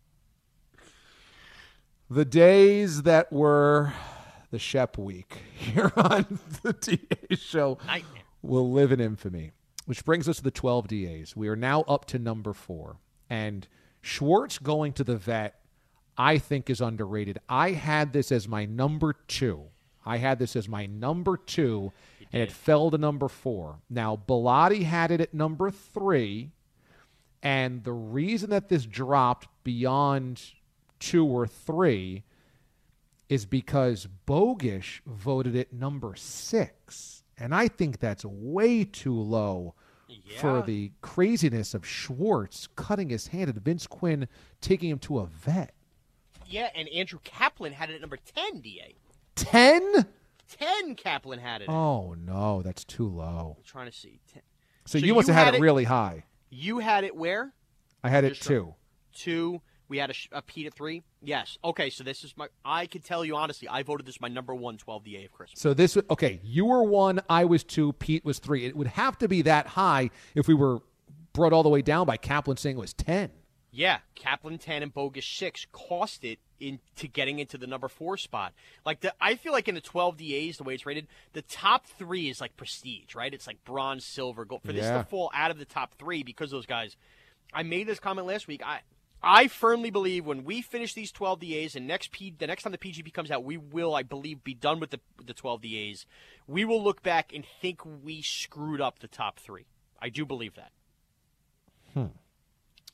the 2.09 2.25
days 2.25 3.03
that 3.03 3.31
were 3.31 3.93
the 4.51 4.59
Shep 4.59 4.97
week 4.97 5.37
here 5.53 5.91
on 5.95 6.39
the 6.63 6.73
DA 6.73 7.35
show 7.35 7.77
Nightmare. 7.85 8.23
will 8.41 8.71
live 8.71 8.91
in 8.91 8.99
infamy. 8.99 9.51
Which 9.85 10.05
brings 10.05 10.29
us 10.29 10.37
to 10.37 10.43
the 10.43 10.51
12 10.51 10.87
DAs. 10.87 11.35
We 11.35 11.47
are 11.49 11.55
now 11.55 11.81
up 11.81 12.05
to 12.05 12.19
number 12.19 12.53
four. 12.53 12.97
And 13.29 13.67
Schwartz 14.01 14.57
going 14.59 14.93
to 14.93 15.03
the 15.03 15.15
vet, 15.17 15.60
I 16.21 16.37
think, 16.37 16.69
is 16.69 16.81
underrated. 16.81 17.39
I 17.49 17.71
had 17.71 18.13
this 18.13 18.31
as 18.31 18.47
my 18.47 18.65
number 18.65 19.15
two. 19.27 19.63
I 20.05 20.17
had 20.17 20.37
this 20.37 20.55
as 20.55 20.69
my 20.69 20.85
number 20.85 21.35
two, 21.35 21.91
and 22.31 22.43
it 22.43 22.51
fell 22.51 22.91
to 22.91 22.97
number 22.99 23.27
four. 23.27 23.79
Now, 23.89 24.21
Bellotti 24.27 24.83
had 24.83 25.09
it 25.09 25.19
at 25.19 25.33
number 25.33 25.71
three. 25.71 26.51
And 27.41 27.83
the 27.83 27.91
reason 27.91 28.51
that 28.51 28.69
this 28.69 28.85
dropped 28.85 29.47
beyond 29.63 30.43
two 30.99 31.25
or 31.25 31.47
three 31.47 32.23
is 33.27 33.47
because 33.47 34.07
Bogusch 34.27 34.99
voted 35.07 35.55
it 35.55 35.73
number 35.73 36.13
six. 36.15 37.23
And 37.35 37.55
I 37.55 37.67
think 37.67 37.97
that's 37.97 38.23
way 38.25 38.83
too 38.83 39.19
low 39.19 39.73
for 40.37 40.61
the 40.61 40.91
craziness 41.01 41.73
of 41.73 41.83
Schwartz 41.83 42.67
cutting 42.75 43.09
his 43.09 43.25
hand 43.27 43.49
and 43.49 43.59
Vince 43.59 43.87
Quinn 43.87 44.27
taking 44.59 44.91
him 44.91 44.99
to 44.99 45.17
a 45.17 45.25
vet. 45.25 45.73
Yeah, 46.51 46.69
and 46.75 46.87
Andrew 46.89 47.19
Kaplan 47.23 47.73
had 47.73 47.89
it 47.89 47.95
at 47.95 48.01
number 48.01 48.17
10, 48.35 48.61
DA. 48.61 48.95
10? 49.35 50.05
10 50.59 50.95
Kaplan 50.95 51.39
had 51.39 51.61
it. 51.61 51.69
Oh, 51.69 52.13
no, 52.17 52.61
that's 52.61 52.83
too 52.83 53.07
low. 53.07 53.55
I'm 53.57 53.63
trying 53.63 53.89
to 53.89 53.95
see. 53.97 54.19
10. 54.33 54.41
So, 54.85 54.99
So 54.99 55.05
you 55.05 55.15
must 55.15 55.27
you 55.27 55.33
have 55.33 55.45
had, 55.45 55.45
had 55.45 55.53
it 55.55 55.57
it- 55.57 55.61
really 55.61 55.85
high. 55.85 56.25
You 56.49 56.79
had 56.79 57.03
it 57.05 57.15
where? 57.15 57.53
I 58.03 58.09
had 58.09 58.23
it 58.25 58.29
Just 58.29 58.43
try- 58.43 58.55
two. 58.55 58.73
Two. 59.13 59.61
We 59.87 59.97
had 59.97 60.13
a, 60.31 60.41
Pete 60.41 60.67
at 60.67 60.73
three. 60.73 61.03
Yes. 61.21 61.57
Okay, 61.65 61.89
so 61.89 62.03
this 62.05 62.23
is 62.23 62.33
my. 62.37 62.47
I 62.63 62.85
can 62.85 63.01
tell 63.01 63.25
you 63.25 63.35
honestly, 63.35 63.67
I 63.67 63.83
voted 63.83 64.05
this 64.05 64.21
my 64.21 64.29
number 64.29 64.55
one 64.55 64.77
12 64.77 65.03
DA 65.03 65.25
of 65.25 65.31
Christmas. 65.33 65.59
So 65.61 65.73
this, 65.73 65.97
okay, 66.09 66.39
you 66.43 66.63
were 66.65 66.81
one, 66.83 67.19
I 67.29 67.43
was 67.43 67.63
two, 67.65 67.91
Pete 67.93 68.23
was 68.23 68.39
three. 68.39 68.65
It 68.65 68.75
would 68.77 68.87
have 68.87 69.17
to 69.19 69.27
be 69.27 69.41
that 69.43 69.67
high 69.67 70.09
if 70.33 70.47
we 70.47 70.53
were 70.53 70.79
brought 71.33 71.51
all 71.51 71.61
the 71.63 71.69
way 71.69 71.81
down 71.81 72.05
by 72.05 72.15
Kaplan 72.15 72.55
saying 72.57 72.77
it 72.77 72.79
was 72.79 72.93
10. 72.93 73.31
Yeah, 73.73 73.99
Kaplan 74.15 74.57
10 74.57 74.83
and 74.83 74.93
Bogus 74.93 75.25
6 75.25 75.67
cost 75.71 76.25
it 76.25 76.39
into 76.59 77.07
getting 77.07 77.39
into 77.39 77.57
the 77.57 77.67
number 77.67 77.87
four 77.87 78.17
spot. 78.17 78.53
Like 78.85 78.99
the, 78.99 79.13
I 79.21 79.35
feel 79.35 79.53
like 79.53 79.69
in 79.69 79.75
the 79.75 79.81
12 79.81 80.17
DAs, 80.17 80.57
the 80.57 80.63
way 80.63 80.73
it's 80.73 80.85
rated, 80.85 81.07
the 81.33 81.41
top 81.41 81.87
three 81.87 82.29
is 82.29 82.41
like 82.41 82.57
prestige, 82.57 83.15
right? 83.15 83.33
It's 83.33 83.47
like 83.47 83.63
bronze, 83.63 84.03
silver, 84.05 84.43
gold. 84.43 84.61
For 84.63 84.73
this 84.73 84.83
Yeah. 84.85 84.97
to 84.99 85.03
fall 85.05 85.31
out 85.33 85.51
of 85.51 85.57
the 85.57 85.65
top 85.65 85.93
three 85.95 86.21
because 86.21 86.51
those 86.51 86.65
guys, 86.65 86.97
I 87.53 87.63
made 87.63 87.87
this 87.87 87.99
comment 87.99 88.27
last 88.27 88.47
week. 88.47 88.61
I 88.65 88.81
I 89.23 89.47
firmly 89.47 89.91
believe 89.91 90.25
when 90.25 90.43
we 90.43 90.61
finish 90.63 90.93
these 90.95 91.11
12 91.11 91.39
DAs 91.41 91.75
and 91.75 91.87
next 91.87 92.11
P, 92.11 92.33
the 92.37 92.47
next 92.47 92.63
time 92.63 92.71
the 92.71 92.77
PGP 92.79 93.13
comes 93.13 93.29
out, 93.29 93.43
we 93.43 93.55
will, 93.55 93.93
I 93.93 94.01
believe, 94.01 94.43
be 94.43 94.53
done 94.55 94.79
with 94.79 94.89
the 94.89 94.99
the 95.23 95.33
12 95.33 95.61
DAs. 95.61 96.05
We 96.47 96.65
will 96.65 96.83
look 96.83 97.01
back 97.03 97.31
and 97.33 97.45
think 97.61 97.81
we 97.85 98.21
screwed 98.21 98.81
up 98.81 98.99
the 98.99 99.07
top 99.07 99.39
three. 99.39 99.67
I 100.01 100.09
do 100.09 100.25
believe 100.25 100.55
that. 100.55 100.71
Hmm. 101.93 102.05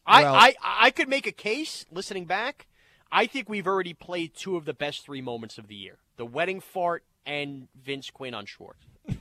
I, 0.07 0.23
Well- 0.23 0.35
I 0.35 0.55
I 0.63 0.91
could 0.91 1.09
make 1.09 1.27
a 1.27 1.31
case 1.31 1.85
listening 1.91 2.25
back. 2.25 2.67
I 3.11 3.25
think 3.25 3.47
we've 3.49 3.67
already 3.67 3.93
played 3.93 4.33
two 4.33 4.57
of 4.57 4.65
the 4.65 4.73
best 4.73 5.05
three 5.05 5.21
moments 5.21 5.57
of 5.57 5.67
the 5.67 5.75
year: 5.75 5.97
the 6.17 6.25
wedding 6.25 6.59
fart 6.61 7.03
and 7.25 7.67
Vince 7.75 8.09
Quinn 8.09 8.33
on 8.33 8.45
Schwartz. 8.45 8.85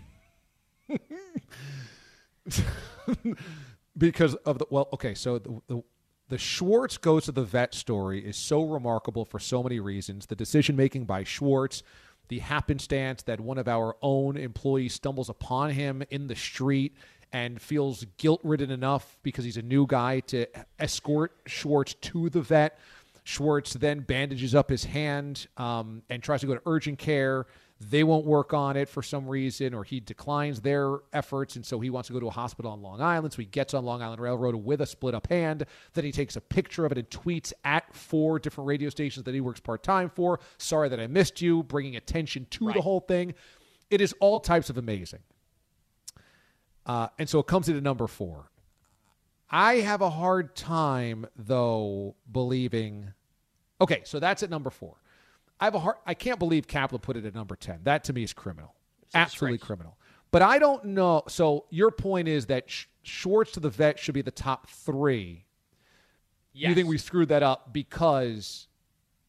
because 3.98 4.34
of 4.36 4.58
the 4.58 4.66
well 4.70 4.88
okay 4.92 5.14
so 5.14 5.38
the, 5.38 5.60
the 5.66 5.82
the 6.28 6.38
Schwartz 6.38 6.98
goes 6.98 7.26
to 7.26 7.32
the 7.32 7.44
vet 7.44 7.72
story 7.74 8.24
is 8.24 8.36
so 8.36 8.62
remarkable 8.62 9.24
for 9.24 9.38
so 9.38 9.62
many 9.62 9.78
reasons. 9.78 10.26
The 10.26 10.34
decision 10.34 10.74
making 10.74 11.04
by 11.04 11.22
Schwartz, 11.22 11.84
the 12.26 12.40
happenstance 12.40 13.22
that 13.22 13.38
one 13.38 13.58
of 13.58 13.68
our 13.68 13.96
own 14.02 14.36
employees 14.36 14.94
stumbles 14.94 15.28
upon 15.28 15.70
him 15.70 16.02
in 16.10 16.26
the 16.26 16.34
street 16.34 16.96
and 17.32 17.60
feels 17.60 18.04
guilt 18.16 18.40
ridden 18.42 18.70
enough 18.70 19.18
because 19.22 19.44
he's 19.44 19.56
a 19.56 19.62
new 19.62 19.86
guy 19.86 20.20
to 20.20 20.46
escort 20.78 21.32
Schwartz 21.46 21.94
to 21.94 22.30
the 22.30 22.40
vet. 22.40 22.78
Schwartz 23.24 23.72
then 23.74 24.00
bandages 24.00 24.54
up 24.54 24.70
his 24.70 24.84
hand 24.84 25.48
um, 25.56 26.02
and 26.08 26.22
tries 26.22 26.40
to 26.42 26.46
go 26.46 26.54
to 26.54 26.62
urgent 26.64 26.98
care. 26.98 27.46
They 27.78 28.04
won't 28.04 28.24
work 28.24 28.54
on 28.54 28.76
it 28.76 28.88
for 28.88 29.02
some 29.02 29.28
reason, 29.28 29.74
or 29.74 29.84
he 29.84 30.00
declines 30.00 30.62
their 30.62 31.00
efforts, 31.12 31.56
and 31.56 31.66
so 31.66 31.78
he 31.78 31.90
wants 31.90 32.06
to 32.06 32.14
go 32.14 32.20
to 32.20 32.28
a 32.28 32.30
hospital 32.30 32.70
on 32.70 32.80
Long 32.80 33.02
Island. 33.02 33.34
So 33.34 33.38
he 33.38 33.46
gets 33.46 33.74
on 33.74 33.84
Long 33.84 34.00
Island 34.00 34.22
Railroad 34.22 34.54
with 34.54 34.80
a 34.80 34.86
split 34.86 35.14
up 35.14 35.26
hand. 35.26 35.66
Then 35.92 36.04
he 36.04 36.12
takes 36.12 36.36
a 36.36 36.40
picture 36.40 36.86
of 36.86 36.92
it 36.92 36.98
and 36.98 37.10
tweets 37.10 37.52
at 37.64 37.94
four 37.94 38.38
different 38.38 38.68
radio 38.68 38.88
stations 38.88 39.24
that 39.24 39.34
he 39.34 39.42
works 39.42 39.60
part 39.60 39.82
time 39.82 40.08
for. 40.08 40.40
Sorry 40.56 40.88
that 40.88 41.00
I 41.00 41.06
missed 41.06 41.42
you, 41.42 41.64
bringing 41.64 41.96
attention 41.96 42.46
to 42.52 42.72
the 42.72 42.80
whole 42.80 43.00
thing. 43.00 43.34
It 43.90 44.00
is 44.00 44.14
all 44.20 44.40
types 44.40 44.70
of 44.70 44.78
amazing. 44.78 45.20
Uh, 46.86 47.08
and 47.18 47.28
so 47.28 47.40
it 47.40 47.46
comes 47.46 47.68
into 47.68 47.80
number 47.80 48.06
four. 48.06 48.50
I 49.50 49.74
have 49.76 50.00
a 50.00 50.10
hard 50.10 50.54
time, 50.56 51.26
though, 51.36 52.14
believing. 52.30 53.12
Okay, 53.80 54.02
so 54.04 54.18
that's 54.18 54.42
at 54.42 54.50
number 54.50 54.70
four. 54.70 54.96
I 55.60 55.64
have 55.64 55.74
a 55.74 55.78
hard. 55.80 55.96
I 56.06 56.14
can't 56.14 56.38
believe 56.38 56.66
Kaplan 56.66 57.00
put 57.00 57.16
it 57.16 57.24
at 57.24 57.34
number 57.34 57.56
ten. 57.56 57.80
That 57.84 58.04
to 58.04 58.12
me 58.12 58.22
is 58.22 58.32
criminal, 58.32 58.74
a 59.14 59.18
absolutely 59.18 59.58
disgrace. 59.58 59.66
criminal. 59.66 59.98
But 60.32 60.42
I 60.42 60.58
don't 60.58 60.84
know. 60.86 61.22
So 61.28 61.66
your 61.70 61.90
point 61.90 62.28
is 62.28 62.46
that 62.46 62.68
Sh- 62.68 62.86
Schwartz 63.02 63.52
to 63.52 63.60
the 63.60 63.70
vet 63.70 63.98
should 63.98 64.14
be 64.14 64.22
the 64.22 64.30
top 64.30 64.68
three. 64.68 65.44
Yes. 66.52 66.70
You 66.70 66.74
think 66.74 66.88
we 66.88 66.98
screwed 66.98 67.28
that 67.28 67.42
up 67.42 67.72
because, 67.72 68.66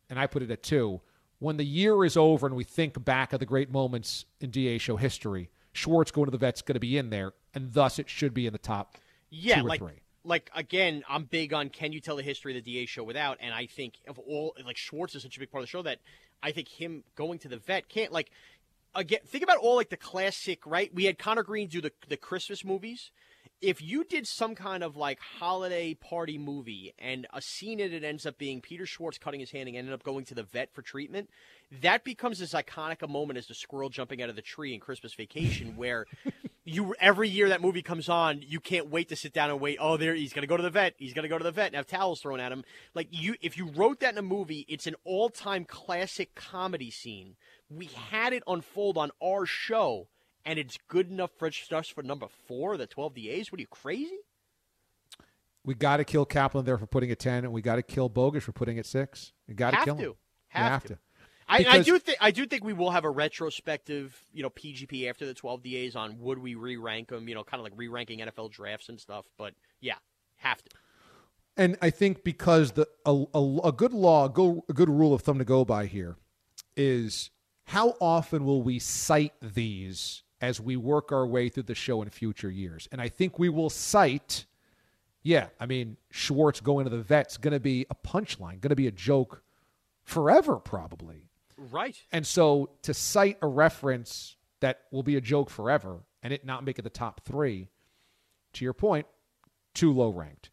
and 0.09 0.19
I 0.19 0.27
put 0.27 0.41
it 0.41 0.51
at 0.51 0.63
two. 0.63 1.01
When 1.39 1.57
the 1.57 1.65
year 1.65 2.03
is 2.03 2.17
over 2.17 2.47
and 2.47 2.55
we 2.55 2.63
think 2.63 3.03
back 3.05 3.31
of 3.31 3.39
the 3.39 3.45
great 3.45 3.69
moments 3.71 4.25
in 4.41 4.49
DA 4.49 4.79
show 4.79 4.95
history, 4.97 5.49
Schwartz 5.71 6.09
going 6.09 6.25
to 6.25 6.31
the 6.31 6.37
vet's 6.37 6.61
going 6.63 6.73
to 6.73 6.79
be 6.79 6.97
in 6.97 7.09
there, 7.11 7.33
and 7.57 7.73
thus 7.73 7.97
it 7.97 8.07
should 8.07 8.35
be 8.35 8.45
in 8.45 8.53
the 8.53 8.59
top 8.59 8.97
yeah, 9.31 9.55
two 9.55 9.65
or 9.65 9.69
like 9.69 9.79
three. 9.79 10.01
like 10.23 10.51
again, 10.55 11.03
I'm 11.09 11.23
big 11.23 11.53
on 11.53 11.69
can 11.69 11.91
you 11.91 11.99
tell 11.99 12.15
the 12.15 12.23
history 12.23 12.55
of 12.55 12.63
the 12.63 12.71
DA 12.71 12.85
show 12.85 13.03
without? 13.03 13.39
And 13.41 13.53
I 13.53 13.65
think 13.65 13.95
of 14.07 14.19
all 14.19 14.55
like 14.63 14.77
Schwartz 14.77 15.15
is 15.15 15.23
such 15.23 15.37
a 15.37 15.39
big 15.39 15.51
part 15.51 15.63
of 15.63 15.63
the 15.63 15.71
show 15.71 15.81
that 15.81 15.99
I 16.43 16.51
think 16.51 16.67
him 16.67 17.03
going 17.15 17.39
to 17.39 17.47
the 17.47 17.57
vet 17.57 17.89
can't 17.89 18.11
like 18.11 18.29
again 18.93 19.19
think 19.25 19.43
about 19.43 19.57
all 19.57 19.75
like 19.75 19.89
the 19.89 19.97
classic 19.97 20.65
right. 20.67 20.93
We 20.93 21.05
had 21.05 21.17
Connor 21.17 21.43
Green 21.43 21.67
do 21.67 21.81
the 21.81 21.91
the 22.07 22.17
Christmas 22.17 22.63
movies. 22.63 23.09
If 23.59 23.81
you 23.81 24.03
did 24.03 24.27
some 24.27 24.53
kind 24.53 24.83
of 24.83 24.95
like 24.95 25.19
holiday 25.19 25.95
party 25.95 26.37
movie 26.37 26.93
and 26.99 27.25
a 27.33 27.41
scene 27.41 27.79
in 27.79 27.91
it 27.91 28.03
ends 28.03 28.27
up 28.27 28.37
being 28.37 28.61
Peter 28.61 28.85
Schwartz 28.85 29.17
cutting 29.17 29.39
his 29.39 29.49
hand 29.49 29.67
and 29.67 29.75
ended 29.75 29.95
up 29.95 30.03
going 30.03 30.25
to 30.25 30.35
the 30.35 30.43
vet 30.43 30.71
for 30.75 30.83
treatment, 30.83 31.31
that 31.81 32.03
becomes 32.03 32.41
as 32.41 32.51
iconic 32.51 33.01
a 33.01 33.07
moment 33.07 33.37
as 33.37 33.47
the 33.47 33.53
squirrel 33.53 33.89
jumping 33.89 34.21
out 34.21 34.29
of 34.29 34.35
the 34.35 34.41
tree 34.41 34.73
in 34.73 34.79
Christmas 34.79 35.13
Vacation, 35.13 35.75
where 35.75 36.05
you 36.67 36.93
every 36.99 37.29
year 37.29 37.49
that 37.49 37.61
movie 37.61 37.81
comes 37.81 38.09
on, 38.09 38.41
you 38.45 38.59
can't 38.59 38.89
wait 38.89 39.09
to 39.09 39.15
sit 39.15 39.31
down 39.33 39.49
and 39.49 39.59
wait. 39.59 39.77
Oh, 39.79 39.95
there 39.97 40.13
he's 40.13 40.33
gonna 40.33 40.47
go 40.47 40.57
to 40.57 40.63
the 40.63 40.69
vet. 40.69 40.95
He's 40.97 41.13
gonna 41.13 41.29
go 41.29 41.37
to 41.37 41.43
the 41.43 41.51
vet 41.51 41.67
and 41.67 41.75
have 41.75 41.87
towels 41.87 42.21
thrown 42.21 42.39
at 42.39 42.51
him. 42.51 42.63
Like 42.93 43.07
you, 43.11 43.35
if 43.41 43.57
you 43.57 43.69
wrote 43.69 44.01
that 44.01 44.11
in 44.13 44.17
a 44.17 44.21
movie, 44.23 44.65
it's 44.67 44.85
an 44.85 44.95
all-time 45.05 45.65
classic 45.65 46.35
comedy 46.35 46.91
scene. 46.91 47.35
We 47.69 47.85
had 47.85 48.33
it 48.33 48.43
unfold 48.47 48.97
on 48.97 49.11
our 49.23 49.45
show, 49.45 50.07
and 50.45 50.59
it's 50.59 50.77
good 50.87 51.09
enough 51.09 51.31
for 51.37 51.47
us 51.47 51.87
for 51.87 52.03
number 52.03 52.27
four, 52.47 52.75
the 52.77 52.85
twelve 52.87 53.15
DAs. 53.15 53.51
What 53.51 53.59
are 53.59 53.61
you 53.61 53.67
crazy? 53.67 54.19
We 55.63 55.73
got 55.73 55.97
to 55.97 56.05
kill 56.05 56.25
Kaplan 56.25 56.65
there 56.65 56.77
for 56.77 56.85
putting 56.87 57.09
it 57.09 57.19
ten, 57.19 57.43
and 57.43 57.53
we 57.53 57.61
got 57.61 57.75
to 57.75 57.83
kill 57.83 58.09
Bogus 58.09 58.43
for 58.43 58.51
putting 58.53 58.77
it 58.77 58.85
six. 58.85 59.33
We 59.47 59.53
got 59.53 59.71
to 59.71 59.77
Have 59.77 59.85
kill 59.85 59.95
to. 59.97 60.03
him. 60.03 60.13
Have 60.49 60.63
we 60.65 60.69
have 60.69 60.81
to. 60.83 60.87
to. 60.89 60.99
I, 61.49 61.65
I 61.69 61.79
do 61.79 61.97
think 61.97 62.17
I 62.19 62.31
do 62.31 62.45
think 62.45 62.63
we 62.63 62.73
will 62.73 62.91
have 62.91 63.05
a 63.05 63.09
retrospective, 63.09 64.19
you 64.33 64.43
know, 64.43 64.49
PGP 64.49 65.09
after 65.09 65.25
the 65.25 65.33
12 65.33 65.63
DAs 65.63 65.95
on 65.95 66.19
would 66.19 66.39
we 66.39 66.55
re-rank 66.55 67.07
them, 67.09 67.29
you 67.29 67.35
know, 67.35 67.43
kind 67.43 67.59
of 67.59 67.63
like 67.63 67.73
re-ranking 67.75 68.19
NFL 68.19 68.51
drafts 68.51 68.89
and 68.89 68.99
stuff. 68.99 69.25
But 69.37 69.53
yeah, 69.79 69.95
have 70.37 70.61
to. 70.63 70.69
And 71.55 71.77
I 71.81 71.89
think 71.89 72.23
because 72.23 72.73
the 72.73 72.87
a, 73.05 73.25
a, 73.33 73.59
a 73.65 73.71
good 73.71 73.93
law, 73.93 74.25
a 74.25 74.29
go, 74.29 74.65
a 74.69 74.73
good 74.73 74.89
rule 74.89 75.13
of 75.13 75.21
thumb 75.21 75.39
to 75.39 75.45
go 75.45 75.63
by 75.63 75.85
here 75.85 76.17
is 76.75 77.31
how 77.65 77.95
often 77.99 78.45
will 78.45 78.61
we 78.61 78.79
cite 78.79 79.33
these 79.41 80.23
as 80.39 80.61
we 80.61 80.77
work 80.77 81.11
our 81.11 81.25
way 81.25 81.49
through 81.49 81.63
the 81.63 81.75
show 81.75 82.01
in 82.01 82.09
future 82.09 82.51
years? 82.51 82.87
And 82.91 83.01
I 83.01 83.09
think 83.09 83.39
we 83.39 83.49
will 83.49 83.69
cite, 83.69 84.45
yeah, 85.23 85.47
I 85.59 85.65
mean, 85.65 85.97
Schwartz 86.11 86.59
going 86.59 86.83
to 86.85 86.89
the 86.89 87.01
vet's 87.01 87.37
going 87.37 87.53
to 87.53 87.59
be 87.59 87.85
a 87.89 87.95
punchline, 87.95 88.61
going 88.61 88.69
to 88.69 88.75
be 88.75 88.87
a 88.87 88.91
joke 88.91 89.43
forever, 90.03 90.57
probably. 90.57 91.26
Right. 91.57 91.97
And 92.11 92.25
so 92.25 92.71
to 92.83 92.93
cite 92.93 93.37
a 93.41 93.47
reference 93.47 94.35
that 94.61 94.81
will 94.91 95.03
be 95.03 95.15
a 95.15 95.21
joke 95.21 95.49
forever 95.49 95.99
and 96.23 96.33
it 96.33 96.45
not 96.45 96.63
make 96.63 96.79
it 96.79 96.83
the 96.83 96.89
top 96.89 97.21
three, 97.25 97.69
to 98.53 98.63
your 98.63 98.73
point, 98.73 99.05
too 99.73 99.91
low 99.91 100.09
ranked. 100.09 100.49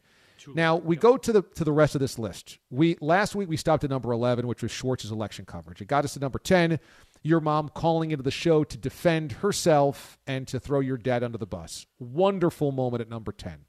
now 0.55 0.77
we 0.77 0.97
go 0.97 1.17
to 1.17 1.33
the 1.33 1.43
to 1.43 1.65
the 1.65 1.73
rest 1.73 1.95
of 1.95 2.01
this 2.01 2.19
list. 2.19 2.59
We 2.71 2.97
last 3.01 3.35
week 3.35 3.49
we 3.49 3.57
stopped 3.57 3.83
at 3.85 3.91
number 3.91 4.13
eleven, 4.13 4.47
which 4.47 4.63
was 4.63 4.71
Schwartz's 4.71 5.11
election 5.11 5.47
coverage. 5.47 5.81
It 5.81 5.89
got 5.89 6.05
us 6.05 6.15
to 6.15 6.21
number 6.21 6.39
ten. 6.39 6.79
Your 7.23 7.41
mom 7.41 7.71
calling 7.71 8.11
into 8.11 8.23
the 8.23 8.31
show 8.31 8.65
to 8.65 8.77
defend 8.77 9.33
herself 9.33 10.19
and 10.27 10.47
to 10.49 10.61
throw 10.61 10.81
your 10.81 10.99
dad 10.99 11.23
under 11.23 11.39
the 11.39 11.47
bus. 11.47 11.87
Wonderful 11.99 12.73
moment 12.73 13.01
at 13.01 13.09
number 13.09 13.33
ten. 13.33 13.65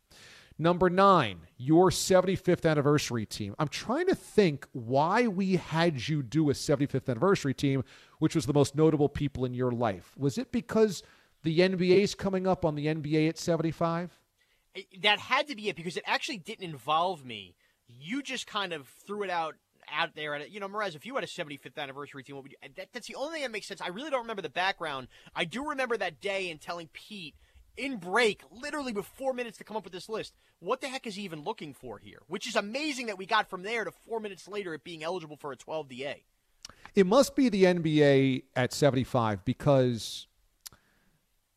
Number 0.58 0.90
nine, 0.90 1.42
your 1.58 1.90
75th 1.90 2.70
anniversary 2.70 3.26
team. 3.26 3.56
I'm 3.60 3.68
trying 3.68 4.08
to 4.08 4.16
think 4.16 4.68
why 4.72 5.28
we 5.28 5.58
had 5.58 6.08
you 6.08 6.24
do 6.24 6.50
a 6.50 6.54
75th 6.54 7.10
anniversary 7.10 7.54
team, 7.54 7.84
which 8.20 8.36
was 8.36 8.46
the 8.46 8.54
most 8.54 8.74
notable 8.74 9.10
people 9.10 9.44
in 9.44 9.54
your 9.54 9.72
life. 9.72 10.14
Was 10.18 10.38
it 10.38 10.54
because 10.54 11.04
the 11.44 11.60
NBA's 11.60 12.16
coming 12.16 12.48
up 12.48 12.64
on 12.64 12.76
the 12.76 12.88
NBA 12.88 13.28
at 13.28 13.38
75? 13.38 14.18
That 15.02 15.20
had 15.20 15.50
to 15.50 15.56
be 15.56 15.68
it 15.68 15.76
because 15.76 15.98
it 15.98 16.04
actually 16.06 16.38
didn't 16.38 16.64
involve 16.64 17.26
me. 17.26 17.56
You 17.88 18.24
just 18.24 18.48
kind 18.48 18.72
of 18.72 18.88
threw 19.06 19.24
it 19.24 19.30
out 19.30 19.56
out 19.92 20.16
there. 20.16 20.34
And 20.34 20.52
you 20.52 20.60
know, 20.60 20.70
Mraz, 20.70 20.96
if 20.96 21.06
you 21.06 21.16
had 21.16 21.24
a 21.24 21.28
75th 21.28 21.78
anniversary 21.78 22.24
team, 22.24 22.36
what 22.36 22.44
would 22.44 22.54
you, 22.54 22.58
that, 22.76 22.88
that's 22.94 23.08
the 23.08 23.16
only 23.16 23.34
thing 23.34 23.44
that 23.44 23.52
makes 23.52 23.68
sense. 23.68 23.82
I 23.82 23.90
really 23.90 24.10
don't 24.10 24.22
remember 24.22 24.42
the 24.42 24.50
background. 24.50 25.08
I 25.36 25.46
do 25.46 25.70
remember 25.70 25.98
that 25.98 26.22
day 26.22 26.50
and 26.50 26.60
telling 26.60 26.90
Pete 26.94 27.36
in 27.78 27.98
break, 27.98 28.42
literally 28.52 28.92
with 28.92 29.06
four 29.06 29.34
minutes 29.34 29.58
to 29.58 29.64
come 29.64 29.78
up 29.78 29.84
with 29.84 29.94
this 29.94 30.10
list. 30.10 30.34
What 30.60 30.82
the 30.82 30.88
heck 30.88 31.08
is 31.08 31.16
he 31.16 31.24
even 31.24 31.44
looking 31.44 31.74
for 31.74 31.98
here? 31.98 32.20
Which 32.28 32.48
is 32.48 32.56
amazing 32.56 33.08
that 33.08 33.18
we 33.18 33.26
got 33.26 33.50
from 33.50 33.64
there 33.64 33.84
to 33.84 33.92
four 34.08 34.20
minutes 34.20 34.48
later 34.48 34.74
it 34.74 34.84
being 34.84 35.04
eligible 35.04 35.38
for 35.38 35.52
a 35.52 35.56
12 35.56 35.90
DA. 35.90 36.24
It 36.96 37.06
must 37.06 37.36
be 37.36 37.50
the 37.50 37.66
NBA 37.66 38.44
at 38.56 38.74
75 38.74 39.44
because 39.44 40.28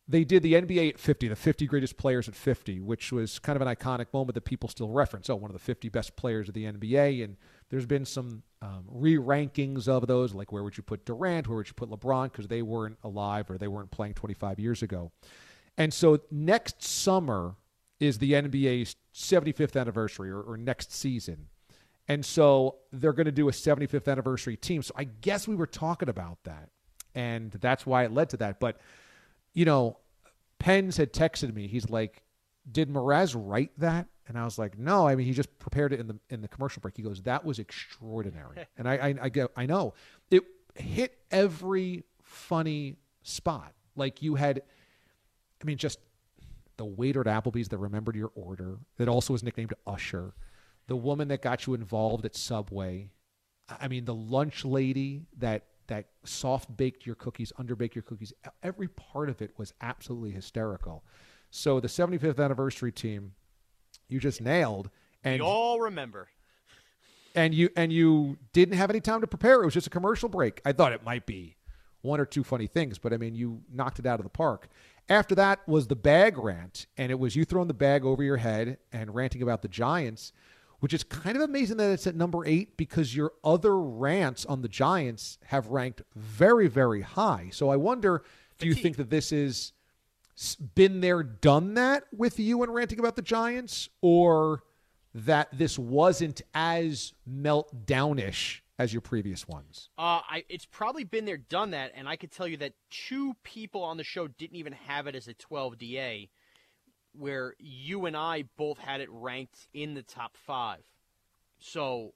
they 0.09 0.23
did 0.23 0.41
the 0.41 0.53
NBA 0.53 0.89
at 0.89 0.99
50, 0.99 1.27
the 1.27 1.35
50 1.35 1.67
greatest 1.67 1.95
players 1.95 2.27
at 2.27 2.35
50, 2.35 2.79
which 2.81 3.11
was 3.11 3.37
kind 3.37 3.55
of 3.55 3.61
an 3.65 3.73
iconic 3.73 4.07
moment 4.11 4.33
that 4.33 4.43
people 4.43 4.67
still 4.67 4.89
reference. 4.89 5.29
Oh, 5.29 5.35
one 5.35 5.51
of 5.51 5.53
the 5.53 5.63
50 5.63 5.87
best 5.89 6.15
players 6.15 6.47
of 6.47 6.55
the 6.55 6.65
NBA. 6.65 7.23
And 7.23 7.37
there's 7.69 7.85
been 7.85 8.05
some 8.05 8.41
um, 8.61 8.85
re 8.87 9.17
rankings 9.17 9.87
of 9.87 10.07
those, 10.07 10.33
like 10.33 10.51
where 10.51 10.63
would 10.63 10.77
you 10.77 10.83
put 10.83 11.05
Durant, 11.05 11.47
where 11.47 11.57
would 11.57 11.67
you 11.67 11.75
put 11.75 11.91
LeBron, 11.91 12.31
because 12.31 12.47
they 12.47 12.63
weren't 12.63 12.97
alive 13.03 13.51
or 13.51 13.59
they 13.59 13.67
weren't 13.67 13.91
playing 13.91 14.15
25 14.15 14.59
years 14.59 14.81
ago. 14.81 15.11
And 15.79 15.93
so 15.93 16.19
next 16.29 16.83
summer 16.83 17.55
is 18.01 18.19
the 18.19 18.33
NBA's 18.33 18.97
75th 19.15 19.79
anniversary 19.79 20.29
or, 20.29 20.41
or 20.41 20.57
next 20.57 20.93
season. 20.93 21.47
And 22.07 22.25
so 22.25 22.75
they're 22.91 23.13
going 23.13 23.25
to 23.25 23.31
do 23.31 23.47
a 23.47 23.51
75th 23.51 24.11
anniversary 24.11 24.57
team. 24.57 24.83
So 24.83 24.93
I 24.97 25.05
guess 25.05 25.47
we 25.47 25.55
were 25.55 25.67
talking 25.67 26.09
about 26.09 26.39
that. 26.43 26.69
And 27.15 27.51
that's 27.51 27.85
why 27.85 28.03
it 28.03 28.11
led 28.11 28.29
to 28.31 28.37
that. 28.37 28.59
But, 28.59 28.79
you 29.53 29.63
know, 29.63 29.97
Pens 30.59 30.97
had 30.97 31.13
texted 31.13 31.53
me. 31.53 31.67
He's 31.67 31.89
like, 31.89 32.23
Did 32.69 32.89
Mraz 32.89 33.35
write 33.37 33.71
that? 33.77 34.07
And 34.27 34.37
I 34.37 34.43
was 34.43 34.59
like, 34.59 34.77
No. 34.77 35.07
I 35.07 35.15
mean, 35.15 35.25
he 35.25 35.33
just 35.33 35.57
prepared 35.59 35.93
it 35.93 35.99
in 35.99 36.07
the 36.07 36.19
in 36.29 36.41
the 36.41 36.47
commercial 36.47 36.81
break. 36.81 36.97
He 36.97 37.03
goes, 37.03 37.21
That 37.23 37.45
was 37.45 37.57
extraordinary. 37.57 38.65
and 38.77 38.87
I, 38.87 38.93
I 38.95 39.15
I 39.23 39.29
go, 39.29 39.49
I 39.55 39.65
know. 39.65 39.93
It 40.29 40.43
hit 40.75 41.17
every 41.31 42.03
funny 42.21 42.97
spot. 43.23 43.73
Like 43.95 44.21
you 44.21 44.35
had 44.35 44.61
I 45.61 45.65
mean, 45.65 45.77
just 45.77 45.99
the 46.77 46.85
waiter 46.85 47.21
at 47.21 47.27
Applebee's 47.27 47.69
that 47.69 47.77
remembered 47.77 48.15
your 48.15 48.31
order, 48.35 48.77
that 48.97 49.07
also 49.07 49.33
was 49.33 49.43
nicknamed 49.43 49.73
Usher, 49.85 50.33
the 50.87 50.95
woman 50.95 51.27
that 51.27 51.41
got 51.41 51.67
you 51.67 51.73
involved 51.73 52.25
at 52.25 52.35
Subway. 52.35 53.09
I 53.69 53.87
mean, 53.87 54.05
the 54.05 54.15
lunch 54.15 54.65
lady 54.65 55.25
that 55.37 55.65
that 55.87 56.05
soft 56.23 56.75
baked 56.77 57.05
your 57.05 57.15
cookies, 57.15 57.51
underbaked 57.59 57.95
your 57.95 58.03
cookies. 58.03 58.31
Every 58.63 58.87
part 58.87 59.27
of 59.29 59.41
it 59.41 59.51
was 59.57 59.73
absolutely 59.81 60.31
hysterical. 60.31 61.03
So 61.51 61.79
the 61.79 61.87
75th 61.87 62.39
anniversary 62.43 62.91
team, 62.91 63.33
you 64.07 64.19
just 64.19 64.39
nailed. 64.39 64.89
And 65.23 65.41
we 65.41 65.47
all 65.47 65.81
remember. 65.81 66.29
And 67.35 67.53
you 67.53 67.69
and 67.75 67.91
you 67.91 68.37
didn't 68.53 68.77
have 68.77 68.89
any 68.89 69.01
time 69.01 69.21
to 69.21 69.27
prepare. 69.27 69.61
It 69.61 69.65
was 69.65 69.73
just 69.73 69.87
a 69.87 69.91
commercial 69.91 70.29
break. 70.29 70.61
I 70.65 70.71
thought 70.71 70.93
it 70.93 71.03
might 71.03 71.25
be 71.25 71.55
one 72.01 72.19
or 72.19 72.25
two 72.25 72.43
funny 72.43 72.67
things, 72.67 72.97
but 72.97 73.13
I 73.13 73.17
mean, 73.17 73.35
you 73.35 73.61
knocked 73.71 73.99
it 73.99 74.05
out 74.05 74.19
of 74.19 74.23
the 74.23 74.29
park. 74.29 74.67
After 75.09 75.35
that 75.35 75.67
was 75.67 75.87
the 75.87 75.95
bag 75.95 76.37
rant, 76.37 76.85
and 76.97 77.11
it 77.11 77.19
was 77.19 77.35
you 77.35 77.43
throwing 77.43 77.67
the 77.67 77.73
bag 77.73 78.05
over 78.05 78.23
your 78.23 78.37
head 78.37 78.77
and 78.93 79.13
ranting 79.13 79.41
about 79.41 79.61
the 79.61 79.67
Giants, 79.67 80.31
which 80.79 80.93
is 80.93 81.03
kind 81.03 81.35
of 81.35 81.41
amazing 81.41 81.77
that 81.77 81.91
it's 81.91 82.07
at 82.07 82.15
number 82.15 82.45
eight 82.45 82.77
because 82.77 83.15
your 83.15 83.33
other 83.43 83.77
rants 83.77 84.45
on 84.45 84.61
the 84.61 84.69
Giants 84.69 85.37
have 85.45 85.67
ranked 85.67 86.03
very, 86.15 86.67
very 86.67 87.01
high. 87.01 87.49
So 87.51 87.69
I 87.69 87.75
wonder, 87.75 88.23
do 88.59 88.67
you 88.67 88.75
think 88.75 88.97
that 88.97 89.09
this 89.09 89.31
is 89.31 89.73
been 90.75 91.01
there, 91.01 91.21
done 91.21 91.73
that 91.73 92.05
with 92.15 92.39
you 92.39 92.63
and 92.63 92.73
ranting 92.73 92.99
about 92.99 93.15
the 93.17 93.21
Giants, 93.21 93.89
or 94.01 94.63
that 95.13 95.49
this 95.51 95.77
wasn't 95.77 96.41
as 96.53 97.13
meltdownish 97.29 98.61
as 98.79 98.93
your 98.93 99.01
previous 99.01 99.47
ones? 99.47 99.89
Uh, 99.97 100.21
I, 100.27 100.45
it's 100.47 100.65
probably 100.65 101.03
been 101.03 101.25
there, 101.25 101.37
done 101.37 101.71
that, 101.71 101.91
and 101.93 102.07
I 102.07 102.15
could 102.15 102.31
tell 102.31 102.47
you 102.47 102.57
that 102.57 102.73
two 102.89 103.35
people 103.43 103.83
on 103.83 103.97
the 103.97 104.03
show 104.05 104.27
didn't 104.27 104.55
even 104.55 104.73
have 104.73 105.05
it 105.05 105.15
as 105.15 105.27
a 105.27 105.33
12 105.33 105.77
DA, 105.77 106.29
where 107.11 107.53
you 107.59 108.05
and 108.05 108.15
I 108.15 108.45
both 108.57 108.79
had 108.79 109.01
it 109.01 109.09
ranked 109.11 109.67
in 109.73 109.93
the 109.93 110.01
top 110.01 110.37
five. 110.37 110.79
So, 111.59 112.13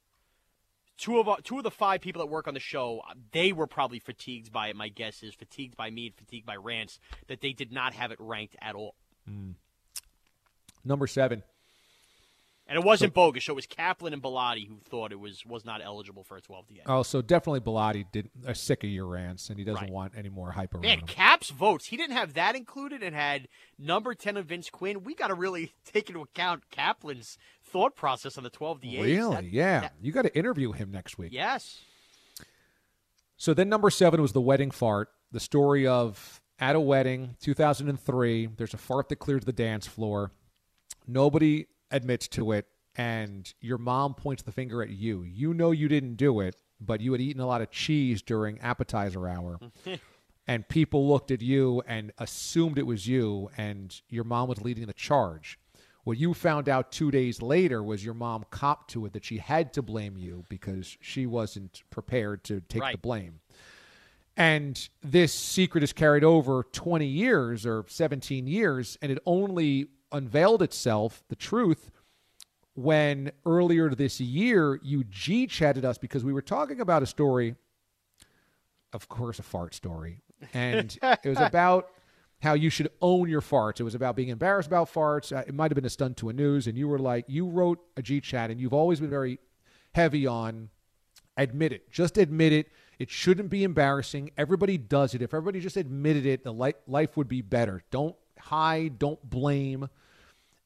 two 0.97 1.19
of 1.19 1.43
two 1.43 1.57
of 1.57 1.63
the 1.63 1.71
five 1.71 1.99
people 1.99 2.21
that 2.21 2.27
work 2.27 2.47
on 2.47 2.53
the 2.53 2.61
show, 2.61 3.01
they 3.33 3.51
were 3.51 3.67
probably 3.67 3.99
fatigued 3.99 4.53
by 4.53 4.69
it. 4.69 4.75
My 4.77 4.87
guess 4.87 5.21
is 5.21 5.33
fatigued 5.33 5.75
by 5.75 5.89
me, 5.89 6.07
and 6.07 6.15
fatigued 6.15 6.45
by 6.45 6.55
rants 6.55 6.97
that 7.27 7.41
they 7.41 7.51
did 7.51 7.73
not 7.73 7.93
have 7.93 8.11
it 8.11 8.17
ranked 8.21 8.55
at 8.61 8.73
all. 8.73 8.95
Mm. 9.29 9.55
Number 10.85 11.07
seven. 11.07 11.43
And 12.65 12.77
it 12.77 12.85
wasn't 12.85 13.11
so, 13.11 13.15
bogus. 13.15 13.43
So 13.43 13.53
it 13.53 13.55
was 13.55 13.67
Kaplan 13.67 14.13
and 14.13 14.23
Bellotti 14.23 14.67
who 14.67 14.79
thought 14.85 15.11
it 15.11 15.19
was 15.19 15.45
was 15.45 15.65
not 15.65 15.81
eligible 15.83 16.23
for 16.23 16.37
a 16.37 16.41
12 16.41 16.67
DA. 16.67 16.81
Oh, 16.85 17.03
so 17.03 17.21
definitely 17.21 17.59
Bellotti 17.59 18.05
did 18.11 18.29
a 18.45 18.55
sick 18.55 18.83
of 18.85 18.89
your 18.89 19.05
rants, 19.05 19.49
and 19.49 19.59
he 19.59 19.65
doesn't 19.65 19.81
right. 19.81 19.91
want 19.91 20.13
any 20.15 20.29
more 20.29 20.51
hype 20.51 20.73
around 20.73 20.83
Man, 20.83 20.99
him. 20.99 21.07
Caps 21.07 21.49
votes. 21.49 21.87
He 21.87 21.97
didn't 21.97 22.15
have 22.15 22.35
that 22.35 22.55
included, 22.55 23.03
and 23.03 23.13
had 23.13 23.49
number 23.77 24.13
10 24.13 24.37
of 24.37 24.45
Vince 24.45 24.69
Quinn. 24.69 25.03
We 25.03 25.13
got 25.13 25.27
to 25.27 25.33
really 25.33 25.73
take 25.85 26.09
into 26.09 26.21
account 26.21 26.69
Kaplan's 26.71 27.37
thought 27.63 27.95
process 27.95 28.37
on 28.37 28.43
the 28.45 28.49
12 28.49 28.81
DA. 28.81 29.01
Really? 29.01 29.35
That, 29.35 29.43
yeah. 29.45 29.79
That, 29.81 29.93
you 30.01 30.13
got 30.13 30.21
to 30.21 30.35
interview 30.35 30.71
him 30.71 30.89
next 30.89 31.17
week. 31.17 31.33
Yes. 31.33 31.81
So 33.35 33.53
then 33.53 33.67
number 33.67 33.89
seven 33.89 34.21
was 34.21 34.31
the 34.31 34.41
wedding 34.41 34.71
fart. 34.71 35.09
The 35.33 35.39
story 35.41 35.85
of 35.85 36.41
at 36.59 36.77
a 36.77 36.79
wedding, 36.79 37.35
2003. 37.41 38.49
There's 38.55 38.73
a 38.73 38.77
fart 38.77 39.09
that 39.09 39.17
clears 39.17 39.43
the 39.43 39.51
dance 39.51 39.85
floor. 39.85 40.31
Nobody 41.05 41.67
admits 41.93 42.27
to 42.29 42.51
it 42.51 42.67
and 42.95 43.53
your 43.59 43.77
mom 43.77 44.13
points 44.13 44.43
the 44.43 44.51
finger 44.51 44.83
at 44.83 44.89
you. 44.89 45.23
You 45.23 45.53
know 45.53 45.71
you 45.71 45.87
didn't 45.87 46.15
do 46.15 46.39
it, 46.41 46.55
but 46.79 47.01
you 47.01 47.11
had 47.11 47.21
eaten 47.21 47.41
a 47.41 47.47
lot 47.47 47.61
of 47.61 47.71
cheese 47.71 48.21
during 48.21 48.59
appetizer 48.59 49.27
hour. 49.27 49.59
and 50.47 50.67
people 50.67 51.07
looked 51.07 51.31
at 51.31 51.41
you 51.41 51.81
and 51.87 52.11
assumed 52.17 52.77
it 52.77 52.85
was 52.85 53.07
you, 53.07 53.49
and 53.57 54.01
your 54.09 54.23
mom 54.23 54.49
was 54.49 54.61
leading 54.61 54.85
the 54.85 54.93
charge. 54.93 55.57
What 56.03 56.17
you 56.17 56.33
found 56.33 56.67
out 56.67 56.91
two 56.91 57.11
days 57.11 57.41
later 57.41 57.81
was 57.81 58.03
your 58.03 58.13
mom 58.13 58.43
copped 58.51 58.91
to 58.91 59.05
it 59.05 59.13
that 59.13 59.23
she 59.23 59.37
had 59.37 59.73
to 59.73 59.81
blame 59.81 60.17
you 60.17 60.43
because 60.49 60.97
she 60.99 61.25
wasn't 61.25 61.81
prepared 61.89 62.43
to 62.45 62.59
take 62.61 62.81
right. 62.81 62.91
the 62.91 62.97
blame. 62.97 63.39
And 64.35 64.89
this 65.01 65.33
secret 65.33 65.83
is 65.83 65.93
carried 65.93 66.23
over 66.23 66.63
20 66.73 67.05
years 67.05 67.65
or 67.65 67.85
17 67.87 68.47
years, 68.47 68.97
and 69.01 69.11
it 69.11 69.19
only 69.25 69.87
unveiled 70.13 70.61
itself, 70.61 71.23
the 71.27 71.35
truth, 71.35 71.91
when 72.75 73.31
earlier 73.45 73.89
this 73.89 74.19
year 74.19 74.79
you 74.81 75.03
G 75.03 75.47
chatted 75.47 75.85
us 75.85 75.97
because 75.97 76.23
we 76.23 76.33
were 76.33 76.41
talking 76.41 76.79
about 76.79 77.03
a 77.03 77.05
story, 77.05 77.55
of 78.93 79.09
course, 79.09 79.39
a 79.39 79.43
fart 79.43 79.73
story. 79.73 80.21
And 80.53 80.97
it 81.01 81.29
was 81.29 81.39
about 81.39 81.89
how 82.41 82.53
you 82.53 82.69
should 82.69 82.89
own 83.01 83.29
your 83.29 83.41
farts. 83.41 83.79
It 83.79 83.83
was 83.83 83.95
about 83.95 84.15
being 84.15 84.29
embarrassed 84.29 84.67
about 84.67 84.91
farts. 84.91 85.35
Uh, 85.35 85.43
it 85.47 85.53
might 85.53 85.71
have 85.71 85.75
been 85.75 85.85
a 85.85 85.89
stunt 85.89 86.17
to 86.17 86.29
a 86.29 86.33
news. 86.33 86.67
And 86.67 86.77
you 86.77 86.87
were 86.87 86.99
like, 86.99 87.25
you 87.27 87.47
wrote 87.47 87.79
a 87.95 88.01
G 88.01 88.19
chat 88.19 88.49
and 88.51 88.59
you've 88.59 88.73
always 88.73 88.99
been 88.99 89.09
very 89.09 89.39
heavy 89.93 90.27
on 90.27 90.69
admit 91.37 91.71
it. 91.71 91.91
Just 91.91 92.17
admit 92.17 92.53
it. 92.53 92.67
It 92.99 93.09
shouldn't 93.09 93.49
be 93.49 93.63
embarrassing. 93.63 94.31
Everybody 94.37 94.77
does 94.77 95.15
it. 95.15 95.21
If 95.21 95.33
everybody 95.33 95.59
just 95.59 95.77
admitted 95.77 96.25
it, 96.25 96.43
the 96.43 96.53
life 96.53 97.17
would 97.17 97.27
be 97.27 97.41
better. 97.41 97.83
Don't 97.91 98.15
hide, 98.39 98.99
don't 98.99 99.21
blame. 99.29 99.89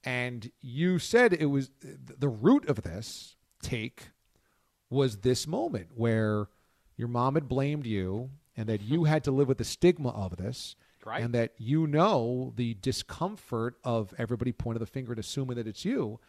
And 0.04 0.52
you 0.62 1.00
said 1.00 1.34
it 1.34 1.48
was 1.48 1.70
the 1.82 2.30
root 2.30 2.70
of 2.70 2.84
this 2.84 3.36
take 3.62 4.12
was 4.90 5.18
this 5.18 5.48
moment 5.48 5.90
where 5.96 6.48
your 6.96 7.08
mom 7.08 7.36
had 7.36 7.48
blamed 7.48 7.86
you 7.86 8.30
and 8.56 8.68
that 8.68 8.82
you 8.82 9.04
had 9.04 9.24
to 9.26 9.32
live 9.32 9.48
with 9.48 9.58
the 9.58 9.64
stigma 9.64 10.10
of 10.10 10.38
this. 10.38 10.76
Right. 11.06 11.24
And 11.24 11.34
that 11.36 11.54
you 11.58 11.88
know 11.88 12.52
the 12.58 12.74
discomfort 12.82 13.78
of 13.86 14.14
everybody 14.18 14.52
pointing 14.52 14.82
the 14.82 14.86
finger 14.86 15.14
and 15.14 15.20
assuming 15.20 15.56
that 15.56 15.68
it's 15.68 15.86
you. 15.86 16.20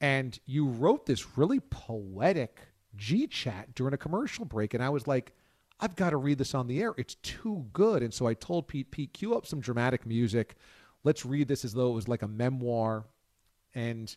And 0.00 0.38
you 0.44 0.66
wrote 0.66 1.06
this 1.06 1.38
really 1.38 1.60
poetic 1.60 2.58
G 2.96 3.28
chat 3.28 3.76
during 3.76 3.94
a 3.94 3.98
commercial 3.98 4.44
break. 4.44 4.74
And 4.74 4.82
I 4.82 4.88
was 4.88 5.06
like, 5.06 5.34
I've 5.78 5.94
got 5.94 6.10
to 6.10 6.16
read 6.16 6.38
this 6.38 6.54
on 6.54 6.66
the 6.66 6.80
air. 6.82 6.94
It's 6.96 7.14
too 7.16 7.66
good. 7.72 8.02
And 8.02 8.12
so 8.12 8.26
I 8.26 8.34
told 8.34 8.66
Pete, 8.66 8.90
Pete, 8.90 9.12
cue 9.12 9.36
up 9.36 9.46
some 9.46 9.60
dramatic 9.60 10.04
music 10.04 10.56
let's 11.04 11.24
read 11.24 11.48
this 11.48 11.64
as 11.64 11.72
though 11.74 11.90
it 11.90 11.94
was 11.94 12.08
like 12.08 12.22
a 12.22 12.28
memoir. 12.28 13.06
And 13.74 14.14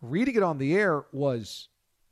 reading 0.00 0.36
it 0.36 0.42
on 0.42 0.58
the 0.58 0.74
air 0.74 1.04
was 1.12 1.68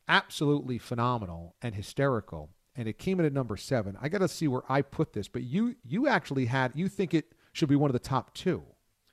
absolutely 0.08 0.78
phenomenal 0.78 1.54
and 1.62 1.74
hysterical. 1.74 2.50
And 2.76 2.88
it 2.88 2.98
came 2.98 3.18
in 3.20 3.26
at 3.26 3.32
number 3.32 3.56
seven. 3.56 3.96
I 4.00 4.08
got 4.08 4.18
to 4.18 4.28
see 4.28 4.48
where 4.48 4.62
I 4.68 4.82
put 4.82 5.12
this, 5.12 5.28
but 5.28 5.42
you 5.42 5.76
you 5.84 6.06
actually 6.08 6.46
had 6.46 6.72
you 6.74 6.88
think 6.88 7.12
it 7.14 7.32
should 7.52 7.68
be 7.68 7.76
one 7.76 7.90
of 7.90 7.92
the 7.92 7.98
top 7.98 8.32
two. 8.34 8.62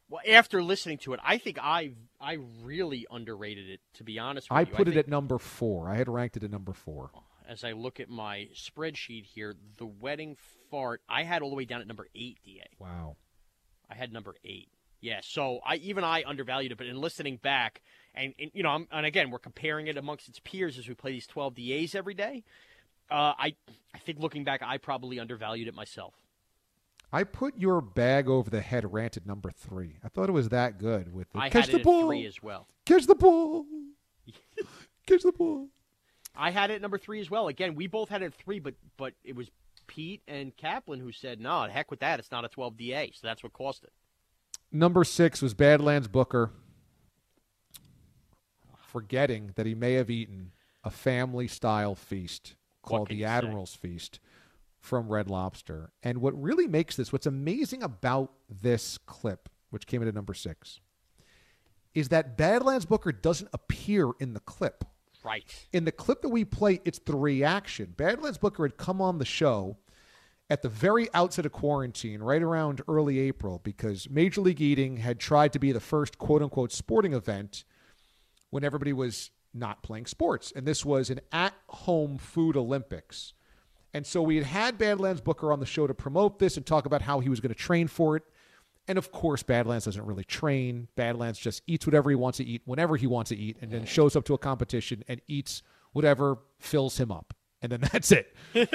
Well, 0.10 0.22
after 0.30 0.64
listening 0.64 1.00
to 1.00 1.14
it, 1.14 1.20
I 1.24 1.38
think 1.38 1.58
I 1.62 1.94
I 2.22 2.38
really 2.64 3.06
underrated 3.12 3.70
it. 3.70 3.82
To 3.96 4.04
be 4.04 4.20
honest, 4.20 4.50
with 4.50 4.58
I 4.58 4.62
you. 4.62 4.68
put 4.68 4.88
it 4.88 4.96
at 4.96 5.08
number 5.08 5.38
four. 5.38 5.90
I 5.90 5.96
had 5.98 6.08
ranked 6.08 6.38
it 6.38 6.44
at 6.44 6.52
number 6.52 6.72
four. 6.72 7.10
Oh, 7.16 7.24
as 7.50 7.64
I 7.64 7.72
look 7.74 8.00
at 8.00 8.10
my 8.10 8.48
spreadsheet 8.54 9.26
here, 9.26 9.56
the 9.78 9.86
wedding 9.88 10.38
fart 10.70 11.02
I 11.10 11.24
had 11.24 11.42
all 11.42 11.50
the 11.50 11.56
way 11.56 11.66
down 11.66 11.82
at 11.82 11.88
number 11.88 12.08
eight. 12.16 12.38
Da, 12.46 12.62
Wow. 12.80 13.18
I 13.90 13.96
had 13.96 14.14
number 14.14 14.36
eight. 14.46 14.70
Yeah, 15.00 15.20
so 15.22 15.60
I 15.66 15.76
even 15.76 16.04
I 16.04 16.24
undervalued 16.26 16.72
it, 16.72 16.78
but 16.78 16.88
in 16.88 17.00
listening 17.00 17.38
back, 17.38 17.82
and, 18.16 18.34
and 18.40 18.50
you 18.54 18.64
know, 18.64 18.70
I'm, 18.70 18.88
and 18.92 19.06
again, 19.06 19.30
we're 19.30 19.40
comparing 19.40 19.88
it 19.88 19.98
amongst 19.98 20.28
its 20.28 20.40
peers 20.40 20.78
as 20.78 20.88
we 20.88 20.96
play 20.96 21.12
these 21.12 21.28
12 21.28 21.56
DAs 21.56 21.96
every 21.96 22.16
day. 22.16 22.44
Uh, 23.10 23.34
I 23.38 23.56
I 23.94 24.00
think 24.00 24.20
looking 24.20 24.44
back, 24.44 24.62
I 24.64 24.78
probably 24.78 25.20
undervalued 25.20 25.68
it 25.68 25.76
myself. 25.76 26.16
I 27.14 27.24
put 27.24 27.58
your 27.58 27.80
bag 27.80 28.28
over 28.28 28.50
the 28.50 28.60
head 28.60 28.92
rant 28.92 29.16
at 29.16 29.26
number 29.26 29.50
three. 29.50 29.98
I 30.04 30.10
thought 30.10 30.28
it 30.28 30.34
was 30.34 30.50
that 30.50 30.78
good 30.78 31.14
with 31.14 31.32
the 31.32 31.40
I 31.40 31.50
catch 31.50 31.68
had 31.68 31.76
the 31.76 31.80
it 31.80 31.84
ball, 31.84 32.08
three 32.08 32.26
as 32.26 32.44
well. 32.44 32.68
catch 32.86 33.06
the 33.06 33.16
ball, 33.16 33.66
catch 35.08 35.24
the 35.24 35.32
ball. 35.32 35.70
I 36.36 36.52
had 36.52 36.70
it 36.70 36.76
at 36.76 36.82
number 36.82 36.98
three 36.98 37.20
as 37.22 37.30
well. 37.32 37.48
Again, 37.48 37.76
we 37.76 37.88
both 37.88 38.10
had 38.10 38.22
it 38.24 38.26
at 38.26 38.34
three, 38.34 38.60
but 38.60 38.74
but 38.98 39.14
it 39.24 39.36
was 39.36 39.50
Pete 39.88 40.22
and 40.28 40.56
Kaplan 40.58 41.00
who 41.00 41.12
said, 41.12 41.40
"No, 41.40 41.64
heck 41.64 41.90
with 41.92 42.02
that. 42.02 42.20
It's 42.20 42.32
not 42.32 42.44
a 42.46 42.50
12 42.50 42.76
DA." 42.78 43.12
So 43.14 43.26
that's 43.26 43.42
what 43.42 43.54
cost 43.54 43.84
it. 43.84 43.94
Number 44.72 45.04
six 45.04 45.42
was 45.42 45.54
Badlands 45.54 46.08
Booker, 46.08 46.52
forgetting 48.78 49.52
that 49.56 49.66
he 49.66 49.76
may 49.76 49.94
have 49.94 50.10
eaten 50.10 50.52
a 50.84 50.90
family 50.90 51.48
style 51.48 51.96
feast 51.96 52.56
called 52.82 53.10
the 53.10 53.16
you 53.16 53.26
say? 53.26 53.30
Admiral's 53.30 53.76
Feast 53.76 54.20
from 54.80 55.10
Red 55.10 55.30
Lobster. 55.30 55.92
And 56.04 56.20
what 56.20 56.40
really 56.42 56.68
makes 56.68 56.96
this, 56.96 57.12
what's 57.12 57.26
amazing 57.26 57.84
about 57.84 58.32
this 58.50 58.98
clip, 58.98 59.50
which 59.70 59.88
came 59.88 60.02
in 60.02 60.08
at 60.08 60.16
number 60.16 60.34
six, 60.34 60.80
is 61.94 62.10
that 62.10 62.38
Badlands 62.38 62.86
Booker 62.86 63.12
doesn't 63.12 63.50
appear 63.54 64.12
in 64.20 64.34
the 64.34 64.40
clip. 64.42 64.86
Right. 65.24 65.68
In 65.74 65.84
the 65.86 65.92
clip 65.92 66.22
that 66.22 66.30
we 66.30 66.46
play, 66.46 66.80
it's 66.86 67.00
the 67.00 67.16
reaction. 67.18 67.94
Badlands 67.98 68.38
Booker 68.38 68.64
had 68.64 68.78
come 68.78 69.02
on 69.02 69.18
the 69.18 69.26
show 69.26 69.78
at 70.50 70.62
the 70.62 70.70
very 70.70 71.10
outset 71.14 71.46
of 71.46 71.52
quarantine, 71.52 72.22
right 72.22 72.42
around 72.42 72.82
early 72.88 73.20
April, 73.20 73.60
because 73.64 74.10
Major 74.10 74.42
League 74.42 74.62
Eating 74.62 74.98
had 74.98 75.20
tried 75.20 75.54
to 75.54 75.60
be 75.60 75.72
the 75.72 75.80
first 75.80 76.18
quote 76.18 76.42
unquote 76.42 76.72
sporting 76.72 77.14
event 77.14 77.66
when 78.50 78.64
everybody 78.64 78.94
was 78.94 79.32
not 79.54 79.84
playing 79.84 80.06
sports. 80.06 80.54
And 80.56 80.66
this 80.66 80.86
was 80.86 81.10
an 81.10 81.20
at 81.32 81.54
home 81.68 82.18
food 82.18 82.56
Olympics. 82.56 83.34
And 83.94 84.06
so 84.06 84.22
we 84.22 84.36
had 84.36 84.46
had 84.46 84.78
Badlands 84.78 85.22
Booker 85.22 85.52
on 85.52 85.60
the 85.60 85.66
show 85.66 85.88
to 85.88 85.94
promote 85.94 86.40
this 86.40 86.56
and 86.56 86.66
talk 86.66 86.86
about 86.86 87.02
how 87.02 87.20
he 87.20 87.30
was 87.30 87.40
going 87.40 87.54
to 87.54 87.60
train 87.60 87.88
for 87.88 88.16
it. 88.16 88.24
And 88.88 88.98
of 88.98 89.12
course, 89.12 89.44
Badlands 89.44 89.86
doesn't 89.86 90.06
really 90.06 90.24
train. 90.24 90.88
Badlands 90.96 91.40
just 91.40 91.62
eats 91.68 91.86
whatever 91.86 92.10
he 92.10 92.16
wants 92.16 92.38
to 92.38 92.46
eat 92.46 92.62
whenever 92.66 92.96
he 92.96 93.08
wants 93.08 93.30
to 93.30 93.36
eat, 93.36 93.58
and 93.62 93.70
then 93.72 93.86
shows 93.86 94.16
up 94.16 94.24
to 94.26 94.34
a 94.34 94.38
competition 94.38 95.04
and 95.10 95.20
eats 95.28 95.62
whatever 95.92 96.38
fills 96.60 96.98
him 96.98 97.12
up. 97.12 97.34
And 97.62 97.72
then 97.72 97.82
that's 97.92 98.12
it. 98.12 98.34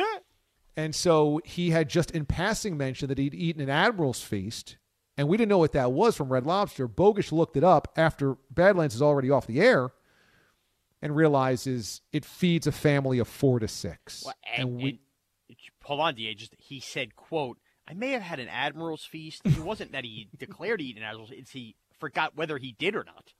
and 0.76 0.94
so 0.94 1.40
he 1.44 1.70
had 1.70 1.88
just 1.88 2.10
in 2.10 2.24
passing 2.24 2.76
mentioned 2.76 3.10
that 3.10 3.18
he'd 3.18 3.34
eaten 3.34 3.60
an 3.62 3.68
Admiral's 3.70 4.22
Feast, 4.22 4.76
and 5.16 5.28
we 5.28 5.36
didn't 5.36 5.50
know 5.50 5.58
what 5.58 5.72
that 5.72 5.92
was 5.92 6.16
from 6.16 6.32
Red 6.32 6.46
Lobster. 6.46 6.88
Bogusch 6.88 7.32
looked 7.32 7.56
it 7.56 7.64
up 7.64 7.92
after 7.96 8.36
Badlands 8.50 8.94
is 8.94 9.02
already 9.02 9.30
off 9.30 9.46
the 9.46 9.60
air 9.60 9.90
and 11.02 11.14
realizes 11.16 12.00
it 12.12 12.24
feeds 12.24 12.66
a 12.66 12.72
family 12.72 13.18
of 13.18 13.28
four 13.28 13.58
to 13.58 13.68
six. 13.68 14.22
Well, 14.24 14.34
and, 14.56 14.76
we, 14.76 15.00
and- 15.48 15.56
hold 15.82 16.00
on, 16.00 16.14
Da. 16.14 16.34
Just 16.34 16.54
he 16.58 16.80
said, 16.80 17.16
"quote 17.16 17.58
I 17.86 17.94
may 17.94 18.10
have 18.12 18.22
had 18.22 18.38
an 18.38 18.48
admiral's 18.48 19.04
feast. 19.04 19.42
It 19.44 19.58
wasn't 19.58 19.92
that 19.92 20.04
he 20.04 20.28
declared 20.38 20.80
he 20.80 20.90
ate 20.90 20.96
an 20.96 21.02
admiral's. 21.02 21.32
It's 21.32 21.50
he 21.50 21.76
forgot 21.98 22.36
whether 22.36 22.58
he 22.58 22.74
did 22.78 22.96
or 22.96 23.04
not." 23.04 23.32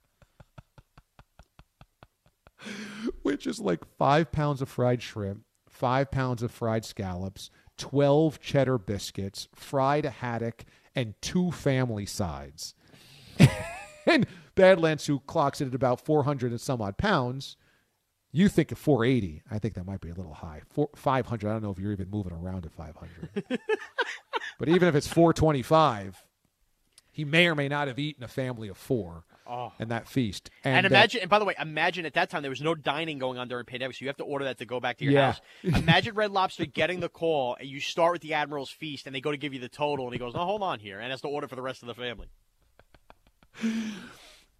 which 3.22 3.46
is 3.46 3.60
like 3.60 3.80
five 3.98 4.30
pounds 4.30 4.62
of 4.62 4.68
fried 4.68 5.02
shrimp, 5.02 5.42
five 5.82 6.12
pounds 6.12 6.44
of 6.44 6.52
fried 6.52 6.84
scallops, 6.84 7.50
12 7.76 8.38
cheddar 8.38 8.78
biscuits, 8.78 9.48
fried 9.52 10.04
haddock, 10.04 10.64
and 10.94 11.20
two 11.20 11.50
family 11.50 12.06
sides. 12.06 12.76
and 14.06 14.28
Badlands, 14.54 15.06
who 15.06 15.18
clocks 15.18 15.60
it 15.60 15.66
at 15.66 15.74
about 15.74 16.00
400 16.00 16.52
and 16.52 16.60
some 16.60 16.80
odd 16.80 16.98
pounds, 16.98 17.56
you 18.30 18.48
think 18.48 18.70
of 18.70 18.78
480. 18.78 19.42
I 19.50 19.58
think 19.58 19.74
that 19.74 19.84
might 19.84 20.00
be 20.00 20.10
a 20.10 20.14
little 20.14 20.34
high. 20.34 20.60
Four, 20.68 20.88
500. 20.94 21.48
I 21.48 21.52
don't 21.54 21.64
know 21.64 21.72
if 21.72 21.80
you're 21.80 21.90
even 21.90 22.10
moving 22.10 22.32
around 22.32 22.64
at 22.64 22.72
500. 22.72 23.42
but 24.60 24.68
even 24.68 24.86
if 24.86 24.94
it's 24.94 25.08
425, 25.08 26.24
he 27.10 27.24
may 27.24 27.48
or 27.48 27.56
may 27.56 27.66
not 27.66 27.88
have 27.88 27.98
eaten 27.98 28.22
a 28.22 28.28
family 28.28 28.68
of 28.68 28.76
four 28.76 29.24
Oh. 29.46 29.72
in 29.78 29.88
that 29.88 30.06
feast. 30.08 30.50
And, 30.64 30.86
uh, 30.86 30.88
imagine, 30.88 31.22
and 31.22 31.30
by 31.30 31.38
the 31.38 31.44
way, 31.44 31.54
imagine 31.58 32.06
at 32.06 32.14
that 32.14 32.30
time 32.30 32.42
there 32.42 32.50
was 32.50 32.60
no 32.60 32.74
dining 32.74 33.18
going 33.18 33.38
on 33.38 33.48
during 33.48 33.64
pandemic, 33.64 33.96
so 33.96 34.04
you 34.04 34.08
have 34.08 34.16
to 34.18 34.24
order 34.24 34.44
that 34.44 34.58
to 34.58 34.64
go 34.64 34.80
back 34.80 34.98
to 34.98 35.04
your 35.04 35.14
Yeah. 35.14 35.32
house. 35.32 35.40
Imagine 35.62 36.14
Red 36.14 36.30
Lobster 36.30 36.64
getting 36.64 37.00
the 37.00 37.08
call, 37.08 37.56
and 37.58 37.68
you 37.68 37.80
start 37.80 38.12
with 38.12 38.22
the 38.22 38.34
Admiral's 38.34 38.70
Feast, 38.70 39.06
and 39.06 39.14
they 39.14 39.20
go 39.20 39.30
to 39.30 39.36
give 39.36 39.52
you 39.52 39.60
the 39.60 39.68
total, 39.68 40.06
and 40.06 40.12
he 40.14 40.18
goes, 40.18 40.34
"No, 40.34 40.44
hold 40.44 40.62
on 40.62 40.78
here," 40.80 41.00
and 41.00 41.10
has 41.10 41.20
to 41.22 41.28
order 41.28 41.48
for 41.48 41.56
the 41.56 41.62
rest 41.62 41.82
of 41.82 41.88
the 41.88 41.94
family. 41.94 42.28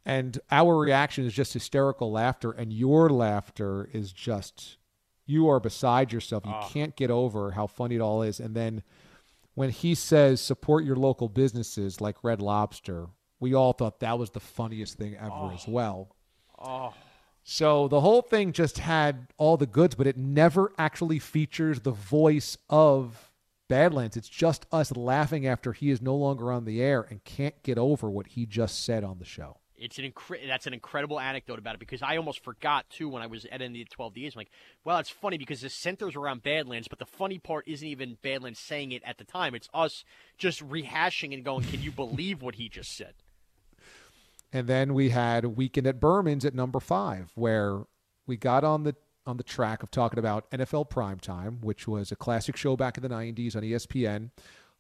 And 0.05 0.41
our 0.51 0.76
reaction 0.76 1.24
is 1.24 1.33
just 1.33 1.53
hysterical 1.53 2.11
laughter, 2.11 2.51
and 2.51 2.72
your 2.72 3.09
laughter 3.09 3.89
is 3.93 4.12
just 4.12 4.78
you 5.24 5.49
are 5.49 5.61
beside 5.61 6.12
yourself. 6.12 6.45
You 6.45 6.55
can't 6.68 6.97
get 6.97 7.11
over 7.11 7.53
how 7.53 7.68
funny 7.68 7.95
it 7.95 8.01
all 8.01 8.22
is. 8.22 8.41
And 8.41 8.57
then 8.57 8.83
when 9.55 9.70
he 9.70 9.95
says 9.95 10.41
support 10.41 10.85
your 10.85 10.97
local 10.97 11.28
businesses 11.28 12.01
like 12.01 12.24
Red 12.24 12.43
Lobster, 12.43 13.07
we 13.43 13.55
all 13.55 13.72
thought 13.72 14.01
that 14.01 14.18
was 14.18 14.30
the 14.30 14.40
funniest 14.40 14.97
thing 14.97 15.16
ever 15.16 15.53
as 15.53 15.64
oh. 15.66 15.72
well. 15.72 16.16
Oh, 16.59 16.95
So 17.43 17.88
the 17.88 18.01
whole 18.01 18.22
thing 18.22 18.53
just 18.53 18.78
had 18.78 19.26
all 19.36 19.57
the 19.57 19.66
goods, 19.66 19.97
but 19.97 20.07
it 20.07 20.16
never 20.16 20.72
actually 20.78 21.18
features 21.18 21.80
the 21.80 21.90
voice 21.90 22.57
of 22.70 23.32
Badlands. 23.68 24.16
It's 24.16 24.28
just 24.28 24.64
us 24.70 24.97
laughing 24.97 25.47
after 25.47 25.72
he 25.72 25.90
is 25.90 26.01
no 26.01 26.14
longer 26.14 26.53
on 26.53 26.64
the 26.64 26.80
air 26.80 27.05
and 27.11 27.24
can't 27.24 27.61
get 27.64 27.78
over 27.78 28.09
what 28.09 28.28
he 28.28 28.47
just 28.47 28.84
said 28.84 29.03
on 29.03 29.18
the 29.18 29.24
show. 29.24 29.59
it's 29.82 29.99
an 29.99 30.05
incre- 30.05 30.47
that's 30.47 30.68
an 30.68 30.74
incredible 30.74 31.18
anecdote 31.18 31.59
about 31.59 31.74
it 31.74 31.80
because 31.80 32.03
I 32.03 32.16
almost 32.16 32.45
forgot 32.45 32.88
too 32.88 33.09
when 33.09 33.20
I 33.20 33.26
was 33.26 33.47
editing 33.51 33.72
the 33.72 33.84
12 33.84 34.14
Ds. 34.14 34.34
I'm 34.34 34.40
like, 34.40 34.51
well, 34.84 34.99
it's 34.99 35.11
funny 35.11 35.38
because 35.38 35.62
the 35.62 35.68
centers 35.68 36.14
around 36.14 36.45
Badlands, 36.45 36.86
but 36.86 37.01
the 37.01 37.07
funny 37.07 37.40
part 37.40 37.66
isn't 37.66 37.86
even 37.86 38.18
Badlands 38.22 38.61
saying 38.61 38.93
it 38.93 39.03
at 39.05 39.18
the 39.18 39.24
time. 39.24 39.57
It's 39.57 39.68
us 39.74 40.05
just 40.38 40.66
rehashing 40.66 41.34
and 41.34 41.45
going, 41.45 41.64
"Can 41.64 41.82
you 41.82 41.90
believe 41.90 42.43
what 42.43 42.55
he 42.55 42.68
just 42.68 42.97
said?" 42.97 43.14
And 44.53 44.66
then 44.66 44.94
we 44.94 45.09
had 45.09 45.44
a 45.44 45.48
Weekend 45.48 45.86
at 45.86 46.00
Berman's 46.00 46.44
at 46.44 46.55
number 46.55 46.80
five, 46.80 47.32
where 47.34 47.84
we 48.26 48.36
got 48.36 48.64
on 48.64 48.84
the 48.84 48.94
on 49.24 49.36
the 49.36 49.44
track 49.44 49.84
of 49.84 49.90
talking 49.90 50.18
about 50.18 50.50
NFL 50.50 50.90
Primetime, 50.90 51.61
which 51.62 51.86
was 51.86 52.11
a 52.11 52.16
classic 52.16 52.57
show 52.57 52.76
back 52.76 52.96
in 52.96 53.03
the 53.03 53.09
'90s 53.09 53.57
on 53.57 53.62
ESPN, 53.62 54.30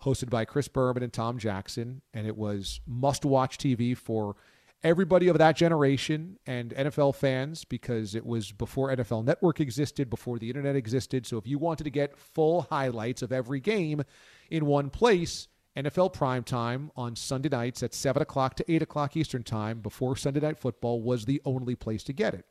hosted 0.02 0.30
by 0.30 0.44
Chris 0.44 0.68
Berman 0.68 1.02
and 1.02 1.12
Tom 1.12 1.38
Jackson, 1.38 2.02
and 2.12 2.26
it 2.26 2.36
was 2.36 2.80
must-watch 2.86 3.56
TV 3.58 3.96
for 3.96 4.36
everybody 4.82 5.28
of 5.28 5.38
that 5.38 5.56
generation 5.56 6.38
and 6.46 6.74
NFL 6.74 7.14
fans 7.14 7.64
because 7.64 8.14
it 8.14 8.26
was 8.26 8.52
before 8.52 8.94
NFL 8.94 9.24
Network 9.24 9.60
existed, 9.60 10.10
before 10.10 10.38
the 10.38 10.48
internet 10.48 10.76
existed. 10.76 11.26
So 11.26 11.36
if 11.38 11.46
you 11.46 11.58
wanted 11.58 11.84
to 11.84 11.90
get 11.90 12.18
full 12.18 12.62
highlights 12.62 13.22
of 13.22 13.32
every 13.32 13.60
game 13.60 14.02
in 14.50 14.66
one 14.66 14.90
place, 14.90 15.48
NFL 15.76 16.14
primetime 16.14 16.90
on 16.96 17.16
Sunday 17.16 17.48
nights 17.48 17.82
at 17.82 17.94
7 17.94 18.20
o'clock 18.22 18.54
to 18.56 18.72
8 18.72 18.82
o'clock 18.82 19.16
Eastern 19.16 19.42
Time 19.42 19.80
before 19.80 20.16
Sunday 20.16 20.40
Night 20.40 20.58
Football 20.58 21.00
was 21.00 21.24
the 21.24 21.40
only 21.44 21.74
place 21.74 22.02
to 22.04 22.12
get 22.12 22.34
it. 22.34 22.44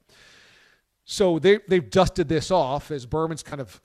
So 1.05 1.39
they, 1.39 1.59
they've 1.67 1.87
dusted 1.87 2.29
this 2.29 2.51
off 2.51 2.89
as 2.89 3.05
Berman's 3.05 3.43
kind 3.43 3.61
of 3.61 3.81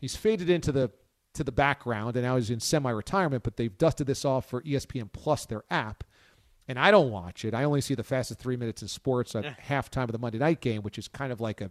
he's 0.00 0.16
faded 0.16 0.48
into 0.48 0.72
the 0.72 0.90
to 1.34 1.42
the 1.42 1.52
background 1.52 2.14
and 2.16 2.24
now 2.24 2.36
he's 2.36 2.50
in 2.50 2.60
semi-retirement, 2.60 3.42
but 3.42 3.56
they've 3.56 3.76
dusted 3.78 4.06
this 4.06 4.24
off 4.24 4.48
for 4.50 4.60
ESPN 4.62 5.10
Plus, 5.12 5.46
their 5.46 5.64
app. 5.70 6.04
And 6.68 6.78
I 6.78 6.90
don't 6.90 7.10
watch 7.10 7.44
it. 7.44 7.54
I 7.54 7.64
only 7.64 7.80
see 7.80 7.94
the 7.94 8.04
fastest 8.04 8.38
three 8.38 8.56
minutes 8.56 8.82
in 8.82 8.88
sports 8.88 9.34
at 9.34 9.44
halftime 9.60 10.04
of 10.04 10.12
the 10.12 10.18
Monday 10.18 10.38
night 10.38 10.60
game, 10.60 10.82
which 10.82 10.98
is 10.98 11.08
kind 11.08 11.32
of 11.32 11.40
like 11.40 11.60
a 11.60 11.70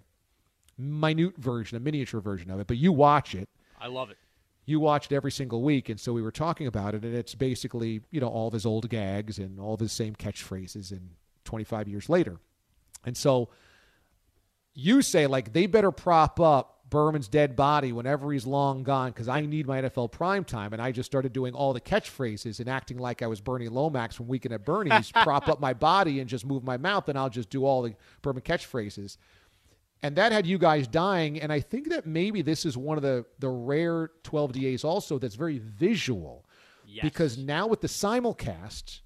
minute 0.78 1.38
version, 1.38 1.78
a 1.78 1.80
miniature 1.80 2.20
version 2.20 2.50
of 2.52 2.60
it. 2.60 2.68
But 2.68 2.78
you 2.78 2.92
watch 2.92 3.36
it 3.36 3.48
I 3.82 3.88
love 3.88 4.12
it. 4.12 4.18
You 4.72 4.80
watch 4.80 5.12
it 5.12 5.16
every 5.16 5.32
single 5.32 5.62
week 5.62 5.90
and 5.90 6.00
so 6.00 6.14
we 6.14 6.22
were 6.22 6.32
talking 6.32 6.66
about 6.66 6.96
it 6.96 7.04
and 7.04 7.14
it's 7.14 7.36
basically 7.36 8.02
you 8.10 8.20
know 8.20 8.28
all 8.28 8.48
of 8.48 8.54
his 8.54 8.66
old 8.66 8.90
gags 8.90 9.38
and 9.38 9.60
all 9.60 9.74
of 9.74 9.80
his 9.80 9.92
same 9.92 10.16
catchphrases 10.16 10.92
and 10.92 11.12
25 11.46 11.88
years 11.88 12.10
later 12.10 12.38
and 13.06 13.16
so 13.16 13.50
you 14.74 15.02
say 15.02 15.28
like 15.28 15.54
they 15.54 15.68
better 15.68 15.92
prop 15.92 16.40
up 16.40 16.82
Berman's 16.90 17.30
dead 17.30 17.56
body 17.56 17.94
whenever 17.94 18.32
he's 18.32 18.46
long 18.46 18.84
gone 18.84 19.12
because 19.12 19.30
I 19.30 19.42
need 19.42 19.66
my 19.66 19.82
NFL 19.82 20.12
prime 20.12 20.44
time. 20.44 20.74
And 20.74 20.82
I 20.82 20.92
just 20.92 21.10
started 21.10 21.32
doing 21.32 21.54
all 21.54 21.72
the 21.72 21.80
catchphrases 21.80 22.60
and 22.60 22.70
acting 22.70 22.98
like 22.98 23.22
I 23.22 23.28
was 23.28 23.40
Bernie 23.40 23.70
Lomax 23.70 24.18
from 24.18 24.28
Weekend 24.28 24.54
at 24.54 24.66
Bernie's, 24.66 25.10
prop 25.24 25.48
up 25.48 25.62
my 25.62 25.74
body 25.74 26.20
and 26.20 26.30
just 26.30 26.46
move 26.46 26.66
my 26.66 26.76
mouth, 26.76 27.08
and 27.08 27.18
I'll 27.18 27.30
just 27.30 27.50
do 27.50 27.66
all 27.66 27.82
the 27.82 27.96
Berman 28.22 28.42
catchphrases 28.42 29.16
and 30.04 30.16
that 30.16 30.32
had 30.32 30.46
you 30.48 30.58
guys 30.58 30.88
dying 30.88 31.40
and 31.42 31.52
i 31.52 31.60
think 31.60 31.90
that 31.90 32.06
maybe 32.06 32.42
this 32.42 32.66
is 32.66 32.78
one 32.78 32.98
of 32.98 33.04
the 33.04 33.26
the 33.40 33.50
rare 33.50 34.10
12 34.24 34.54
das 34.54 34.84
also 34.84 35.18
that's 35.20 35.36
very 35.36 35.60
visual 35.60 36.46
Yes. 36.86 37.04
because 37.04 37.38
now 37.38 37.68
with 37.68 37.80
the 37.80 37.88
simulcast 37.88 39.00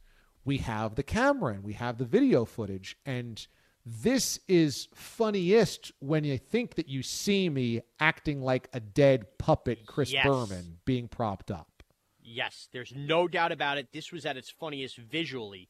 we 0.44 0.58
have 0.60 0.96
the 0.96 1.04
camera 1.04 1.54
and 1.54 1.64
we 1.64 1.74
have 1.74 1.98
the 1.98 2.06
video 2.06 2.46
footage. 2.46 2.96
And 3.06 3.46
this 3.86 4.40
is 4.48 4.88
funniest 4.94 5.92
when 6.00 6.24
you 6.24 6.38
think 6.38 6.76
that 6.76 6.88
you 6.88 7.02
see 7.04 7.50
me 7.50 7.82
acting 8.00 8.42
like 8.42 8.70
a 8.74 8.80
dead 8.80 9.38
puppet, 9.40 9.86
Chris 9.88 10.12
Yes. 10.14 10.26
Berman, 10.26 10.78
being 10.86 11.08
propped 11.08 11.50
up. 11.52 11.84
Yes, 12.24 12.70
there's 12.74 12.94
no 12.96 13.28
doubt 13.28 13.52
about 13.52 13.78
it. 13.80 13.88
This 13.92 14.12
was 14.12 14.26
at 14.26 14.38
its 14.38 14.50
funniest 14.52 14.98
visually. 14.98 15.68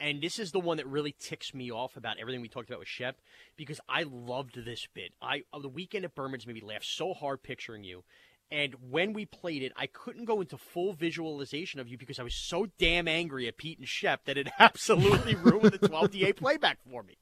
And 0.00 0.22
this 0.22 0.38
is 0.38 0.52
the 0.52 0.60
one 0.60 0.76
that 0.76 0.86
really 0.86 1.14
ticks 1.18 1.52
me 1.52 1.72
off 1.72 1.96
about 1.96 2.18
everything 2.18 2.40
we 2.40 2.48
talked 2.48 2.68
about 2.68 2.78
with 2.78 2.88
Shep 2.88 3.16
because 3.56 3.80
I 3.88 4.04
loved 4.04 4.64
this 4.64 4.86
bit. 4.94 5.12
I 5.20 5.42
uh, 5.52 5.58
the 5.58 5.68
weekend 5.68 6.04
at 6.04 6.14
Berman's 6.14 6.46
made 6.46 6.54
me 6.54 6.62
laugh 6.62 6.84
so 6.84 7.14
hard 7.14 7.42
picturing 7.42 7.84
you. 7.84 8.04
And 8.50 8.74
when 8.90 9.12
we 9.12 9.26
played 9.26 9.62
it, 9.62 9.72
I 9.76 9.86
couldn't 9.86 10.24
go 10.24 10.40
into 10.40 10.56
full 10.56 10.94
visualization 10.94 11.80
of 11.80 11.88
you 11.88 11.98
because 11.98 12.18
I 12.18 12.22
was 12.22 12.34
so 12.34 12.68
damn 12.78 13.06
angry 13.06 13.46
at 13.46 13.58
Pete 13.58 13.78
and 13.78 13.88
Shep 13.88 14.24
that 14.24 14.38
it 14.38 14.48
absolutely 14.58 15.34
ruined 15.34 15.72
the 15.72 15.88
12DA 15.88 16.34
playback 16.36 16.78
for 16.88 17.02
me. 17.02 17.18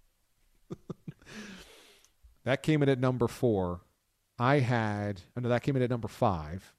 That 2.47 2.63
came 2.63 2.81
in 2.81 2.89
at 2.89 3.01
number 3.01 3.27
four. 3.27 3.81
I 4.39 4.61
had, 4.61 5.23
oh 5.37 5.41
no, 5.41 5.49
that 5.49 5.65
came 5.65 5.75
in 5.75 5.83
at 5.83 5.91
number 5.91 6.07
five. 6.07 6.75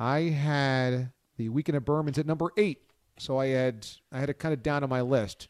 I 0.00 0.22
had 0.22 1.12
the 1.36 1.48
weekend 1.48 1.76
at 1.76 1.84
Berman's 1.84 2.18
at 2.18 2.26
number 2.26 2.50
eight. 2.56 2.80
So 3.18 3.38
I 3.38 3.48
had 3.48 3.86
I 4.12 4.18
had 4.20 4.30
it 4.30 4.38
kind 4.38 4.52
of 4.52 4.62
down 4.62 4.82
on 4.82 4.90
my 4.90 5.00
list, 5.00 5.48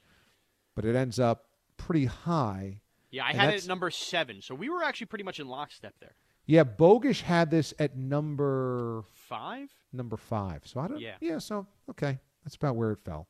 but 0.75 0.85
it 0.85 0.95
ends 0.95 1.19
up 1.19 1.47
pretty 1.77 2.07
high. 2.07 2.81
Yeah, 3.11 3.25
I 3.25 3.33
had 3.33 3.55
it 3.55 3.63
at 3.63 3.69
number 3.69 3.91
seven, 3.91 4.43
so 4.43 4.55
we 4.55 4.69
were 4.69 4.83
actually 4.83 5.07
pretty 5.07 5.25
much 5.25 5.41
in 5.41 5.49
lockstep 5.49 5.95
there. 6.01 6.15
Yeah, 6.45 6.65
Bogusch 6.65 7.23
had 7.23 7.51
this 7.51 7.75
at 7.79 7.97
number 7.97 9.05
Five? 9.13 9.69
number 9.93 10.17
five. 10.17 10.63
So 10.65 10.81
I 10.81 10.89
don't. 10.89 11.01
Yeah. 11.01 11.17
Yeah. 11.21 11.39
So 11.39 11.67
okay, 11.91 12.19
that's 12.45 12.57
about 12.57 12.77
where 12.77 12.93
it 12.93 12.99
fell. 13.05 13.27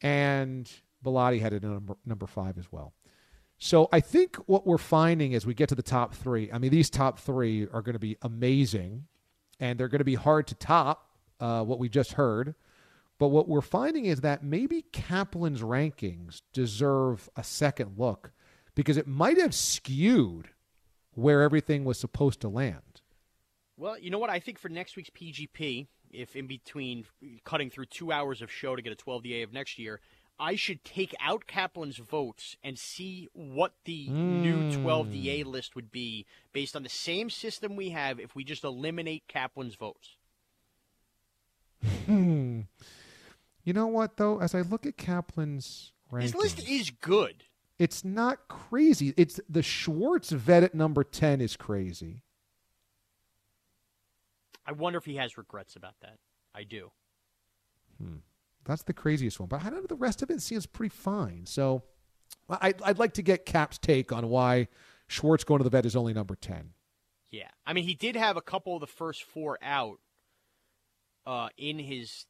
And 0.00 0.70
Bellotti 1.04 1.40
had 1.40 1.52
it 1.52 1.64
at 1.64 1.70
number 1.70 1.96
number 2.06 2.26
five 2.26 2.58
as 2.58 2.70
well. 2.72 2.94
So 3.58 3.88
I 3.92 4.00
think 4.00 4.36
what 4.46 4.66
we're 4.66 4.78
finding 4.78 5.34
as 5.34 5.46
we 5.46 5.54
get 5.54 5.68
to 5.68 5.74
the 5.74 5.82
top 5.82 6.14
three. 6.14 6.50
I 6.50 6.58
mean, 6.58 6.70
these 6.70 6.90
top 6.90 7.18
three 7.18 7.68
are 7.72 7.82
going 7.82 7.92
to 7.92 8.00
be 8.00 8.16
amazing, 8.22 9.04
and 9.60 9.78
they're 9.78 9.88
going 9.88 10.00
to 10.00 10.04
be 10.04 10.16
hard 10.16 10.46
to 10.48 10.54
top. 10.54 11.08
Uh, 11.38 11.62
what 11.64 11.80
we 11.80 11.88
just 11.88 12.12
heard. 12.12 12.54
But 13.18 13.28
what 13.28 13.48
we're 13.48 13.60
finding 13.60 14.06
is 14.06 14.20
that 14.22 14.42
maybe 14.42 14.84
Kaplan's 14.92 15.62
rankings 15.62 16.42
deserve 16.52 17.28
a 17.36 17.44
second 17.44 17.98
look 17.98 18.32
because 18.74 18.96
it 18.96 19.06
might 19.06 19.38
have 19.38 19.54
skewed 19.54 20.48
where 21.14 21.42
everything 21.42 21.84
was 21.84 21.98
supposed 21.98 22.40
to 22.40 22.48
land. 22.48 23.02
Well, 23.76 23.98
you 23.98 24.10
know 24.10 24.18
what? 24.18 24.30
I 24.30 24.40
think 24.40 24.58
for 24.58 24.68
next 24.68 24.96
week's 24.96 25.10
PGP, 25.10 25.86
if 26.10 26.36
in 26.36 26.46
between 26.46 27.04
cutting 27.44 27.70
through 27.70 27.86
two 27.86 28.12
hours 28.12 28.42
of 28.42 28.50
show 28.50 28.76
to 28.76 28.82
get 28.82 28.92
a 28.92 28.96
12DA 28.96 29.44
of 29.44 29.52
next 29.52 29.78
year, 29.78 30.00
I 30.38 30.56
should 30.56 30.84
take 30.84 31.14
out 31.20 31.46
Kaplan's 31.46 31.98
votes 31.98 32.56
and 32.62 32.78
see 32.78 33.28
what 33.32 33.74
the 33.84 34.08
new 34.08 34.70
12DA 34.72 35.44
hmm. 35.44 35.50
list 35.50 35.76
would 35.76 35.92
be 35.92 36.26
based 36.52 36.74
on 36.74 36.82
the 36.82 36.88
same 36.88 37.30
system 37.30 37.76
we 37.76 37.90
have 37.90 38.18
if 38.18 38.34
we 38.34 38.44
just 38.44 38.64
eliminate 38.64 39.28
Kaplan's 39.28 39.76
votes. 39.76 40.16
You 43.64 43.72
know 43.72 43.86
what 43.86 44.16
though? 44.16 44.40
As 44.40 44.54
I 44.54 44.60
look 44.62 44.86
at 44.86 44.96
Kaplan's 44.96 45.92
rankings, 46.12 46.22
His 46.22 46.34
list 46.34 46.68
is 46.68 46.90
good. 46.90 47.44
it's 47.78 48.04
not 48.04 48.48
crazy. 48.48 49.14
It's 49.16 49.40
the 49.48 49.62
Schwartz 49.62 50.30
vet 50.30 50.62
at 50.62 50.74
number 50.74 51.04
ten 51.04 51.40
is 51.40 51.56
crazy. 51.56 52.22
I 54.66 54.72
wonder 54.72 54.98
if 54.98 55.04
he 55.04 55.16
has 55.16 55.36
regrets 55.36 55.76
about 55.76 55.94
that. 56.02 56.18
I 56.54 56.64
do. 56.64 56.90
Hmm. 58.00 58.16
That's 58.64 58.82
the 58.84 58.92
craziest 58.92 59.40
one. 59.40 59.48
But 59.48 59.64
I 59.64 59.70
don't 59.70 59.80
know. 59.80 59.86
The 59.88 59.96
rest 59.96 60.22
of 60.22 60.30
it 60.30 60.40
seems 60.40 60.66
pretty 60.66 60.94
fine. 60.94 61.46
So 61.46 61.82
I, 62.48 62.72
I'd 62.84 62.98
like 62.98 63.14
to 63.14 63.22
get 63.22 63.44
Cap's 63.44 63.78
take 63.78 64.12
on 64.12 64.28
why 64.28 64.68
Schwartz 65.08 65.42
going 65.44 65.58
to 65.58 65.64
the 65.64 65.70
vet 65.70 65.84
is 65.86 65.96
only 65.96 66.12
number 66.14 66.36
ten. 66.36 66.70
Yeah. 67.30 67.48
I 67.66 67.72
mean, 67.72 67.84
he 67.84 67.94
did 67.94 68.14
have 68.14 68.36
a 68.36 68.42
couple 68.42 68.74
of 68.76 68.80
the 68.80 68.86
first 68.86 69.24
four 69.24 69.58
out 69.62 69.98
uh, 71.26 71.48
in 71.56 71.78
his 71.80 72.26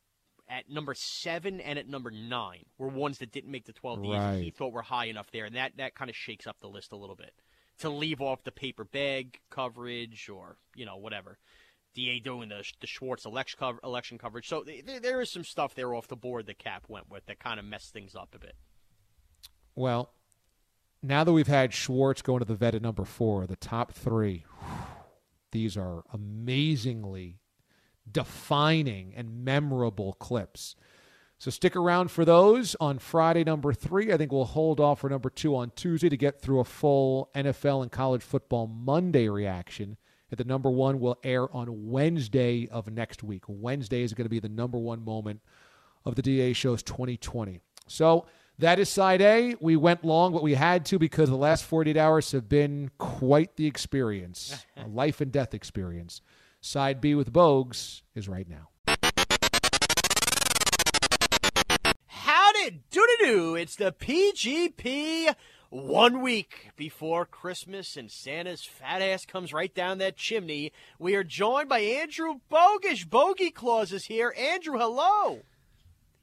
at 0.52 0.68
number 0.68 0.92
seven 0.94 1.60
and 1.60 1.78
at 1.78 1.88
number 1.88 2.10
nine 2.10 2.64
were 2.76 2.88
ones 2.88 3.18
that 3.18 3.32
didn't 3.32 3.50
make 3.50 3.64
the 3.64 3.72
12 3.72 4.02
Ds 4.02 4.18
that 4.18 4.42
he 4.42 4.50
thought 4.50 4.72
were 4.72 4.82
high 4.82 5.06
enough 5.06 5.30
there. 5.32 5.46
And 5.46 5.56
that, 5.56 5.78
that 5.78 5.94
kind 5.94 6.10
of 6.10 6.14
shakes 6.16 6.46
up 6.46 6.58
the 6.60 6.68
list 6.68 6.92
a 6.92 6.96
little 6.96 7.16
bit 7.16 7.32
to 7.78 7.88
leave 7.88 8.20
off 8.20 8.44
the 8.44 8.52
paper 8.52 8.84
bag 8.84 9.40
coverage 9.50 10.28
or, 10.28 10.58
you 10.76 10.84
know, 10.84 10.96
whatever. 10.98 11.38
DA 11.94 12.20
doing 12.20 12.50
the, 12.50 12.62
the 12.80 12.86
Schwartz 12.86 13.24
election, 13.24 13.58
cover, 13.58 13.78
election 13.82 14.18
coverage. 14.18 14.46
So 14.46 14.62
th- 14.62 14.84
there, 14.84 15.00
there 15.00 15.20
is 15.22 15.30
some 15.30 15.44
stuff 15.44 15.74
there 15.74 15.94
off 15.94 16.08
the 16.08 16.16
board 16.16 16.46
that 16.46 16.58
Cap 16.58 16.84
went 16.86 17.10
with 17.10 17.24
that 17.26 17.38
kind 17.38 17.58
of 17.58 17.64
messed 17.64 17.92
things 17.94 18.14
up 18.14 18.34
a 18.34 18.38
bit. 18.38 18.54
Well, 19.74 20.12
now 21.02 21.24
that 21.24 21.32
we've 21.32 21.46
had 21.46 21.72
Schwartz 21.72 22.20
going 22.20 22.40
to 22.40 22.44
the 22.44 22.54
vet 22.54 22.74
at 22.74 22.82
number 22.82 23.04
four, 23.04 23.46
the 23.46 23.56
top 23.56 23.92
three, 23.92 24.44
these 25.50 25.76
are 25.76 26.02
amazingly 26.12 27.41
defining 28.10 29.14
and 29.16 29.44
memorable 29.44 30.14
clips. 30.14 30.76
So 31.38 31.50
stick 31.50 31.74
around 31.74 32.10
for 32.12 32.24
those 32.24 32.76
on 32.78 33.00
Friday, 33.00 33.42
number 33.42 33.72
three. 33.72 34.12
I 34.12 34.16
think 34.16 34.30
we'll 34.30 34.44
hold 34.44 34.78
off 34.78 35.00
for 35.00 35.10
number 35.10 35.28
two 35.28 35.56
on 35.56 35.72
Tuesday 35.74 36.08
to 36.08 36.16
get 36.16 36.40
through 36.40 36.60
a 36.60 36.64
full 36.64 37.30
NFL 37.34 37.82
and 37.82 37.90
college 37.90 38.22
football 38.22 38.68
Monday 38.68 39.28
reaction. 39.28 39.96
And 40.30 40.38
the 40.38 40.44
number 40.44 40.70
one 40.70 41.00
will 41.00 41.18
air 41.24 41.52
on 41.54 41.90
Wednesday 41.90 42.68
of 42.68 42.90
next 42.90 43.24
week. 43.24 43.42
Wednesday 43.48 44.02
is 44.02 44.14
going 44.14 44.24
to 44.24 44.30
be 44.30 44.38
the 44.38 44.48
number 44.48 44.78
one 44.78 45.04
moment 45.04 45.40
of 46.04 46.14
the 46.14 46.22
DA 46.22 46.52
shows 46.52 46.82
2020. 46.84 47.60
So 47.88 48.26
that 48.58 48.78
is 48.78 48.88
side 48.88 49.20
A. 49.20 49.56
We 49.60 49.76
went 49.76 50.04
long, 50.04 50.32
but 50.32 50.42
we 50.42 50.54
had 50.54 50.84
to 50.86 50.98
because 50.98 51.28
the 51.28 51.36
last 51.36 51.64
48 51.64 51.96
hours 51.96 52.30
have 52.32 52.48
been 52.48 52.90
quite 52.98 53.56
the 53.56 53.66
experience, 53.66 54.64
a 54.76 54.86
life 54.86 55.20
and 55.20 55.32
death 55.32 55.54
experience. 55.54 56.20
Side 56.64 57.00
B 57.00 57.16
with 57.16 57.32
Bogues 57.32 58.02
is 58.14 58.28
right 58.28 58.46
now. 58.48 58.68
Howdy 62.06 62.82
doody 62.88 63.16
doo! 63.18 63.56
It's 63.56 63.74
the 63.74 63.90
PGP 63.90 65.34
one 65.70 66.22
week 66.22 66.70
before 66.76 67.26
Christmas 67.26 67.96
and 67.96 68.08
Santa's 68.08 68.64
fat 68.64 69.02
ass 69.02 69.26
comes 69.26 69.52
right 69.52 69.74
down 69.74 69.98
that 69.98 70.16
chimney. 70.16 70.72
We 71.00 71.16
are 71.16 71.24
joined 71.24 71.68
by 71.68 71.80
Andrew 71.80 72.34
Bogusch. 72.48 73.10
Bogey 73.10 73.50
Claus 73.50 73.92
is 73.92 74.04
here. 74.04 74.32
Andrew, 74.38 74.78
hello. 74.78 75.40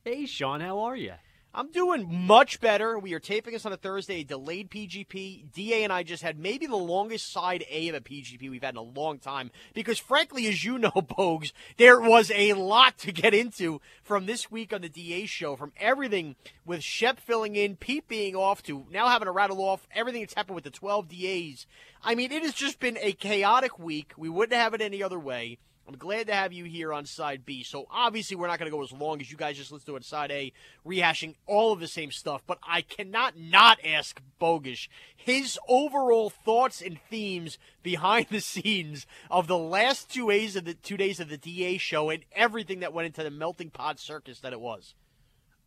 Hey, 0.05 0.25
Sean, 0.25 0.61
how 0.61 0.79
are 0.79 0.95
you? 0.95 1.15
I'm 1.51 1.71
doing 1.71 2.27
much 2.27 2.61
better. 2.61 2.99
We 2.99 3.13
are 3.13 3.19
taping 3.19 3.53
this 3.53 3.65
on 3.65 3.73
a 3.73 3.77
Thursday, 3.77 4.23
delayed 4.23 4.69
PGP. 4.69 5.51
DA 5.51 5.83
and 5.83 5.91
I 5.91 6.03
just 6.03 6.21
had 6.21 6.37
maybe 6.37 6.67
the 6.67 6.75
longest 6.75 7.31
side 7.31 7.65
A 7.71 7.89
of 7.89 7.95
a 7.95 8.01
PGP 8.01 8.51
we've 8.51 8.61
had 8.61 8.75
in 8.75 8.77
a 8.77 8.83
long 8.83 9.17
time 9.17 9.49
because, 9.73 9.97
frankly, 9.97 10.45
as 10.47 10.63
you 10.63 10.77
know, 10.77 10.91
Bogues, 10.95 11.51
there 11.77 11.99
was 11.99 12.31
a 12.35 12.53
lot 12.53 12.99
to 12.99 13.11
get 13.11 13.33
into 13.33 13.81
from 14.03 14.27
this 14.27 14.51
week 14.51 14.71
on 14.71 14.81
the 14.81 14.89
DA 14.89 15.25
show, 15.25 15.55
from 15.55 15.73
everything 15.77 16.35
with 16.65 16.83
Shep 16.83 17.19
filling 17.19 17.55
in, 17.55 17.77
Pete 17.77 18.07
being 18.07 18.35
off, 18.35 18.61
to 18.63 18.85
now 18.91 19.07
having 19.07 19.25
to 19.25 19.31
rattle 19.31 19.61
off 19.61 19.87
everything 19.91 20.21
that's 20.21 20.35
happened 20.35 20.55
with 20.55 20.65
the 20.65 20.69
12 20.69 21.09
DAs. 21.09 21.65
I 22.03 22.13
mean, 22.13 22.31
it 22.31 22.43
has 22.43 22.53
just 22.53 22.79
been 22.79 22.97
a 23.01 23.13
chaotic 23.13 23.79
week. 23.79 24.13
We 24.15 24.29
wouldn't 24.29 24.57
have 24.57 24.75
it 24.75 24.81
any 24.81 25.01
other 25.01 25.19
way. 25.19 25.57
I'm 25.89 25.97
glad 25.97 26.27
to 26.27 26.33
have 26.35 26.53
you 26.53 26.65
here 26.65 26.93
on 26.93 27.07
side 27.07 27.47
B. 27.47 27.63
So 27.63 27.87
obviously 27.89 28.37
we're 28.37 28.45
not 28.45 28.59
going 28.59 28.69
to 28.71 28.77
go 28.77 28.83
as 28.83 28.91
long 28.91 29.21
as 29.21 29.31
you 29.31 29.37
guys 29.37 29.57
just 29.57 29.71
listened 29.71 29.87
to 29.87 29.95
it 29.95 30.05
side 30.05 30.29
A, 30.29 30.53
rehashing 30.85 31.33
all 31.47 31.73
of 31.73 31.79
the 31.79 31.87
same 31.87 32.11
stuff. 32.11 32.43
But 32.45 32.59
I 32.61 32.81
cannot 32.81 33.39
not 33.39 33.79
ask 33.83 34.21
Bogusch 34.39 34.87
his 35.15 35.57
overall 35.67 36.29
thoughts 36.29 36.79
and 36.79 36.99
themes 37.09 37.57
behind 37.81 38.27
the 38.29 38.39
scenes 38.39 39.07
of 39.31 39.47
the 39.47 39.57
last 39.57 40.13
two 40.13 40.29
days 40.29 40.55
of 40.55 40.65
the 40.65 40.75
two 40.75 40.95
days 40.95 41.19
of 41.19 41.27
the 41.27 41.37
DA 41.37 41.79
show 41.79 42.11
and 42.11 42.23
everything 42.33 42.81
that 42.81 42.93
went 42.93 43.07
into 43.07 43.23
the 43.23 43.31
melting 43.31 43.71
pot 43.71 43.99
circus 43.99 44.41
that 44.41 44.53
it 44.53 44.61
was. 44.61 44.93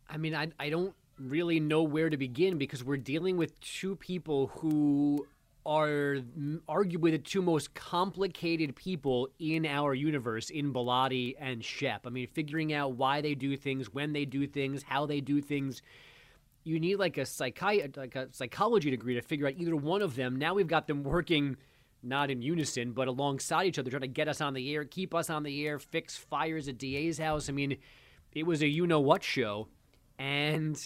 I 0.09 0.15
mean, 0.15 0.33
I, 0.33 0.51
I 0.57 0.69
don't 0.69 0.95
really 1.19 1.59
know 1.59 1.83
where 1.83 2.09
to 2.09 2.15
begin 2.15 2.57
because 2.57 2.81
we're 2.81 2.95
dealing 2.95 3.35
with 3.35 3.59
two 3.59 3.97
people 3.97 4.47
who 4.47 5.27
are 5.65 6.17
arguably 6.67 7.11
the 7.11 7.17
two 7.17 7.41
most 7.41 7.73
complicated 7.73 8.75
people 8.75 9.29
in 9.39 9.65
our 9.65 9.93
universe 9.93 10.49
in 10.49 10.73
Bilotti 10.73 11.35
and 11.39 11.63
Shep. 11.63 12.05
I 12.05 12.09
mean, 12.09 12.27
figuring 12.27 12.73
out 12.73 12.93
why 12.93 13.21
they 13.21 13.35
do 13.35 13.55
things, 13.55 13.93
when 13.93 14.13
they 14.13 14.25
do 14.25 14.45
things, 14.45 14.83
how 14.83 15.05
they 15.05 15.21
do 15.21 15.41
things. 15.41 15.81
You 16.65 16.79
need 16.79 16.97
like 16.97 17.17
a 17.17 17.21
psychi- 17.21 17.95
like 17.95 18.15
a 18.15 18.27
psychology 18.31 18.89
degree 18.89 19.15
to 19.15 19.21
figure 19.21 19.47
out 19.47 19.53
either 19.57 19.75
one 19.75 20.01
of 20.01 20.15
them. 20.15 20.37
Now 20.37 20.53
we've 20.53 20.67
got 20.67 20.87
them 20.87 21.03
working 21.03 21.57
not 22.03 22.29
in 22.29 22.41
unison, 22.41 22.91
but 22.91 23.07
alongside 23.07 23.65
each 23.65 23.79
other, 23.79 23.89
trying 23.89 24.01
to 24.01 24.07
get 24.07 24.27
us 24.27 24.41
on 24.41 24.53
the 24.53 24.73
air, 24.73 24.83
keep 24.83 25.15
us 25.15 25.29
on 25.29 25.43
the 25.43 25.65
air, 25.65 25.79
fix 25.79 26.17
fires 26.17 26.67
at 26.67 26.77
DA's 26.77 27.17
house. 27.17 27.47
I 27.47 27.53
mean, 27.53 27.77
it 28.33 28.45
was 28.45 28.61
a 28.61 28.67
you 28.67 28.85
know 28.85 28.99
what 28.99 29.23
show. 29.23 29.69
And 30.19 30.77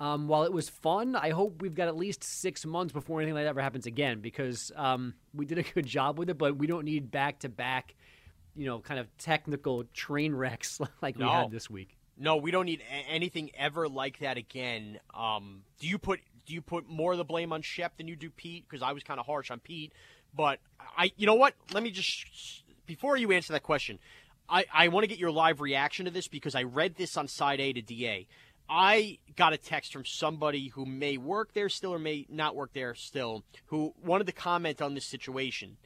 um, 0.00 0.28
while 0.28 0.44
it 0.44 0.52
was 0.52 0.70
fun, 0.70 1.14
I 1.14 1.30
hope 1.30 1.60
we've 1.60 1.74
got 1.74 1.86
at 1.86 1.94
least 1.94 2.24
six 2.24 2.64
months 2.64 2.90
before 2.90 3.20
anything 3.20 3.34
like 3.34 3.44
that 3.44 3.50
ever 3.50 3.60
happens 3.60 3.84
again 3.84 4.20
because 4.20 4.72
um, 4.74 5.12
we 5.34 5.44
did 5.44 5.58
a 5.58 5.62
good 5.62 5.84
job 5.84 6.18
with 6.18 6.30
it, 6.30 6.38
but 6.38 6.56
we 6.56 6.66
don't 6.66 6.86
need 6.86 7.10
back 7.10 7.40
to 7.40 7.50
back, 7.50 7.94
you 8.56 8.64
know, 8.64 8.78
kind 8.78 8.98
of 8.98 9.14
technical 9.18 9.84
train 9.92 10.34
wrecks 10.34 10.80
like 11.02 11.18
we 11.18 11.24
had 11.24 11.50
this 11.50 11.68
week. 11.68 11.98
No, 12.16 12.36
we 12.36 12.50
don't 12.50 12.64
need 12.64 12.80
a- 12.80 13.10
anything 13.10 13.50
ever 13.54 13.88
like 13.88 14.20
that 14.20 14.38
again. 14.38 14.98
Um, 15.14 15.64
do 15.78 15.86
you 15.86 15.98
put 15.98 16.20
do 16.46 16.54
you 16.54 16.62
put 16.62 16.88
more 16.88 17.12
of 17.12 17.18
the 17.18 17.24
blame 17.24 17.52
on 17.52 17.60
Shep 17.60 17.98
than 17.98 18.08
you 18.08 18.16
do 18.16 18.30
Pete? 18.30 18.64
Because 18.66 18.82
I 18.82 18.92
was 18.92 19.02
kind 19.02 19.20
of 19.20 19.26
harsh 19.26 19.50
on 19.50 19.60
Pete, 19.60 19.92
but 20.34 20.60
I, 20.96 21.12
you 21.18 21.26
know 21.26 21.34
what? 21.34 21.54
Let 21.74 21.82
me 21.82 21.90
just 21.90 22.62
before 22.86 23.18
you 23.18 23.32
answer 23.32 23.52
that 23.52 23.62
question, 23.62 23.98
I, 24.50 24.64
I 24.72 24.88
want 24.88 25.04
to 25.04 25.08
get 25.08 25.18
your 25.18 25.30
live 25.30 25.60
reaction 25.60 26.06
to 26.06 26.10
this 26.10 26.26
because 26.26 26.54
I 26.54 26.64
read 26.64 26.96
this 26.96 27.16
on 27.16 27.28
side 27.28 27.60
A 27.60 27.72
to 27.72 27.82
DA. 27.82 28.26
I 28.70 29.18
got 29.34 29.52
a 29.52 29.58
text 29.58 29.92
from 29.92 30.04
somebody 30.04 30.68
who 30.68 30.86
may 30.86 31.16
work 31.16 31.54
there 31.54 31.68
still 31.68 31.92
or 31.92 31.98
may 31.98 32.24
not 32.28 32.54
work 32.54 32.72
there 32.72 32.94
still, 32.94 33.42
who 33.66 33.94
wanted 34.02 34.28
to 34.28 34.32
comment 34.32 34.80
on 34.80 34.94
this 34.94 35.04
situation 35.04 35.76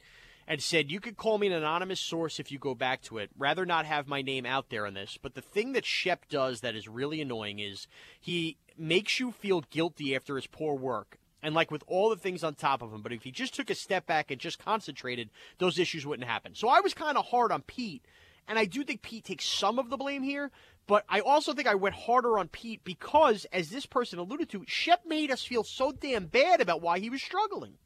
and 0.47 0.61
said, 0.61 0.91
You 0.91 0.99
could 0.99 1.17
call 1.17 1.39
me 1.39 1.47
an 1.47 1.53
anonymous 1.53 1.99
source 1.99 2.39
if 2.39 2.51
you 2.51 2.59
go 2.59 2.75
back 2.75 3.01
to 3.03 3.17
it. 3.17 3.31
Rather 3.37 3.65
not 3.65 3.87
have 3.87 4.07
my 4.07 4.21
name 4.21 4.45
out 4.45 4.69
there 4.69 4.85
on 4.85 4.93
this. 4.93 5.17
But 5.19 5.33
the 5.33 5.41
thing 5.41 5.73
that 5.73 5.83
Shep 5.83 6.29
does 6.29 6.61
that 6.61 6.75
is 6.75 6.87
really 6.87 7.21
annoying 7.21 7.57
is 7.57 7.87
he 8.21 8.57
makes 8.77 9.19
you 9.19 9.31
feel 9.31 9.61
guilty 9.71 10.15
after 10.15 10.35
his 10.35 10.45
poor 10.45 10.75
work. 10.75 11.17
And 11.41 11.55
like 11.55 11.71
with 11.71 11.83
all 11.87 12.09
the 12.09 12.15
things 12.15 12.43
on 12.43 12.55
top 12.55 12.81
of 12.81 12.91
him, 12.93 13.01
but 13.01 13.13
if 13.13 13.23
he 13.23 13.31
just 13.31 13.53
took 13.55 13.69
a 13.69 13.75
step 13.75 14.05
back 14.05 14.31
and 14.31 14.39
just 14.39 14.57
concentrated, 14.57 15.29
those 15.59 15.77
issues 15.77 16.05
wouldn't 16.05 16.27
happen. 16.27 16.55
So 16.55 16.69
I 16.69 16.81
was 16.81 16.93
kind 16.93 17.17
of 17.17 17.25
hard 17.25 17.51
on 17.51 17.61
Pete, 17.61 18.03
and 18.47 18.59
I 18.59 18.65
do 18.65 18.83
think 18.83 19.01
Pete 19.01 19.25
takes 19.25 19.45
some 19.45 19.79
of 19.79 19.89
the 19.89 19.97
blame 19.97 20.23
here, 20.23 20.51
but 20.87 21.03
I 21.09 21.21
also 21.21 21.53
think 21.53 21.67
I 21.67 21.75
went 21.75 21.95
harder 21.95 22.37
on 22.37 22.47
Pete 22.47 22.83
because, 22.83 23.45
as 23.51 23.69
this 23.69 23.85
person 23.85 24.19
alluded 24.19 24.49
to, 24.49 24.63
Shep 24.67 25.01
made 25.05 25.31
us 25.31 25.43
feel 25.43 25.63
so 25.63 25.91
damn 25.91 26.25
bad 26.25 26.61
about 26.61 26.81
why 26.81 26.99
he 26.99 27.09
was 27.09 27.23
struggling. 27.23 27.77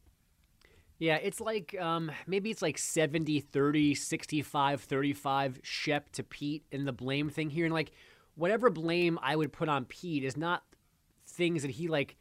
Yeah, 0.97 1.15
it's 1.15 1.39
like 1.39 1.79
um, 1.79 2.11
maybe 2.27 2.51
it's 2.51 2.61
like 2.61 2.77
70 2.77 3.39
30, 3.39 3.95
65 3.95 4.81
35 4.81 5.59
Shep 5.63 6.11
to 6.11 6.23
Pete 6.23 6.65
in 6.71 6.83
the 6.83 6.91
blame 6.91 7.29
thing 7.29 7.49
here. 7.49 7.63
And 7.63 7.73
like 7.73 7.91
whatever 8.35 8.69
blame 8.69 9.17
I 9.21 9.37
would 9.37 9.53
put 9.53 9.69
on 9.69 9.85
Pete 9.85 10.25
is 10.25 10.35
not 10.35 10.63
things 11.25 11.61
that 11.61 11.71
he 11.71 11.87
like 11.87 12.17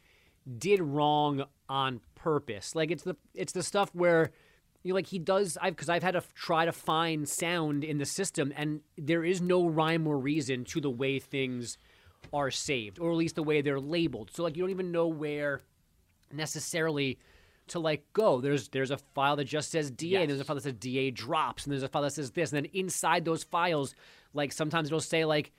did 0.57 0.81
wrong 0.81 1.43
on 1.67 1.99
purpose. 2.15 2.73
Like 2.73 2.89
it's 2.89 3.03
the 3.03 3.17
it's 3.33 3.51
the 3.51 3.63
stuff 3.63 3.93
where 3.93 4.31
you 4.83 4.89
know, 4.91 4.95
like 4.95 5.07
he 5.07 5.19
does 5.19 5.57
I've 5.61 5.75
because 5.75 5.89
I've 5.89 6.03
had 6.03 6.13
to 6.13 6.23
try 6.35 6.65
to 6.65 6.71
find 6.71 7.27
sound 7.27 7.83
in 7.83 7.97
the 7.97 8.05
system 8.05 8.53
and 8.55 8.81
there 8.97 9.23
is 9.25 9.41
no 9.41 9.67
rhyme 9.67 10.07
or 10.07 10.17
reason 10.17 10.63
to 10.65 10.79
the 10.81 10.89
way 10.89 11.19
things 11.19 11.77
are 12.33 12.51
saved, 12.51 12.99
or 12.99 13.11
at 13.11 13.17
least 13.17 13.35
the 13.35 13.43
way 13.43 13.61
they're 13.61 13.79
labeled. 13.79 14.31
So 14.33 14.43
like 14.43 14.55
you 14.55 14.63
don't 14.63 14.69
even 14.71 14.91
know 14.91 15.07
where 15.07 15.61
necessarily 16.31 17.17
to 17.67 17.79
like 17.79 18.03
go. 18.13 18.41
There's 18.41 18.69
there's 18.69 18.91
a 18.91 18.97
file 18.97 19.35
that 19.35 19.45
just 19.45 19.71
says 19.71 19.91
DA, 19.91 20.09
Yes. 20.11 20.21
and 20.21 20.29
there's 20.31 20.39
a 20.39 20.43
file 20.43 20.55
that 20.55 20.63
says 20.63 20.73
DA 20.73 21.11
drops, 21.11 21.65
and 21.65 21.71
there's 21.71 21.83
a 21.83 21.87
file 21.87 22.01
that 22.03 22.13
says 22.13 22.31
this, 22.31 22.51
and 22.51 22.63
then 22.65 22.71
inside 22.73 23.25
those 23.25 23.43
files, 23.43 23.93
like 24.33 24.51
sometimes 24.51 24.87
it'll 24.89 24.99
say 24.99 25.25
like 25.25 25.51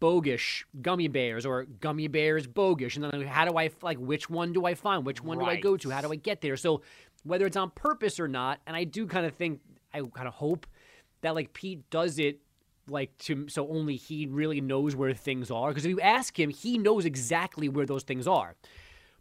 Bogusch 0.00 0.64
gummy 0.82 1.08
bears 1.08 1.46
or 1.46 1.64
gummy 1.64 2.08
bears 2.08 2.46
Bogusch, 2.46 2.96
and 2.96 3.04
then 3.04 3.22
how 3.22 3.44
do 3.44 3.56
I 3.56 3.70
like 3.82 3.98
which 3.98 4.28
one 4.30 4.52
do 4.52 4.66
I 4.66 4.74
find? 4.74 5.04
Which 5.06 5.22
one 5.22 5.38
do 5.38 5.44
I 5.44 5.56
go 5.56 5.76
to? 5.78 5.90
How 5.90 6.00
do 6.00 6.12
I 6.12 6.16
get 6.16 6.40
there? 6.42 6.56
So 6.56 6.82
whether 7.24 7.46
it's 7.46 7.56
on 7.56 7.70
purpose 7.70 8.18
or 8.20 8.28
not, 8.28 8.60
and 8.66 8.76
I 8.76 8.84
do 8.84 9.06
kind 9.06 9.26
of 9.26 9.34
think 9.34 9.60
I 9.92 10.00
kind 10.00 10.28
of 10.28 10.34
hope 10.34 10.66
that 11.20 11.34
like 11.34 11.52
Pete 11.52 11.88
does 11.90 12.18
it 12.18 12.40
like 12.88 13.16
to 13.18 13.48
so 13.48 13.68
only 13.68 13.96
he 13.96 14.26
really 14.26 14.60
knows 14.60 14.96
where 14.96 15.12
things 15.12 15.50
are 15.50 15.68
because 15.68 15.84
if 15.84 15.90
you 15.90 16.00
ask 16.00 16.38
him, 16.38 16.50
he 16.50 16.78
knows 16.78 17.04
exactly 17.04 17.68
where 17.68 17.86
those 17.86 18.02
things 18.02 18.26
are 18.26 18.54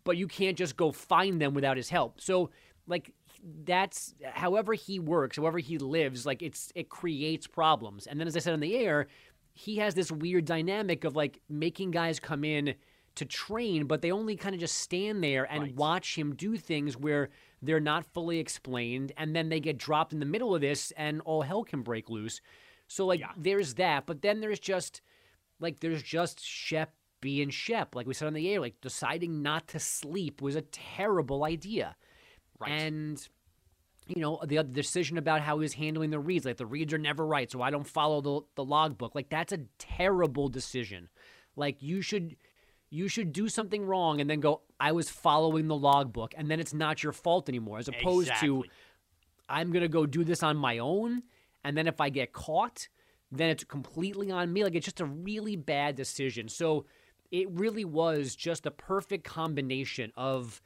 but 0.08 0.16
you 0.16 0.26
can't 0.26 0.58
just 0.58 0.78
go 0.78 0.90
find 0.90 1.42
them 1.42 1.54
without 1.54 1.76
his 1.76 1.90
help. 1.90 2.22
So 2.22 2.50
like 2.88 3.14
that's 3.66 4.16
however 4.24 4.74
he 4.74 5.00
works, 5.00 5.36
however 5.36 5.60
he 5.60 5.78
lives, 5.78 6.26
like 6.26 6.42
it's 6.42 6.72
it 6.76 6.88
creates 6.88 7.46
problems. 7.46 8.08
And 8.08 8.18
then 8.18 8.26
as 8.26 8.38
I 8.38 8.40
said 8.40 8.54
on 8.54 8.62
the 8.62 8.78
air, 8.78 9.08
he 9.54 9.76
has 9.80 9.96
this 9.96 10.10
weird 10.10 10.46
dynamic 10.46 11.04
of 11.04 11.18
like 11.18 11.42
making 11.50 11.92
guys 11.92 12.22
come 12.22 12.46
in 12.46 12.76
to 13.16 13.26
train, 13.26 13.86
but 13.86 14.02
they 14.02 14.12
only 14.12 14.38
kind 14.38 14.56
of 14.56 14.62
just 14.62 14.76
stand 14.76 15.22
there 15.22 15.44
and 15.52 15.76
watch 15.76 16.18
him 16.18 16.36
do 16.36 16.56
things 16.56 16.96
where 16.96 17.28
they're 17.62 17.80
not 17.80 18.06
fully 18.14 18.40
explained, 18.40 19.12
and 19.18 19.36
then 19.36 19.50
they 19.50 19.60
get 19.60 19.78
dropped 19.78 20.14
in 20.14 20.20
the 20.20 20.26
middle 20.26 20.54
of 20.54 20.62
this, 20.62 20.92
and 20.92 21.22
all 21.22 21.42
hell 21.42 21.64
can 21.64 21.82
break 21.82 22.10
loose. 22.10 22.42
So 22.88 23.06
like 23.06 23.24
there's 23.36 23.76
that, 23.76 24.06
but 24.06 24.22
then 24.22 24.40
there's 24.40 24.60
just 24.60 25.02
like 25.60 25.80
there's 25.80 26.04
just 26.04 26.44
Shep 26.44 26.94
being 27.20 27.50
Shep. 27.50 27.96
Like 27.96 28.08
we 28.08 28.14
said 28.14 28.28
on 28.28 28.34
the 28.34 28.50
air, 28.50 28.60
like 28.60 28.80
deciding 28.82 29.42
not 29.42 29.68
to 29.70 29.80
sleep 29.80 30.42
was 30.42 30.56
a 30.56 30.62
terrible 30.62 31.44
idea. 31.44 31.96
Right. 32.60 32.72
And 32.72 33.28
you 34.08 34.22
know, 34.22 34.40
the 34.46 34.60
other 34.60 34.70
decision 34.70 35.18
about 35.18 35.42
how 35.42 35.58
he 35.58 35.64
was 35.64 35.74
handling 35.74 36.12
the 36.12 36.20
reads, 36.20 36.46
like 36.46 36.58
the 36.58 36.66
reads 36.66 36.94
are 36.94 36.98
never 36.98 37.26
right, 37.26 37.52
so 37.52 37.62
I 37.62 37.72
don't 37.72 37.88
follow 37.88 38.22
the 38.22 38.42
the 38.56 38.66
logbook. 38.66 39.16
Like 39.16 39.30
that's 39.30 39.52
a 39.52 39.66
terrible 39.78 40.48
decision. 40.48 41.10
Like 41.56 41.82
you 41.82 42.02
should 42.02 42.36
you 42.90 43.08
should 43.08 43.34
do 43.34 43.50
something 43.50 43.86
wrong 43.86 44.22
and 44.22 44.30
then 44.30 44.40
go, 44.40 44.62
I 44.80 44.92
was 44.92 45.10
following 45.10 45.68
the 45.68 45.76
logbook, 45.76 46.34
and 46.38 46.50
then 46.50 46.60
it's 46.60 46.74
not 46.74 47.04
your 47.04 47.14
fault 47.14 47.50
anymore, 47.50 47.80
as 47.80 47.88
opposed 47.88 48.32
to 48.42 48.64
I'm 49.50 49.72
gonna 49.72 49.88
go 49.88 50.06
do 50.06 50.24
this 50.24 50.44
on 50.44 50.58
my 50.58 50.78
own, 50.78 51.24
and 51.64 51.78
then 51.78 51.88
if 51.88 52.00
I 52.00 52.10
get 52.10 52.34
caught, 52.34 52.88
then 53.32 53.50
it's 53.50 53.64
completely 53.64 54.32
on 54.32 54.54
me. 54.54 54.64
Like 54.64 54.76
it's 54.76 54.86
just 54.86 55.02
a 55.02 55.06
really 55.06 55.56
bad 55.56 55.96
decision. 55.96 56.48
So 56.48 56.86
it 57.32 57.50
really 57.52 57.86
was 57.86 58.36
just 58.36 58.66
a 58.66 58.72
perfect 58.72 59.26
combination 59.26 60.12
of 60.16 60.62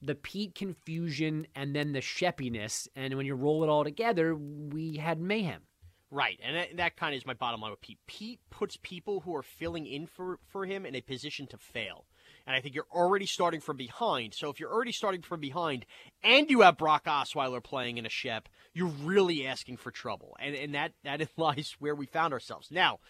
the 0.00 0.14
Pete 0.14 0.54
confusion 0.54 1.46
and 1.54 1.74
then 1.74 1.92
the 1.92 2.00
sheppiness. 2.00 2.88
And 2.96 3.14
when 3.14 3.26
you 3.26 3.34
roll 3.34 3.64
it 3.64 3.68
all 3.68 3.84
together, 3.84 4.34
we 4.34 4.96
had 4.96 5.20
mayhem. 5.20 5.62
Right, 6.10 6.38
and 6.42 6.56
that, 6.56 6.76
that 6.76 6.96
kind 6.96 7.14
of 7.14 7.18
is 7.18 7.26
my 7.26 7.34
bottom 7.34 7.60
line 7.60 7.72
with 7.72 7.80
Pete. 7.80 7.98
Pete 8.06 8.40
puts 8.50 8.78
people 8.80 9.20
who 9.20 9.34
are 9.34 9.42
filling 9.42 9.86
in 9.86 10.06
for, 10.06 10.38
for 10.48 10.64
him 10.64 10.86
in 10.86 10.94
a 10.94 11.00
position 11.00 11.46
to 11.48 11.58
fail. 11.58 12.04
And 12.46 12.54
I 12.54 12.60
think 12.60 12.76
you're 12.76 12.86
already 12.92 13.26
starting 13.26 13.60
from 13.60 13.76
behind. 13.76 14.32
So 14.32 14.48
if 14.48 14.60
you're 14.60 14.72
already 14.72 14.92
starting 14.92 15.22
from 15.22 15.40
behind 15.40 15.84
and 16.22 16.48
you 16.48 16.60
have 16.60 16.78
Brock 16.78 17.06
Osweiler 17.06 17.62
playing 17.62 17.98
in 17.98 18.06
a 18.06 18.08
Shep, 18.08 18.48
you're 18.72 18.92
really 19.02 19.46
asking 19.46 19.78
for 19.78 19.90
trouble. 19.90 20.36
And, 20.38 20.54
and 20.54 20.74
that, 20.76 20.92
that 21.02 21.28
lies 21.36 21.74
where 21.80 21.94
we 21.96 22.06
found 22.06 22.32
ourselves. 22.32 22.70
Now, 22.70 23.00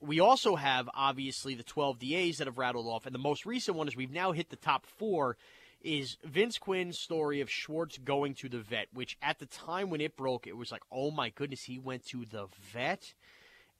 we 0.00 0.20
also 0.20 0.56
have 0.56 0.88
obviously 0.94 1.54
the 1.54 1.62
12 1.62 1.98
DAs 1.98 2.38
that 2.38 2.46
have 2.46 2.58
rattled 2.58 2.86
off, 2.86 3.06
and 3.06 3.14
the 3.14 3.18
most 3.18 3.46
recent 3.46 3.76
one 3.76 3.88
is 3.88 3.96
we've 3.96 4.12
now 4.12 4.32
hit 4.32 4.50
the 4.50 4.56
top 4.56 4.86
four. 4.86 5.36
Is 5.80 6.16
Vince 6.24 6.58
Quinn's 6.58 6.98
story 6.98 7.40
of 7.40 7.50
Schwartz 7.50 7.98
going 7.98 8.34
to 8.34 8.48
the 8.48 8.58
vet, 8.58 8.88
which 8.92 9.16
at 9.22 9.38
the 9.38 9.46
time 9.46 9.90
when 9.90 10.00
it 10.00 10.16
broke, 10.16 10.46
it 10.46 10.56
was 10.56 10.72
like, 10.72 10.82
oh 10.90 11.10
my 11.10 11.30
goodness, 11.30 11.62
he 11.62 11.78
went 11.78 12.04
to 12.06 12.24
the 12.24 12.48
vet. 12.72 13.14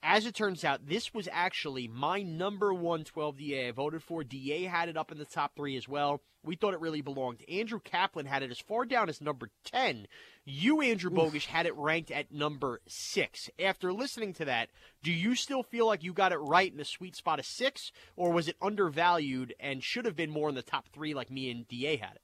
As 0.03 0.27
it 0.27 0.35
turns 0.35 0.65
out, 0.65 0.87
this 0.87 1.13
was 1.13 1.29
actually 1.33 1.89
my 1.89 2.23
number 2.23 2.73
one 2.73 3.03
12 3.03 3.37
DA 3.37 3.69
I 3.69 3.71
voted 3.73 4.03
for. 4.03 4.23
DA 4.23 4.65
had 4.65 4.89
it 4.89 4.97
up 4.97 5.11
in 5.11 5.19
the 5.19 5.25
top 5.25 5.57
three 5.57 5.77
as 5.77 5.89
well. 5.89 6.23
We 6.45 6.55
thought 6.55 6.73
it 6.73 6.81
really 6.81 7.01
belonged. 7.01 7.43
Andrew 7.49 7.81
Kaplan 7.81 8.27
had 8.27 8.45
it 8.45 8.51
as 8.51 8.61
far 8.61 8.85
down 8.85 9.09
as 9.09 9.21
number 9.21 9.51
10. 9.65 10.07
You, 10.45 10.81
Andrew 10.81 11.11
Bogusch, 11.11 11.47
had 11.47 11.67
it 11.67 11.75
ranked 11.77 12.13
at 12.13 12.31
number 12.31 12.81
six. 12.87 13.51
After 13.59 13.93
listening 13.93 14.35
to 14.35 14.45
that, 14.45 14.71
do 15.03 15.13
you 15.13 15.35
still 15.35 15.65
feel 15.65 15.87
like 15.87 16.05
you 16.05 16.13
got 16.13 16.33
it 16.33 16.39
right 16.39 16.71
in 16.71 16.79
the 16.79 16.85
sweet 16.85 17.17
spot 17.17 17.41
of 17.41 17.45
six, 17.45 17.91
or 18.15 18.31
was 18.31 18.47
it 18.47 18.57
undervalued 18.63 19.53
and 19.59 19.83
should 19.83 20.05
have 20.05 20.17
been 20.17 20.31
more 20.31 20.49
in 20.49 20.55
the 20.55 20.63
top 20.63 20.89
three 20.93 21.13
like 21.13 21.31
me 21.31 21.51
and 21.51 21.67
DA 21.67 21.97
had 21.97 22.15
it? 22.15 22.23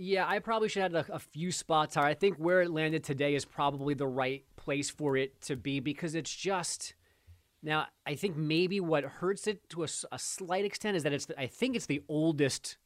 Yeah, 0.00 0.26
I 0.28 0.38
probably 0.38 0.68
should 0.68 0.84
have 0.84 0.92
had 0.92 1.08
a, 1.08 1.14
a 1.16 1.18
few 1.18 1.50
spots 1.50 1.96
higher. 1.96 2.06
I 2.06 2.14
think 2.14 2.36
where 2.36 2.62
it 2.62 2.70
landed 2.70 3.02
today 3.02 3.34
is 3.34 3.44
probably 3.44 3.94
the 3.94 4.06
right 4.06 4.44
place 4.54 4.88
for 4.88 5.16
it 5.16 5.40
to 5.42 5.56
be 5.56 5.80
because 5.80 6.14
it's 6.14 6.34
just. 6.34 6.94
Now, 7.60 7.86
I 8.06 8.14
think 8.14 8.36
maybe 8.36 8.78
what 8.78 9.02
hurts 9.02 9.48
it 9.48 9.68
to 9.70 9.82
a 9.82 9.88
slight 9.88 10.64
extent 10.64 10.96
is 10.96 11.02
that 11.02 11.12
it's. 11.12 11.26
The, 11.26 11.38
I 11.38 11.48
think 11.48 11.74
it's 11.74 11.86
the 11.86 12.02
oldest 12.08 12.76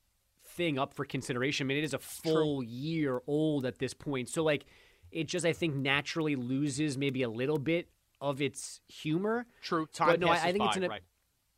thing 0.46 0.78
up 0.78 0.94
for 0.94 1.04
consideration. 1.04 1.66
I 1.66 1.68
mean, 1.68 1.76
it 1.76 1.84
is 1.84 1.92
a 1.92 1.98
full 1.98 2.62
year 2.62 3.20
old 3.26 3.66
at 3.66 3.78
this 3.78 3.92
point, 3.92 4.30
so 4.30 4.42
like, 4.42 4.64
it 5.10 5.28
just 5.28 5.44
I 5.44 5.52
think 5.52 5.74
naturally 5.74 6.34
loses 6.34 6.96
maybe 6.96 7.22
a 7.22 7.28
little 7.28 7.58
bit 7.58 7.88
of 8.22 8.40
its 8.40 8.80
humor. 8.88 9.44
True, 9.60 9.86
time 9.92 10.08
but 10.08 10.20
no, 10.20 10.28
I, 10.28 10.36
I 10.36 10.52
think 10.52 10.64
it's 10.64 10.76
in 10.78 10.84
a, 10.84 10.88
right. 10.88 11.02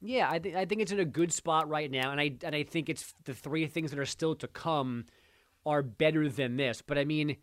yeah, 0.01 0.29
I 0.29 0.41
think 0.41 0.57
I 0.57 0.65
think 0.65 0.81
it's 0.81 0.91
in 0.91 0.99
a 0.99 1.05
good 1.05 1.33
spot 1.33 1.69
right 1.69 1.91
now, 1.91 2.11
and 2.11 2.21
I 2.21 2.35
and 2.43 2.57
I 2.57 2.65
think 2.65 2.89
it's 2.89 3.15
the 3.25 3.35
three 3.35 3.69
things 3.69 3.93
that 3.93 4.01
are 4.01 4.05
still 4.05 4.35
to 4.35 4.49
come 4.49 5.05
are 5.67 5.83
better 5.83 6.29
than 6.29 6.57
this. 6.57 6.83
But 6.83 6.99
I 6.99 7.05
mean, 7.05 7.37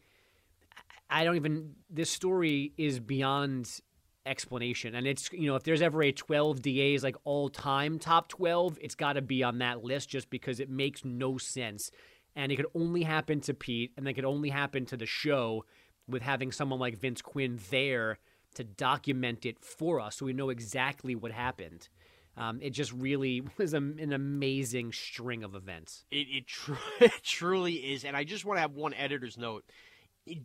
I 1.10 1.24
don't 1.24 1.36
even. 1.36 1.76
This 1.90 2.10
story 2.10 2.74
is 2.78 3.00
beyond 3.00 3.82
explanation, 4.26 4.96
and 4.96 5.08
it's 5.08 5.32
you 5.34 5.48
know 5.48 5.56
if 5.56 5.64
there's 5.64 5.82
ever 5.82 6.04
a 6.04 6.12
12 6.12 6.62
DAs 6.62 7.04
like 7.04 7.16
all 7.24 7.50
time 7.50 8.00
top 8.00 8.28
12, 8.30 8.78
it's 8.82 8.96
got 8.96 9.14
to 9.14 9.22
be 9.22 9.44
on 9.44 9.60
that 9.60 9.84
list 9.84 10.10
just 10.10 10.30
because 10.30 10.60
it 10.60 10.70
makes 10.70 11.04
no 11.04 11.38
sense, 11.38 11.92
and 12.36 12.52
it 12.52 12.56
could 12.56 12.68
only 12.76 13.04
happen 13.04 13.42
to 13.42 13.54
Pete, 13.54 13.92
and 13.98 14.08
it 14.08 14.14
could 14.14 14.26
only 14.26 14.50
happen 14.50 14.86
to 14.86 14.98
the 14.98 15.06
show 15.06 15.66
with 16.08 16.22
having 16.22 16.52
someone 16.52 16.80
like 16.80 16.98
Vince 16.98 17.22
Quinn 17.22 17.60
there 17.70 18.20
to 18.56 18.64
document 18.64 19.46
it 19.46 19.60
for 19.60 20.00
us, 20.00 20.18
so 20.18 20.26
we 20.26 20.34
know 20.34 20.50
exactly 20.50 21.16
what 21.16 21.32
happened. 21.32 21.88
Um, 22.38 22.60
it 22.62 22.72
just 22.72 22.92
really 22.94 23.44
was 23.58 23.74
a, 23.74 23.78
an 23.78 24.14
amazing 24.14 24.94
string 24.94 25.44
of 25.44 25.56
events. 25.56 26.06
It, 26.12 26.28
it, 26.30 26.48
tr- 26.48 26.74
it 27.00 27.24
truly 27.24 27.74
is. 27.74 28.06
And 28.06 28.16
I 28.16 28.24
just 28.24 28.46
want 28.46 28.58
to 28.58 28.62
have 28.62 28.74
one 28.74 28.94
editor's 28.94 29.38
note. 29.38 29.66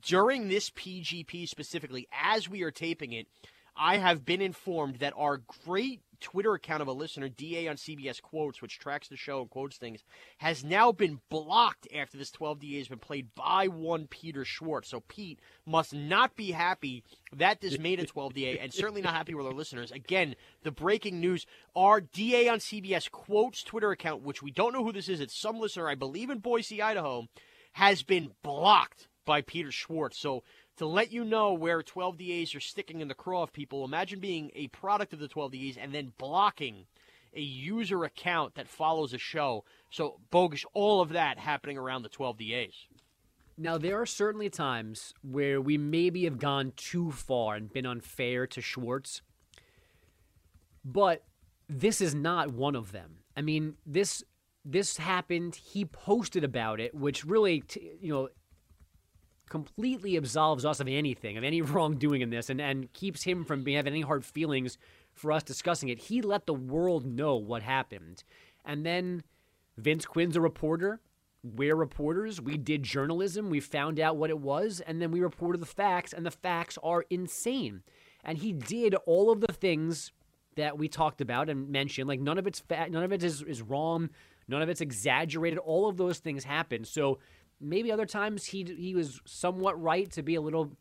During 0.00 0.48
this 0.48 0.70
PGP 0.70 1.48
specifically, 1.48 2.08
as 2.12 2.48
we 2.48 2.62
are 2.62 2.70
taping 2.70 3.12
it, 3.12 3.26
I 3.76 3.98
have 3.98 4.24
been 4.24 4.40
informed 4.40 4.96
that 5.00 5.12
our 5.16 5.42
great 5.64 6.00
Twitter 6.16 6.54
account 6.54 6.82
of 6.82 6.88
a 6.88 6.92
listener, 6.92 7.28
DA 7.28 7.68
on 7.68 7.76
CBS 7.76 8.20
Quotes, 8.20 8.60
which 8.60 8.78
tracks 8.78 9.08
the 9.08 9.16
show 9.16 9.40
and 9.40 9.50
quotes 9.50 9.76
things, 9.76 10.04
has 10.38 10.64
now 10.64 10.92
been 10.92 11.20
blocked 11.28 11.88
after 11.94 12.18
this 12.18 12.30
12 12.30 12.60
DA 12.60 12.78
has 12.78 12.88
been 12.88 12.98
played 12.98 13.34
by 13.34 13.68
one 13.68 14.06
Peter 14.06 14.44
Schwartz. 14.44 14.88
So 14.88 15.00
Pete 15.00 15.40
must 15.64 15.94
not 15.94 16.36
be 16.36 16.50
happy 16.50 17.04
that 17.32 17.60
this 17.60 17.78
made 17.78 18.00
a 18.00 18.06
12 18.06 18.34
DA 18.34 18.58
and 18.58 18.72
certainly 18.72 19.02
not 19.02 19.14
happy 19.14 19.34
with 19.34 19.46
our 19.46 19.52
listeners. 19.52 19.92
Again, 19.92 20.34
the 20.62 20.70
breaking 20.70 21.20
news 21.20 21.46
our 21.74 22.00
DA 22.00 22.48
on 22.48 22.58
CBS 22.58 23.10
Quotes 23.10 23.62
Twitter 23.62 23.90
account, 23.90 24.22
which 24.22 24.42
we 24.42 24.50
don't 24.50 24.72
know 24.72 24.84
who 24.84 24.92
this 24.92 25.08
is, 25.08 25.20
it's 25.20 25.36
some 25.36 25.58
listener, 25.58 25.88
I 25.88 25.94
believe 25.94 26.30
in 26.30 26.38
Boise, 26.38 26.82
Idaho, 26.82 27.28
has 27.72 28.02
been 28.02 28.30
blocked 28.42 29.08
by 29.26 29.42
Peter 29.42 29.70
Schwartz. 29.70 30.16
So 30.16 30.42
to 30.76 30.86
let 30.86 31.12
you 31.12 31.24
know 31.24 31.52
where 31.52 31.82
12 31.82 32.18
DAs 32.18 32.54
are 32.54 32.60
sticking 32.60 33.00
in 33.00 33.08
the 33.08 33.14
craw 33.14 33.42
of 33.42 33.52
people. 33.52 33.84
Imagine 33.84 34.20
being 34.20 34.50
a 34.54 34.68
product 34.68 35.12
of 35.12 35.18
the 35.18 35.28
12 35.28 35.52
DAs 35.52 35.76
and 35.76 35.92
then 35.92 36.12
blocking 36.18 36.86
a 37.34 37.40
user 37.40 38.04
account 38.04 38.54
that 38.54 38.68
follows 38.68 39.12
a 39.12 39.18
show. 39.18 39.64
So, 39.90 40.20
bogus, 40.30 40.64
all 40.72 41.00
of 41.00 41.10
that 41.10 41.38
happening 41.38 41.78
around 41.78 42.02
the 42.02 42.08
12 42.08 42.38
DAs. 42.38 42.86
Now, 43.58 43.78
there 43.78 44.00
are 44.00 44.06
certainly 44.06 44.50
times 44.50 45.14
where 45.22 45.60
we 45.60 45.78
maybe 45.78 46.24
have 46.24 46.38
gone 46.38 46.72
too 46.76 47.10
far 47.10 47.54
and 47.54 47.72
been 47.72 47.86
unfair 47.86 48.46
to 48.48 48.60
Schwartz, 48.60 49.22
but 50.84 51.24
this 51.68 52.00
is 52.00 52.14
not 52.14 52.52
one 52.52 52.76
of 52.76 52.92
them. 52.92 53.18
I 53.36 53.40
mean, 53.40 53.76
this 53.86 54.22
this 54.64 54.96
happened. 54.96 55.54
He 55.54 55.84
posted 55.84 56.42
about 56.44 56.80
it, 56.80 56.94
which 56.94 57.24
really, 57.24 57.62
you 58.00 58.12
know, 58.12 58.28
completely 59.48 60.16
absolves 60.16 60.64
us 60.64 60.80
of 60.80 60.88
anything, 60.88 61.36
of 61.36 61.44
any 61.44 61.62
wrongdoing 61.62 62.20
in 62.20 62.30
this, 62.30 62.50
and, 62.50 62.60
and 62.60 62.92
keeps 62.92 63.22
him 63.22 63.44
from 63.44 63.62
being, 63.62 63.76
having 63.76 63.92
any 63.92 64.02
hard 64.02 64.24
feelings 64.24 64.78
for 65.14 65.32
us 65.32 65.42
discussing 65.42 65.88
it. 65.88 65.98
He 65.98 66.20
let 66.22 66.46
the 66.46 66.54
world 66.54 67.06
know 67.06 67.36
what 67.36 67.62
happened. 67.62 68.22
And 68.64 68.84
then 68.84 69.22
Vince 69.76 70.04
Quinn's 70.04 70.36
a 70.36 70.40
reporter. 70.40 71.00
We're 71.42 71.76
reporters. 71.76 72.40
We 72.40 72.56
did 72.56 72.82
journalism. 72.82 73.50
We 73.50 73.60
found 73.60 74.00
out 74.00 74.16
what 74.16 74.30
it 74.30 74.38
was, 74.38 74.80
and 74.80 75.00
then 75.00 75.10
we 75.10 75.20
reported 75.20 75.60
the 75.60 75.66
facts, 75.66 76.12
and 76.12 76.26
the 76.26 76.30
facts 76.30 76.76
are 76.82 77.04
insane. 77.08 77.82
And 78.24 78.38
he 78.38 78.52
did 78.52 78.94
all 79.06 79.30
of 79.30 79.40
the 79.40 79.52
things 79.52 80.12
that 80.56 80.76
we 80.76 80.88
talked 80.88 81.20
about 81.20 81.48
and 81.48 81.68
mentioned. 81.68 82.08
Like 82.08 82.20
none 82.20 82.38
of 82.38 82.46
it's 82.46 82.62
none 82.68 82.96
of 82.96 83.12
it 83.12 83.22
is, 83.22 83.42
is 83.42 83.62
wrong. 83.62 84.10
None 84.48 84.62
of 84.62 84.68
it's 84.68 84.80
exaggerated. 84.80 85.58
All 85.58 85.88
of 85.88 85.96
those 85.96 86.18
things 86.18 86.44
happened. 86.44 86.86
So 86.86 87.18
maybe 87.60 87.90
other 87.90 88.06
times 88.06 88.46
he 88.46 88.64
he 88.64 88.94
was 88.94 89.20
somewhat 89.24 89.80
right 89.80 90.10
to 90.12 90.22
be 90.22 90.34
a 90.34 90.40
little 90.40 90.76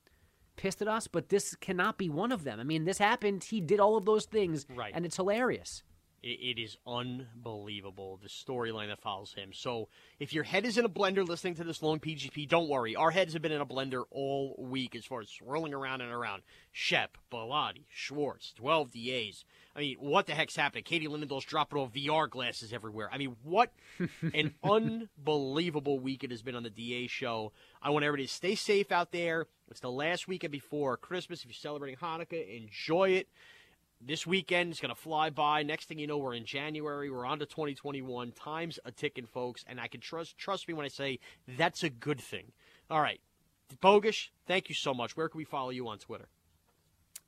pissed 0.55 0.81
at 0.81 0.87
us, 0.87 1.07
but 1.07 1.29
this 1.29 1.55
cannot 1.55 1.97
be 1.97 2.09
one 2.09 2.31
of 2.31 2.43
them. 2.43 2.59
I 2.59 2.63
mean, 2.63 2.85
this 2.85 2.97
happened. 2.97 3.43
He 3.43 3.61
did 3.61 3.79
all 3.79 3.97
of 3.97 4.05
those 4.05 4.25
things, 4.25 4.65
right. 4.69 4.91
and 4.95 5.05
it's 5.05 5.17
hilarious. 5.17 5.83
It, 6.25 6.57
it 6.57 6.61
is 6.61 6.75
unbelievable 6.87 8.19
the 8.21 8.27
storyline 8.27 8.87
that 8.87 8.99
follows 8.99 9.33
him. 9.33 9.51
So 9.53 9.89
if 10.19 10.33
your 10.33 10.43
head 10.43 10.65
is 10.65 10.77
in 10.77 10.83
a 10.83 10.89
blender 10.89 11.25
listening 11.25 11.53
to 11.55 11.63
this 11.63 11.83
long 11.83 11.99
PGP, 11.99 12.49
don't 12.49 12.67
worry. 12.67 12.95
Our 12.95 13.11
heads 13.11 13.33
have 13.33 13.43
been 13.43 13.51
in 13.51 13.61
a 13.61 13.65
blender 13.65 14.03
all 14.09 14.55
week 14.57 14.95
as 14.95 15.05
far 15.05 15.21
as 15.21 15.29
swirling 15.29 15.73
around 15.73 16.01
and 16.01 16.11
around. 16.11 16.41
Shep, 16.71 17.17
Bellotti, 17.31 17.83
Schwartz, 17.89 18.53
12 18.53 18.91
DAs. 18.91 19.45
I 19.75 19.81
mean, 19.81 19.97
what 19.99 20.25
the 20.25 20.33
heck's 20.33 20.55
happening? 20.55 20.83
Katie 20.83 21.07
Linendoll's 21.07 21.45
dropping 21.45 21.77
off 21.77 21.93
VR 21.93 22.27
glasses 22.27 22.73
everywhere. 22.73 23.07
I 23.13 23.19
mean, 23.19 23.35
what 23.43 23.71
an 24.33 24.55
unbelievable 24.63 25.99
week 25.99 26.23
it 26.23 26.31
has 26.31 26.41
been 26.41 26.55
on 26.55 26.63
the 26.63 26.71
DA 26.71 27.05
show. 27.05 27.51
I 27.83 27.91
want 27.91 28.03
everybody 28.03 28.25
to 28.25 28.33
stay 28.33 28.55
safe 28.55 28.91
out 28.91 29.11
there. 29.11 29.45
It's 29.69 29.79
the 29.79 29.91
last 29.91 30.27
weekend 30.27 30.51
before 30.51 30.97
Christmas. 30.97 31.41
If 31.41 31.47
you're 31.47 31.53
celebrating 31.53 31.97
Hanukkah, 31.97 32.57
enjoy 32.57 33.09
it. 33.11 33.27
This 34.01 34.27
weekend 34.27 34.71
is 34.71 34.79
going 34.79 34.93
to 34.93 34.99
fly 34.99 35.29
by. 35.29 35.63
Next 35.63 35.87
thing 35.87 35.99
you 35.99 36.07
know, 36.07 36.17
we're 36.17 36.33
in 36.33 36.45
January. 36.45 37.09
We're 37.09 37.25
on 37.25 37.39
to 37.39 37.45
2021. 37.45 38.33
Time's 38.33 38.79
a 38.85 38.91
ticking, 38.91 39.25
folks, 39.25 39.63
and 39.67 39.79
I 39.79 39.87
can 39.87 40.01
trust 40.01 40.37
trust 40.37 40.67
me 40.67 40.73
when 40.73 40.85
I 40.85 40.89
say 40.89 41.19
that's 41.57 41.83
a 41.83 41.89
good 41.89 42.19
thing. 42.19 42.51
All 42.89 43.01
right, 43.01 43.19
Bogusch, 43.81 44.29
thank 44.47 44.69
you 44.69 44.75
so 44.75 44.93
much. 44.93 45.17
Where 45.17 45.29
can 45.29 45.37
we 45.37 45.45
follow 45.45 45.71
you 45.71 45.87
on 45.87 45.97
Twitter? 45.97 46.27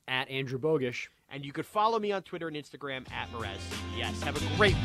At 0.06 0.30
Andrew 0.30 0.58
Bogusch. 0.58 1.08
And 1.30 1.44
you 1.44 1.52
could 1.52 1.66
follow 1.66 1.98
me 1.98 2.12
on 2.12 2.22
Twitter 2.22 2.48
and 2.48 2.56
Instagram 2.56 3.10
at 3.12 3.30
Mraz 3.32 3.58
Yes, 3.96 4.22
Have 4.22 4.36
a 4.36 4.56
great 4.56 4.74
week. 4.74 4.84